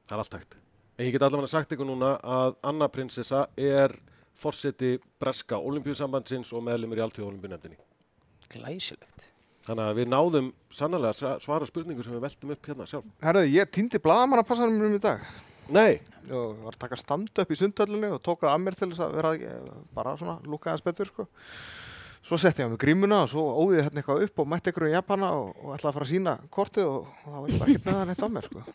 Það 0.05 0.17
er 0.19 0.25
allt. 0.27 0.59
En 0.95 1.09
ég 1.09 1.17
get 1.17 1.25
allavega 1.25 1.51
sagt 1.51 1.73
ykkur 1.75 1.89
núna 1.89 2.19
að 2.21 2.59
Anna 2.69 2.91
prinsessa 2.93 3.47
er 3.57 3.97
forseti 4.39 4.97
breska 5.23 5.59
olimpíusambandsins 5.61 6.51
og 6.57 6.65
meðlumir 6.67 7.01
í 7.01 7.05
alltíða 7.07 7.29
olimpíunefndinni. 7.31 7.79
Glæsilegt 8.55 9.31
Þannig 9.65 9.87
að 9.89 9.97
við 9.97 10.09
náðum 10.13 10.49
sannlega 10.77 11.09
að 11.15 11.17
sva- 11.17 11.39
svara 11.41 11.67
spurningu 11.69 12.05
sem 12.05 12.13
við 12.13 12.25
veltum 12.27 12.51
upp 12.53 12.67
hérna 12.69 12.85
sjálf. 12.89 13.07
Herðu, 13.25 13.45
ég 13.49 13.71
týndi 13.73 14.01
bladamann 14.05 14.43
að 14.43 14.49
passa 14.51 14.67
um 14.69 14.83
í 14.85 14.99
dag. 15.01 15.23
Nei, 15.73 15.95
og 16.29 16.59
var 16.67 16.75
að 16.77 16.83
taka 16.83 16.99
stand 17.01 17.31
upp 17.41 17.49
í 17.55 17.57
sundhöllinni 17.57 18.11
og 18.13 18.21
tók 18.21 18.43
það 18.45 18.51
að 18.53 18.61
mér 18.61 18.77
til 18.77 18.89
þess 18.91 19.01
að 19.07 19.15
vera 19.17 19.31
eh, 19.39 19.71
bara 19.97 20.13
svona 20.21 20.35
lúka 20.45 20.69
aðeins 20.69 20.85
betur 20.85 21.09
sko. 21.09 21.27
Svo 22.29 22.37
setti 22.41 22.61
ég 22.61 22.69
á 22.69 22.73
mig 22.75 22.81
grímuna 22.85 23.23
og 23.25 23.31
svo 23.33 23.47
óði 23.65 23.79
ég 23.81 23.89
hérna 23.89 24.03
eitthvað 24.03 24.27
upp 24.29 24.43
og 24.45 24.51
mætti 24.53 24.73
ykkur 24.75 24.87
í 24.91 24.93
Japana 24.93 25.33
og, 25.39 25.49
og 25.65 25.73
ætlaði 25.79 25.89
að 25.95 25.97
fara 25.97 26.09
að 26.09 26.13
sína 26.13 26.37
kortið 26.53 26.91
og, 26.91 27.09
og 27.25 27.33
það 27.33 27.41
var 27.41 27.55
ekkert 27.73 27.89
með 27.89 27.97
það 27.97 28.07
neitt 28.13 28.25
á 28.25 28.29
mér 28.37 28.51
sko. 28.51 28.67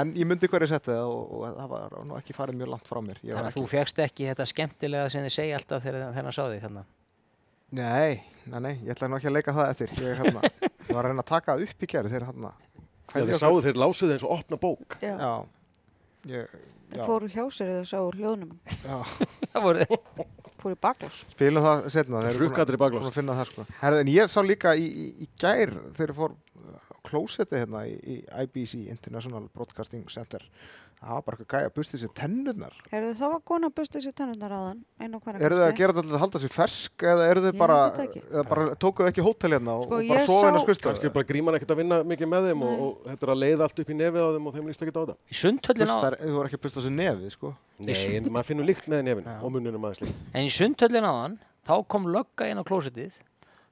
En 0.00 0.12
ég 0.18 0.26
myndi 0.28 0.48
hver 0.50 0.64
ég 0.64 0.70
setti 0.70 0.90
það 0.92 1.10
og, 1.10 1.34
og 1.36 1.58
það 1.58 1.68
var 1.74 1.94
nú 2.08 2.16
ekki 2.18 2.36
farið 2.36 2.58
mjög 2.60 2.72
langt 2.74 2.88
frá 2.88 3.00
mér. 3.04 3.20
Þannig 3.22 3.50
að 3.50 3.56
þú 3.58 3.64
fegst 3.70 4.00
ekki 4.04 4.28
þetta 4.30 4.46
skemmtilega 4.50 5.12
sem 5.12 5.26
þið 5.26 5.34
segja 5.36 5.60
alltaf 5.60 5.84
þegar 5.86 6.16
hann 6.16 6.32
sá 6.36 6.42
þig 6.46 6.64
hérna. 6.64 6.84
nei, 7.70 8.20
nei, 8.50 8.58
nei, 8.66 8.72
ég 8.82 8.92
ætlaði 8.94 9.10
nú 9.12 9.20
ekki 9.20 9.30
að 9.30 9.36
leika 9.36 9.54
það 9.54 9.70
eftir. 9.74 9.94
Ég, 10.02 10.18
hérna, 10.18 10.42
var 10.90 11.04
að 11.04 11.08
reyna 11.12 11.24
að 11.24 11.30
taka 11.30 11.56
upp 11.66 11.86
í 11.86 11.90
gerð 11.94 12.14
þegar 12.14 12.28
hérna. 12.30 12.52
ja, 13.14 13.24
þið 13.30 13.38
sáðu 13.44 13.62
þeir 13.68 13.80
lásuð 13.84 14.12
eins 14.16 14.26
og 14.26 14.34
opna 14.38 14.58
bók. 14.60 14.98
Já. 15.02 15.14
Já, 15.20 15.32
ég, 16.30 16.58
já, 16.96 17.02
Fóru 17.06 17.30
hjá 17.30 17.44
sér 17.54 17.72
eða 17.76 17.86
sáu 17.90 18.10
hljóðnum. 18.16 18.54
já. 18.82 18.98
Það 19.52 19.64
voru, 19.66 19.86
Fóru 20.60 20.76
í 20.76 20.78
baklás. 20.82 21.22
Spilum 21.32 21.64
það 21.64 21.86
setna. 21.94 22.20
Hrukkaðir 22.36 22.76
í 22.76 22.80
baklás. 22.82 23.06
sko. 23.48 23.64
Herðu, 23.80 24.02
en 24.04 24.10
ég 24.12 24.30
sá 24.30 24.38
líka 24.44 24.74
í, 24.78 24.84
í, 24.86 25.06
í 25.24 25.28
gær 25.40 25.72
þegar 25.96 26.12
fór 26.18 26.34
klósetti 27.06 27.58
hérna 27.60 27.86
í, 27.88 27.96
í 28.00 28.20
IBC, 28.44 28.86
International 28.92 29.48
Broadcasting 29.54 30.06
Center. 30.12 30.44
Það 31.00 31.14
var 31.16 31.22
bara 31.24 31.36
eitthvað 31.38 31.54
gæja 31.62 31.68
að 31.70 31.76
busti 31.78 31.98
sér 32.02 32.10
tennurnar. 32.12 32.74
Herðu 32.90 33.12
það 33.16 33.30
var 33.32 33.38
kona 33.48 33.68
að 33.70 33.74
busta 33.78 34.00
sér 34.04 34.12
tennundar 34.18 34.52
áðan, 34.52 34.82
einu 35.00 35.16
og 35.16 35.22
hvernig 35.24 35.44
eru 35.48 35.56
þið 35.56 35.64
að 35.64 35.78
gera 35.78 35.94
þetta 35.96 36.10
til 36.10 36.16
að 36.18 36.20
halda 36.26 36.40
sér 36.42 36.52
fersk 36.52 37.04
eða 37.08 37.28
eru 37.30 37.44
Ég 37.46 37.56
bara, 37.62 37.78
það 37.96 38.02
ekki. 38.04 38.20
bara 38.50 38.66
tókuðu 38.84 39.08
ekki 39.08 39.24
hótel 39.24 39.54
hérna 39.56 39.76
og, 39.80 39.86
Sko, 39.86 39.96
og 40.02 40.10
bara 40.12 40.26
sofa 40.28 40.50
hérna 40.50 40.60
skustu 40.66 40.84
Kannski 40.90 41.08
er 41.08 41.14
bara 41.14 41.28
gríman 41.30 41.56
ekkert 41.56 41.72
að 41.72 41.80
vinna 41.80 42.00
mikið 42.10 42.30
með 42.34 42.50
þeim 42.50 42.66
og, 42.68 42.82
og 42.84 43.08
þetta 43.08 43.26
er 43.30 43.32
að 43.32 43.40
leiða 43.46 43.64
allt 43.70 43.80
upp 43.80 43.94
í 43.94 43.96
nefið 43.96 44.20
á 44.20 44.30
þeim 44.36 44.50
og 44.52 44.58
þeim 44.58 44.68
líst 44.68 44.84
ekkert 44.84 45.00
á 45.00 45.02
þetta. 45.06 45.16
í 45.24 45.38
sundhöllin 45.40 45.88
á, 45.88 45.98
þú 46.20 46.34
voru 46.36 46.50
ekki 46.52 46.60
að 46.60 46.64
busta 46.68 46.84
sér 46.84 46.96
nefið 47.00 47.32
sko. 47.38 47.54
Nei, 47.80 47.96
en 48.20 48.28
maður 48.36 48.50
finnur 48.52 48.68
líkt 48.68 48.92
með 48.92 49.02
nefin 49.08 49.32
og 49.40 49.56
munnunum 49.56 49.88
aðeins 49.88 50.04
líka. 50.04 50.28
en 50.36 50.44
í 50.44 50.52
sundhöllin 50.52 51.08
á 51.08 51.12
hann, 51.16 51.40
þá 51.64 51.74
kom 51.96 52.10
lögga 52.12 52.52
inn 52.52 52.60
á 52.60 52.64
klósettið, 52.68 53.16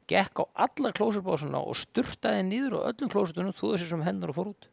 gekk 0.08 0.42
á 0.42 0.44
alla 0.68 0.92
klósetbásuna 0.96 1.60
og 1.60 1.76
sturtaði 1.78 2.46
niður 2.48 2.78
á 2.80 2.88
öllum 2.92 3.12
klósettunum, 3.12 3.56
þú 3.56 3.74
þessi 3.74 3.90
sem 3.90 4.06
hendur 4.06 4.32
og 4.32 4.38
fór 4.38 4.52
út. 4.54 4.70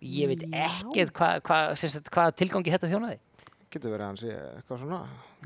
Ég 0.00 0.30
veit 0.30 0.46
Já. 0.46 0.68
ekkert 0.68 1.12
hvað 1.16 1.42
hva, 1.44 1.58
hvað 2.14 2.38
tilgangi 2.40 2.72
þetta 2.72 2.88
þjónaði. 2.92 3.18
getur 3.70 3.92
verið 3.92 4.02
að 4.02 4.08
hann 4.08 4.16
sé 4.18 4.30
eitthvað 4.34 4.80
svona 4.80 5.00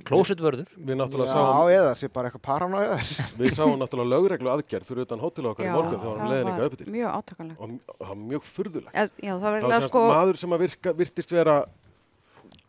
Klósettvörður. 0.08 0.70
Við 0.74 0.96
náttúrulega 0.98 1.30
já, 1.30 1.34
sáum, 1.36 1.68
eða 1.70 1.90
sé 1.98 2.08
bara 2.10 2.30
eitthvað 2.30 2.42
paranoið 2.48 3.10
við 3.40 3.52
sáum 3.54 3.74
náttúrulega 3.78 4.10
lögreglu 4.16 4.50
aðgerð 4.50 4.88
fyrir 4.88 5.06
utan 5.06 5.22
hótel 5.22 5.46
okkar 5.50 5.68
í 5.68 5.70
morgun 5.70 6.00
þegar 6.02 6.22
hann 6.22 6.32
leiðin 6.32 6.50
eitthvað 6.50 6.66
upp 6.66 6.78
til. 6.80 6.86
mjög 6.94 7.18
átakanlegt. 7.20 7.60
Og 7.60 7.94
það 8.00 8.08
var 8.08 8.18
mjög 8.24 8.48
furðulegt. 8.48 8.96
Já, 8.96 9.04
já, 9.28 9.34
það 9.44 9.46
var 9.54 9.66
sem 9.76 9.86
sko, 9.86 10.02
maður 10.10 10.40
sem 10.40 10.56
að 10.56 10.64
virka, 10.64 10.94
virtist 10.98 11.34
vera 11.36 11.56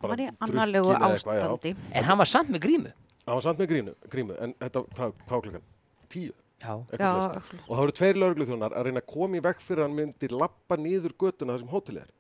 bara 0.06 0.20
í 0.22 0.30
annarlegu 0.46 0.91
eða 0.91 1.12
eitthvað, 1.15 1.39
já. 1.39 1.46
ástandi. 1.48 1.76
En 1.96 2.10
hann 2.12 2.22
var 2.22 2.32
samt 2.36 2.54
með 2.54 2.63
grímu. 2.68 2.94
Hann 3.26 3.39
var 3.39 3.46
samt 3.48 3.63
með 3.63 3.72
grínu, 3.74 3.96
grímu, 4.13 4.38
en 4.46 4.54
þetta, 4.62 4.86
hvað, 5.00 5.15
klukkan? 5.32 5.65
Tíu? 6.13 6.36
Já. 6.62 6.74
Já. 6.98 7.10
Og 7.36 7.74
það 7.74 7.82
voru 7.82 7.96
tveir 8.00 8.20
lögregluþjónar 8.22 8.76
að 8.76 8.88
reyna 8.88 9.02
að 9.04 9.12
koma 9.12 9.38
í 9.38 9.44
vekk 9.44 9.62
fyrir 9.63 9.84
að 9.84 9.89
hann 9.89 9.98
myndi 10.00 10.30
lappa 10.32 10.78
niður 10.80 11.15
göttuna 11.20 11.56
þar 11.56 11.63
sem 11.63 11.74
hótelið 11.74 12.02
er. 12.06 12.12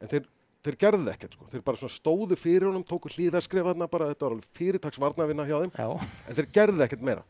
En 0.00 0.12
þeir, 0.12 0.28
þeir 0.66 0.78
gerðu 0.84 1.02
það 1.06 1.12
ekkert, 1.14 1.36
sko. 1.36 1.48
Þeir 1.52 1.64
bara 1.66 1.90
stóðu 1.96 2.38
fyrir 2.38 2.68
honum, 2.68 2.86
tóku 2.86 3.12
hlýðarskrif 3.12 3.66
þarna 3.66 3.88
bara, 3.90 4.10
þetta 4.12 4.26
var 4.26 4.36
alveg 4.36 4.50
fyrirtaksvarnavinna 4.58 5.48
hjá 5.48 5.56
þeim, 5.64 5.74
Já. 5.76 6.10
en 6.28 6.38
þeir 6.38 6.50
gerðu 6.58 6.84
ekkert 6.86 7.06
meira. 7.10 7.24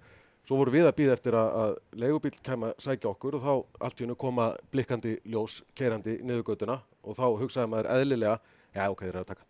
Svo 0.48 0.58
voru 0.58 0.72
við 0.74 0.88
að 0.88 0.96
býða 0.98 1.14
eftir 1.14 1.36
að, 1.38 1.50
að 1.62 1.74
leigubíl 2.02 2.32
kæma 2.42 2.72
að 2.72 2.86
sækja 2.86 3.10
okkur 3.12 3.36
og 3.38 3.44
þá 3.44 3.52
allt 3.86 4.00
í 4.00 4.06
hennu 4.06 4.16
koma 4.18 4.48
blikkandi 4.72 5.18
ljós 5.30 5.60
keirandi 5.78 6.16
niður 6.26 6.48
göttuna 6.50 6.80
og 7.04 7.18
þá 7.18 7.26
hugsaði 7.42 7.70
maður 7.70 7.90
eðlilega, 7.94 8.40
já 8.74 8.84
ok, 8.88 9.04
þeir 9.04 9.12
eru 9.12 9.22
að 9.22 9.30
taka. 9.34 9.49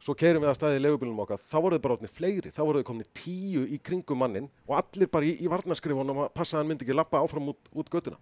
Svo 0.00 0.14
keirum 0.16 0.40
við 0.40 0.48
að 0.48 0.56
staði 0.56 0.78
í 0.80 0.82
leigubílunum 0.86 1.18
okkar, 1.26 1.36
þá 1.44 1.56
voru 1.60 1.76
þið 1.76 1.82
bara 1.84 1.94
orðinni 1.98 2.08
fleiri, 2.16 2.50
þá 2.56 2.60
voru 2.64 2.80
þið 2.80 2.86
komin 2.88 3.08
tíu 3.20 3.66
í 3.68 3.78
kringum 3.84 4.16
mannin 4.22 4.46
og 4.66 4.78
allir 4.80 5.10
bara 5.12 5.26
í, 5.28 5.34
í 5.44 5.48
varnaskrifunum 5.52 6.22
að 6.24 6.30
passa 6.34 6.56
að 6.56 6.62
hann 6.62 6.70
myndi 6.72 6.86
ekki 6.86 6.96
lappa 6.96 7.20
áfram 7.20 7.50
út, 7.52 7.58
út 7.76 7.90
göttuna. 7.92 8.16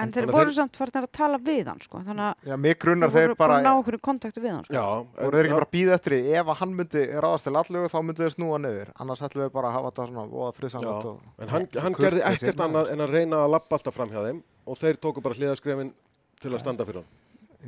En 0.00 0.08
þeir 0.12 0.30
voru 0.32 0.48
þeir- 0.48 0.54
samt 0.56 0.76
farin 0.80 0.96
að 1.04 1.08
tala 1.12 1.38
við 1.44 1.66
hann, 1.68 1.80
sko. 1.80 1.98
Þannig 2.04 2.24
að 2.24 2.36
þeir 2.44 2.76
þeir 2.76 3.26
voru 3.28 3.36
bara 3.36 3.56
að 3.58 3.64
ná 3.66 3.72
okkur 3.80 3.96
í 3.96 4.00
kontakti 4.00 4.40
við 4.40 4.52
hann, 4.54 4.64
sko. 4.64 4.72
Já, 4.76 4.84
voru 5.24 5.36
þeir 5.36 5.44
ekki 5.48 5.56
bara 5.56 5.66
að 5.68 5.74
býða 5.76 5.96
eftir 5.96 6.12
því 6.16 6.36
ef 6.40 6.52
hann 6.60 6.74
myndi 6.78 7.02
ráðast 7.24 7.44
til 7.48 7.56
allugu 7.60 7.88
þá 7.92 7.98
myndi 8.04 8.22
þeir 8.24 8.34
snúa 8.36 8.60
niður 8.64 8.92
annars 9.00 9.22
ætlum 9.28 9.44
við 9.44 9.52
bara 9.56 9.68
að 9.68 9.76
hafa 9.76 9.90
þetta 9.90 10.06
svona 10.08 10.26
voða 10.32 10.52
friðsamlegt 10.56 11.04
Já, 11.04 11.10
og 11.10 11.20
en 11.44 11.48
hann, 11.48 11.68
hann 11.84 11.94
gerði 12.00 12.22
ekkert 12.32 12.56
maður. 12.56 12.68
annað 12.68 12.92
en 12.92 13.00
að 13.04 13.12
reyna 13.16 13.36
að 13.44 13.50
lappa 13.56 13.76
alltaf 13.76 13.94
fram 14.00 14.08
hjá 14.12 14.20
þeim 14.24 14.42
og 14.66 14.76
þeir 14.80 14.96
tóku 15.04 15.20
bara 15.24 15.34
hliðaskrefin 15.40 15.92
til 16.40 16.50
að 16.56 16.60
standa 16.64 16.84
fyrir 16.88 17.00
hann. 17.04 17.10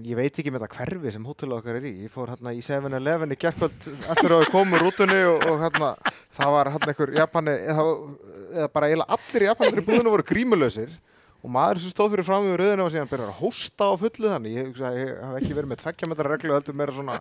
Ég 0.01 0.17
veit 0.17 0.39
ekki 0.41 0.49
með 0.49 0.63
þetta 0.65 0.77
hverfi 0.87 1.11
sem 1.13 1.25
hótelið 1.29 1.55
okkar 1.59 1.77
er 1.77 1.85
í. 1.85 1.91
Ég 2.07 2.13
fór 2.15 2.31
hérna 2.33 2.53
í 2.57 2.63
7-Eleven 2.65 3.35
í 3.35 3.37
gerkvöld 3.37 3.89
eftir 4.15 4.33
að 4.33 4.41
við 4.41 4.51
komum 4.55 4.77
úr 4.79 4.85
rútunni 4.87 5.19
og, 5.29 5.43
og 5.53 5.59
hérna, 5.61 5.91
það 6.33 6.53
var 6.55 6.71
hérna 6.73 6.89
einhver 6.95 7.13
Japani, 7.19 7.57
eða, 7.75 7.85
eða 8.55 8.69
bara 8.73 8.89
eiginlega 8.89 9.19
allir 9.19 9.45
Japanir 9.51 9.83
í 9.83 9.85
búðinu 9.91 10.15
voru 10.15 10.27
grímulösir 10.31 10.95
og 11.43 11.53
maður 11.53 11.83
sem 11.83 11.93
stóð 11.93 12.15
fyrir 12.15 12.25
fram 12.31 12.49
í 12.49 12.57
rauðinu 12.57 12.87
og 12.87 12.95
síðan 12.95 13.11
byrjar 13.13 13.35
að 13.35 13.41
hósta 13.43 13.91
á 13.91 13.93
fullu 14.01 14.33
þannig. 14.33 14.57
Ég, 14.57 14.71
hugsa, 14.73 14.95
ég 14.97 15.13
hef 15.27 15.37
ekki 15.43 15.59
verið 15.61 15.71
með 15.75 15.85
2 15.85 16.11
metra 16.15 16.33
reglu, 16.33 16.57
heldur 16.57 16.79
meira 16.81 16.97
svona 16.97 17.19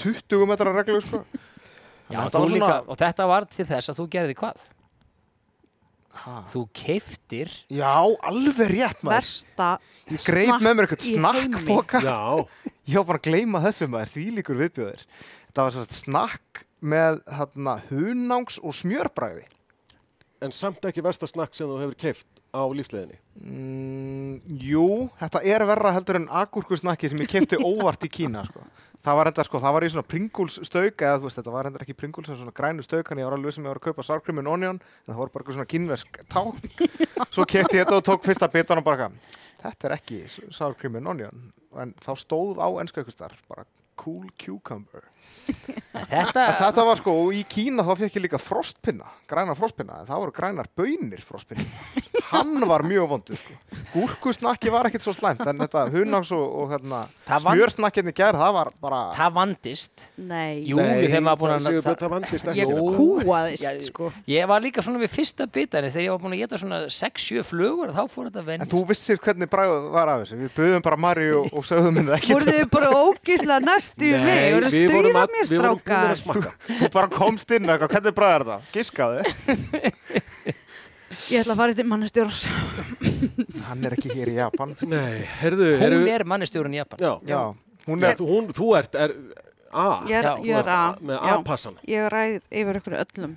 20 0.00 0.48
metra 0.48 0.74
reglu, 0.78 1.00
sko. 1.04 1.22
Já, 2.08 2.22
Þetta 2.24 2.44
líka, 2.48 2.64
svona- 2.64 2.82
og 2.88 2.96
þetta 3.04 3.28
var 3.28 3.48
til 3.52 3.68
þess 3.68 3.92
að 3.92 3.98
þú 4.00 4.08
gerði 4.16 4.38
hvað? 4.40 4.68
Ha. 6.18 6.38
Þú 6.50 6.62
keiftir 6.76 7.52
Já, 7.72 7.92
alveg 8.02 8.72
rétt 8.72 9.04
maður. 9.06 9.18
Versta 9.18 9.68
Ég 10.10 10.24
greip 10.26 10.54
með 10.64 10.74
mér 10.74 10.86
eitthvað 10.88 11.04
snakkboka. 11.12 12.00
Já, 12.04 12.18
Ég 12.88 12.96
var 13.02 13.06
bara 13.10 13.20
að 13.20 13.28
gleyma 13.28 13.60
þessu 13.66 13.88
maður, 13.92 14.14
því 14.14 14.24
líkur 14.38 14.58
viðbjöður. 14.62 15.04
Þetta 15.48 15.66
var 15.66 15.74
svona 15.76 15.98
snakk 15.98 16.62
með 16.80 17.20
hérna, 17.36 17.74
hunangs 17.90 18.58
og 18.62 18.76
smjörbræði. 18.78 19.44
En 20.44 20.54
samt 20.54 20.84
ekki 20.88 21.02
versta 21.04 21.28
snakk 21.28 21.56
sem 21.58 21.68
þú 21.68 21.80
hefur 21.82 21.98
keift 21.98 22.28
á 22.54 22.62
lífsleðinni. 22.72 23.18
Mm, 23.42 24.58
jú, 24.62 24.86
þetta 25.20 25.42
er 25.44 25.64
verra 25.68 25.92
heldur 25.96 26.20
en 26.20 26.28
agúrkusnakki 26.40 27.10
sem 27.10 27.20
ég 27.22 27.30
kefti 27.30 27.58
óvart 27.60 28.06
í 28.06 28.10
Kína 28.12 28.46
sko. 28.48 28.64
Það 29.08 29.16
var 29.16 29.28
enda 29.30 29.44
sko, 29.46 29.58
það 29.62 29.72
var 29.72 29.84
í 29.86 29.88
svona 29.88 30.04
Pringles 30.04 30.56
stauk 30.68 31.00
eða 31.00 31.16
þú 31.16 31.24
veist, 31.24 31.38
þetta 31.38 31.52
var 31.54 31.68
enda 31.70 31.80
ekki 31.80 31.94
Pringles 31.96 32.28
en 32.28 32.36
svona 32.36 32.52
grænu 32.58 32.82
stauk 32.84 33.08
en 33.08 33.20
ég 33.22 33.28
var 33.28 33.36
alveg 33.38 33.54
sem 33.56 33.64
ég 33.64 33.72
var 33.72 33.80
að 33.80 33.86
kaupa 33.86 34.04
and 34.42 34.50
onion 34.52 34.76
en 34.76 35.06
það 35.06 35.20
voru 35.22 35.32
bara 35.32 35.44
eitthvað 35.46 35.56
svona 35.56 35.70
kínversk 35.70 36.18
tá 36.28 36.42
Svo 37.34 37.46
kefti 37.48 37.78
ég 37.78 37.86
þetta 37.86 38.02
og 38.02 38.04
tók 38.04 38.28
fyrsta 38.28 38.50
bitan 38.52 38.82
og 38.82 38.84
bara 38.84 39.08
þetta 39.62 39.88
er 39.88 39.94
ekki 39.96 40.20
and 41.00 41.12
onion 41.14 41.40
en 41.76 41.94
þá 42.00 42.12
stóð 42.16 42.62
á 42.62 42.68
enska 42.80 43.02
ykkur 43.04 43.12
starf 43.16 43.42
bara 43.48 43.66
cool 43.98 44.28
cucumber 44.38 45.04
Þetta, 45.48 46.42
þetta 46.60 46.84
var 46.86 47.00
sko, 47.00 47.12
og 47.24 47.34
í 47.36 47.40
Kína 47.48 47.82
þá 47.86 47.94
fekk 48.02 48.18
ég 48.18 48.24
líka 48.26 48.38
frostpinna, 48.40 49.08
græna 49.28 49.54
frostpinna, 49.58 50.02
en 50.02 50.08
það 50.08 50.20
voru 50.22 50.34
grænar 50.36 50.68
bönir 50.76 51.22
frostpinna. 51.24 51.64
Hann 52.28 52.60
var 52.68 52.84
mjög 52.84 53.06
vondur 53.08 53.38
sko. 53.40 53.54
Gúrkusnakki 53.94 54.68
var 54.72 54.88
ekkert 54.90 55.04
svo 55.06 55.14
slæmt, 55.16 55.40
en 55.48 55.62
þetta 55.62 55.86
hunangs 55.94 56.30
og, 56.36 56.44
og 56.60 56.72
hérna, 56.74 57.00
smjörsnakkinni 57.24 58.12
gerð, 58.16 58.36
það 58.42 58.52
var 58.58 58.70
bara... 58.84 58.98
það 59.16 59.32
vandist. 59.38 60.04
Nei, 60.20 60.66
Jú, 60.68 60.76
þegar 60.82 61.24
maður 61.24 61.40
búin 61.42 61.54
að- 61.54 61.68
Sigur, 61.68 61.86
það- 61.86 61.98
það 62.02 62.12
vandist 62.14 62.50
ekki. 62.52 62.60
ég 62.60 62.74
kúaðist, 62.98 63.64
Já, 63.64 63.72
sko. 63.88 64.10
Ég 64.28 64.50
var 64.52 64.64
líka 64.64 64.84
svona 64.84 65.00
við 65.02 65.12
fyrsta 65.16 65.48
bitarni 65.48 65.92
þegar 65.94 66.04
ég 66.04 66.12
var 66.14 66.22
búin 66.26 66.36
að 66.36 66.42
geta 66.44 66.60
svona 66.60 66.82
6-7 66.92 67.46
flugur 67.48 67.94
þá 67.96 68.02
fór 68.12 68.28
þetta 68.28 68.44
að 68.44 68.52
En 68.58 68.72
þú 68.76 68.84
vissir 68.92 69.22
hvernig 69.24 69.48
bræðu 69.52 69.80
var 69.96 70.12
af 70.12 70.22
þessu. 70.26 70.40
Við 70.44 70.52
buðum 70.60 70.84
bara 70.84 71.00
Mari 71.00 71.30
og, 71.32 71.48
og 71.58 71.66
sögðum 71.68 71.98
henni 72.00 72.14
ekki. 72.16 72.32
Voruð 72.34 72.50
þið 72.54 72.68
bara 72.72 72.88
ógíslega 73.02 73.58
næstu 73.66 74.06
í 74.08 74.12
mig? 74.14 74.42
Vorum 74.54 74.72
stríða 74.74 75.24
mér, 75.32 75.48
við 75.50 75.62
vorum 75.62 75.78
búin 75.78 75.94
að 75.94 76.14
strákar? 76.14 76.20
smakka. 76.22 76.52
Þú 76.80 76.90
bara 76.96 77.10
komst 77.18 77.54
inn 77.58 77.68
eitthvað, 77.68 77.94
hvernig 77.96 78.16
bræður 78.18 78.46
þetta? 78.48 78.58
Giskaði. 78.76 79.20
Ég 81.28 81.40
ætla 81.42 81.54
að 81.54 81.60
fara 81.62 81.74
til 81.76 81.86
mannestjóras. 81.88 82.42
Hann 83.68 83.84
er 83.88 83.96
ekki 83.96 84.12
hér 84.16 84.30
í 84.32 84.36
Japan. 84.38 84.74
Nei, 84.88 85.20
herðu, 85.40 85.68
Hún 85.80 85.86
erum- 85.88 86.08
er 86.12 86.24
mannistjórun 86.28 86.76
í 86.76 86.80
Japan. 86.80 87.00
Já, 87.04 87.12
Já, 87.28 87.40
hún 87.88 88.04
er... 88.04 88.16
hún, 88.20 88.48
þú 88.56 88.70
ert 88.78 88.94
er, 88.96 89.14
A. 89.68 89.86
Ég 90.08 90.16
er, 90.16 90.24
Já, 90.24 90.32
ég 90.48 90.54
er 90.56 90.62
ert 90.62 90.72
að, 90.72 91.00
með 91.10 91.26
A-passan. 91.34 91.74
ég 91.88 92.06
ræð 92.12 92.38
yfir 92.60 92.78
ykkur 92.80 92.94
öllum. 93.02 93.34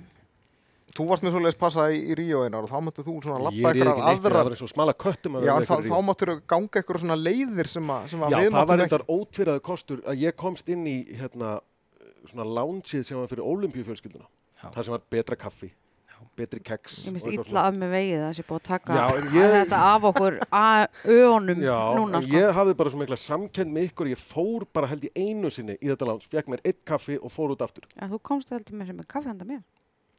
Þú 0.92 1.04
varst 1.08 1.24
með 1.24 1.32
svoleiðis 1.32 1.56
passa 1.60 1.84
í, 1.88 1.98
í 2.12 2.14
Ríó 2.18 2.42
einar 2.44 2.66
og 2.66 2.70
þá 2.72 2.78
máttu 2.84 3.02
þú 3.06 3.14
svona 3.24 3.38
Ég 3.38 3.44
lappa 3.46 3.70
er 3.70 3.76
ekki 3.76 3.82
eitthvað 3.82 3.96
neitt, 3.96 4.20
það 4.22 4.26
aðra 4.28 4.42
var 4.44 4.52
eins 4.52 4.62
og 4.66 4.72
smala 4.72 4.92
köttum 4.92 5.36
að 5.38 5.46
Já, 5.46 5.52
vera 5.52 5.56
með 5.56 5.66
þá, 5.68 5.72
ykkur 5.72 5.84
í 5.84 5.88
þá 5.88 5.94
Ríó. 5.96 6.02
máttur 6.08 6.32
ganga 6.52 6.80
eitthvað 6.82 7.00
svona 7.04 7.16
leiðir 7.22 7.66
sem, 7.72 7.92
að, 7.96 8.08
sem 8.12 8.20
að 8.26 8.28
Já, 8.34 8.38
það 8.52 8.66
var 8.72 8.78
reyndar 8.82 9.04
ótvíraði 9.08 9.62
kostur 9.70 9.98
að 10.04 10.14
ég 10.26 10.36
komst 10.36 10.68
inn 10.68 10.84
í 10.90 10.96
hérna, 11.16 11.54
svona 12.28 12.44
loungeið 12.60 13.02
sem 13.08 13.16
var 13.22 13.30
fyrir 13.32 13.48
olimpíufjölskylduna. 13.54 14.28
Já. 14.62 14.66
Það 14.76 14.82
sem 14.84 14.92
var 14.92 15.02
betra 15.16 15.36
kaffi, 15.40 15.70
betri 16.38 16.60
keks. 16.62 17.00
Ég 17.08 17.12
minnst 17.16 17.26
eitthvað 17.26 17.48
illa 17.50 17.64
af 17.66 17.74
mig 17.74 17.90
vegið 17.90 18.20
að 18.20 18.26
það 18.28 18.36
sé 18.36 18.42
búið 18.46 18.60
að 18.60 18.68
taka 18.68 18.94
Já, 18.94 19.06
ég- 19.32 19.56
þetta 19.56 19.78
af 19.88 20.02
okkur 20.12 20.36
að 20.52 20.82
öðunum 21.16 21.64
Já, 21.64 21.78
núna, 21.96 22.20
en 22.20 22.22
sko. 22.28 22.36
ég 22.36 22.52
hafði 22.60 22.74
bara 22.78 22.92
svo 22.92 23.00
mikla 23.00 23.18
samkend 23.18 23.70
með 29.48 29.62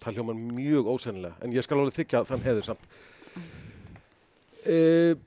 Það 0.03 0.17
hljómar 0.17 0.35
mjög 0.35 0.87
ósennilega, 0.93 1.35
en 1.41 1.53
ég 1.55 1.63
skal 1.65 1.79
alveg 1.79 1.95
þykja 1.95 2.23
þann 2.27 2.43
heiður 2.43 2.65
samt. 2.67 2.87
E, 4.63 4.75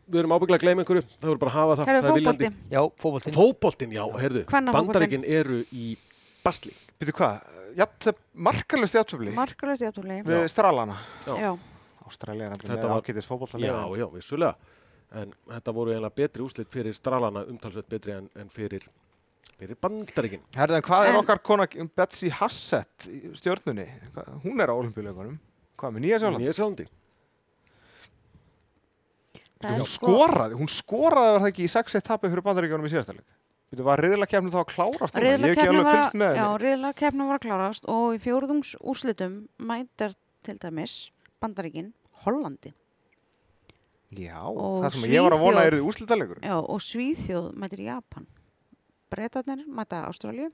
við 0.09 0.19
erum 0.23 0.33
ábygglega 0.33 0.57
að 0.57 0.65
gleyma 0.65 0.83
einhverju, 0.85 1.03
það 1.17 1.29
voru 1.31 1.41
bara 1.43 1.53
að 1.53 1.57
hafa 1.59 1.75
það, 1.77 1.89
Herru, 1.91 2.03
það 2.03 2.11
er 2.11 2.17
viljandi. 2.17 2.49
fótbolti. 2.49 2.77
Já, 2.77 2.83
fótboltinn. 3.03 3.35
Fótboltinn, 3.37 3.93
já, 3.97 4.05
heyrðu, 4.23 4.45
Kvennafótboltinn. 4.49 4.93
bandaríkin 4.93 5.27
eru 5.29 5.59
í 5.77 5.87
basli. 6.45 6.73
Býtu 7.01 7.13
hvað? 7.19 7.53
Jafn, 7.77 8.17
markalust 8.33 8.97
jafntöfli 8.97 9.35
Markalöst 9.37 9.85
í 9.85 9.89
afturli. 9.91 10.23
við 10.25 10.47
stralana. 10.49 10.97
Já. 11.27 11.35
Já. 11.43 11.51
Ástralja 12.07 12.47
er 12.47 12.81
var- 12.81 13.03
ágætis 13.03 13.27
fótbolta 13.27 13.59
Já, 13.61 13.97
já, 13.99 14.07
vissulega. 14.13 14.55
En 15.13 15.33
þetta 15.49 15.73
voru 15.75 15.93
eiginlega 15.93 16.15
betri 16.15 16.43
úslit 16.43 16.71
fyrir 16.71 16.95
stralana, 16.95 17.45
umtalsveit 17.45 17.89
betri 17.89 18.13
en, 18.13 18.31
en 18.35 18.49
fyrir, 18.49 18.83
fyrir 19.59 19.77
bandaríkin. 19.81 20.43
Herðan, 20.57 20.83
hvað 20.87 21.07
er 21.09 21.15
En- 21.15 21.21
okkar 21.23 21.43
kona 21.43 21.67
Betsy 21.97 22.29
Hassett 22.31 23.07
í 23.09 23.31
stjórnunni? 23.39 23.87
Hún 24.45 24.61
er 24.61 24.69
á 24.71 24.75
olimpíuleikunum. 24.75 25.39
Hvað 25.79 25.93
með 25.97 26.01
Nýja 26.07 26.19
Sjáland? 26.23 26.41
Nýja 26.43 26.55
sjálfandi. 26.57 26.87
Það 29.57 29.73
Hún 29.81 29.87
sko, 29.89 30.11
skoraði, 30.13 30.57
hún 30.61 30.69
skoraði 30.71 31.33
var 31.33 31.41
það 31.41 31.51
ekki 31.51 31.65
í 31.65 31.71
6-1 31.73 32.05
tapið 32.05 32.33
fyrir 32.35 32.45
bandaríkjónum 32.45 32.87
í 32.89 32.93
síðastaleg. 32.93 33.25
Býtu, 33.73 33.83
var 33.87 34.03
riðlakefni 34.05 34.53
þá 34.53 34.59
að 34.61 34.69
klárast 34.73 35.17
alveg 35.17 35.31
var, 35.33 35.41
var 37.31 37.39
að 37.41 37.47
klárast 37.47 37.89
og 37.91 38.15
í 38.15 38.21
fjóruðungs 38.23 38.75
úrslitum 38.85 39.39
mætar 39.59 40.13
til 40.47 40.59
dæmis 40.63 40.97
bandaríkin 41.43 41.89
Hollandi. 42.27 42.75
Já, 44.17 44.39
Og 44.47 44.85
það 44.85 44.91
sem 45.01 45.11
ég 45.11 45.25
var 45.25 45.35
að 45.35 45.41
vona 45.43 45.57
Svíþjóð- 45.57 45.67
er 45.67 45.73
þið 45.75 45.87
úrslitalegur. 45.91 46.39
Já, 46.45 46.55
og 46.63 46.81
Svíþjóð 46.81 47.49
mætir 47.59 47.81
Japan. 47.89 48.27
Bretarnir 49.13 49.65
mæta 49.67 50.03
Ástralju 50.09 50.51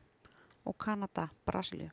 og 0.69 0.79
Kanada 0.79 1.29
Brasilíu. 1.49 1.91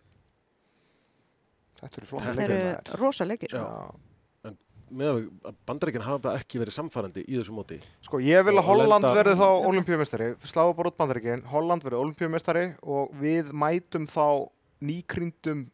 Þetta 1.80 2.02
eru 2.02 2.10
flott 2.10 2.28
Þetta 2.28 2.46
eru 2.46 3.00
rosa 3.00 3.28
leikir. 3.28 3.56
Já. 3.56 3.64
Sko. 3.64 4.54
Með 4.90 5.20
að 5.46 5.58
bandaríkin 5.70 6.02
hafa 6.02 6.32
ekki 6.40 6.60
verið 6.64 6.74
samfærandi 6.80 7.24
í 7.30 7.36
þessu 7.38 7.54
móti. 7.54 7.78
Sko, 8.02 8.18
ég 8.26 8.42
vil 8.48 8.56
að 8.58 8.66
Holland 8.72 9.06
verði 9.06 9.36
þá 9.38 9.50
olimpíumestari, 9.70 10.30
sláðu 10.50 10.74
bara 10.80 10.90
út 10.90 10.98
bandaríkin, 10.98 11.44
Holland 11.52 11.86
verði 11.86 12.00
olimpíumestari 12.00 12.64
og 12.82 13.14
við 13.22 13.52
mætum 13.54 14.08
þá 14.10 14.50
nýkrindum 14.82 15.68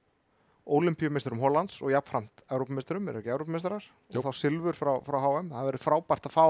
olimpíumestarum 0.65 1.39
Hollands 1.39 1.77
og 1.79 1.93
jafnframt 1.93 2.43
Európumestarum, 2.49 3.07
eru 3.07 3.21
ekki 3.21 3.31
Európumestarar? 3.31 3.87
Jú. 4.11 4.19
Og 4.19 4.27
þá 4.27 4.41
silfur 4.41 4.77
frá, 4.77 4.91
frá 5.05 5.19
HM. 5.21 5.53
Það 5.53 5.69
verður 5.69 5.85
frábært 5.85 6.27
að 6.27 6.35
fá 6.35 6.45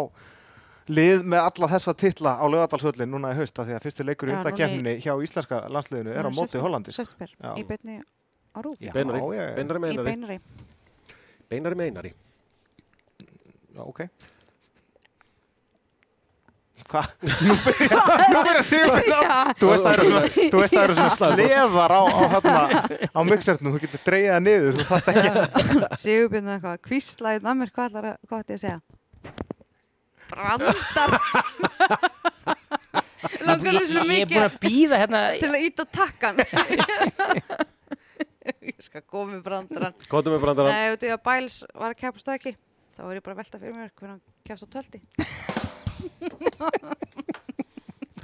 lið 0.91 1.23
með 1.25 1.41
alla 1.47 1.69
þessa 1.71 1.93
titla 1.97 2.35
á 2.37 2.45
lögadalsöllin 2.45 3.09
núna 3.09 3.31
í 3.33 3.39
haust 3.39 3.57
af 3.59 3.65
því 3.69 3.77
að 3.77 3.87
fyrsti 3.87 4.05
leikur 4.05 4.29
í 4.29 4.35
undakefninni 4.37 4.97
hjá 5.01 5.13
íslenska 5.25 5.63
landsliðinu 5.73 6.13
er 6.13 6.29
á 6.29 6.31
móti 6.35 6.61
Hollandi. 6.61 6.93
Já. 6.93 7.51
í 7.57 7.65
beinni 7.65 7.99
á. 8.01 8.05
Já, 8.79 8.91
Beinari, 8.93 9.79
meinari, 9.83 10.39
beinari. 11.49 11.75
meinari. 11.75 12.13
Já, 13.75 13.81
ok. 13.83 14.07
Hvað? 16.85 17.07
Nú 17.25 17.55
nú 18.35 18.41
byrja 18.45 18.61
sigur 18.63 18.99
Þú 19.57 19.69
veist 19.71 19.85
það 19.85 19.93
eru 19.95 20.05
svona, 20.05 20.27
þú 20.37 20.59
veist 20.61 20.75
það 20.75 20.83
eru 20.83 20.95
svona 20.99 21.15
sleðar 21.17 21.93
á, 21.95 22.01
á, 22.05 22.19
hérna, 22.35 22.99
á 23.09 23.19
mixernum, 23.25 23.73
þú 23.73 23.81
getur 23.85 24.03
dreigið 24.05 24.33
það 24.35 24.43
niður, 24.45 24.77
þú 24.77 24.85
þarft 24.91 25.09
ekki 25.13 26.01
Sigurbjörn 26.03 26.51
eitthvað, 26.53 26.77
kvíslaðið 26.85 27.49
að 27.49 27.57
mér, 27.61 27.73
hvað 27.75 27.89
ætlar 27.89 28.09
að, 28.11 28.19
hvað 28.29 28.43
ætti 28.45 28.57
að 28.57 28.61
segja? 28.65 28.77
Brandar. 30.29 30.75
Langar 33.45 33.73
Ég, 33.73 33.77
þess 33.79 33.89
svo 33.91 33.95
ég 33.95 34.01
er 34.01 34.05
búin 34.05 34.11
mikið 34.11 34.41
að 34.45 34.53
býða 34.63 34.95
hérna. 35.01 35.19
til 35.41 35.51
að 35.51 35.63
íta 35.67 35.83
takkan. 35.93 36.35
ég 38.69 38.79
skal 38.85 39.01
koma 39.05 39.29
með 39.35 39.41
brandarann. 39.45 39.95
Kvotum 40.09 40.33
við 40.35 40.41
brandarann. 40.45 40.73
Nei, 40.73 40.87
út 40.95 41.03
í 41.05 41.07
að 41.13 41.21
Bæls 41.25 41.57
var 41.73 41.89
að 41.93 41.99
keppa 42.01 42.19
stöki, 42.21 42.51
þá 42.97 43.01
var 43.07 43.15
ég 43.19 43.23
bara 43.25 43.33
að 43.35 43.39
velta 43.43 43.61
fyrir 43.61 43.75
mér 43.77 43.89
hvernig 43.93 44.13
hann 44.15 44.23
keppst 44.45 44.65
á 44.65 44.67
tölti. 44.75 44.99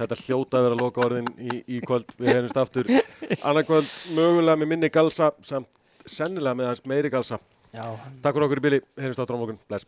Þetta 0.02 0.16
hljóta 0.18 0.54
að 0.58 0.64
vera 0.66 0.76
loka 0.80 1.02
orðin 1.04 1.28
í, 1.38 1.40
í 1.76 1.78
kvöld. 1.84 2.08
Við 2.18 2.28
heyrumst 2.32 2.58
aftur 2.58 2.86
annar 2.90 3.64
kvöld 3.68 3.90
mögulega 4.16 4.56
með 4.62 4.68
minni 4.72 4.88
galsa 4.92 5.26
samt 5.46 5.68
sennilega 6.08 6.56
með 6.58 6.66
hans 6.72 6.82
meiri 6.90 7.08
galsa. 7.12 7.36
Já, 7.72 7.84
Takk 8.24 8.34
fyrir 8.36 8.46
okkur 8.48 8.60
í 8.62 8.64
bili. 8.66 8.78
Heyrumst 8.98 9.20
aftur 9.22 9.36
á 9.38 9.40
morgun. 9.42 9.60
Bless. 9.70 9.84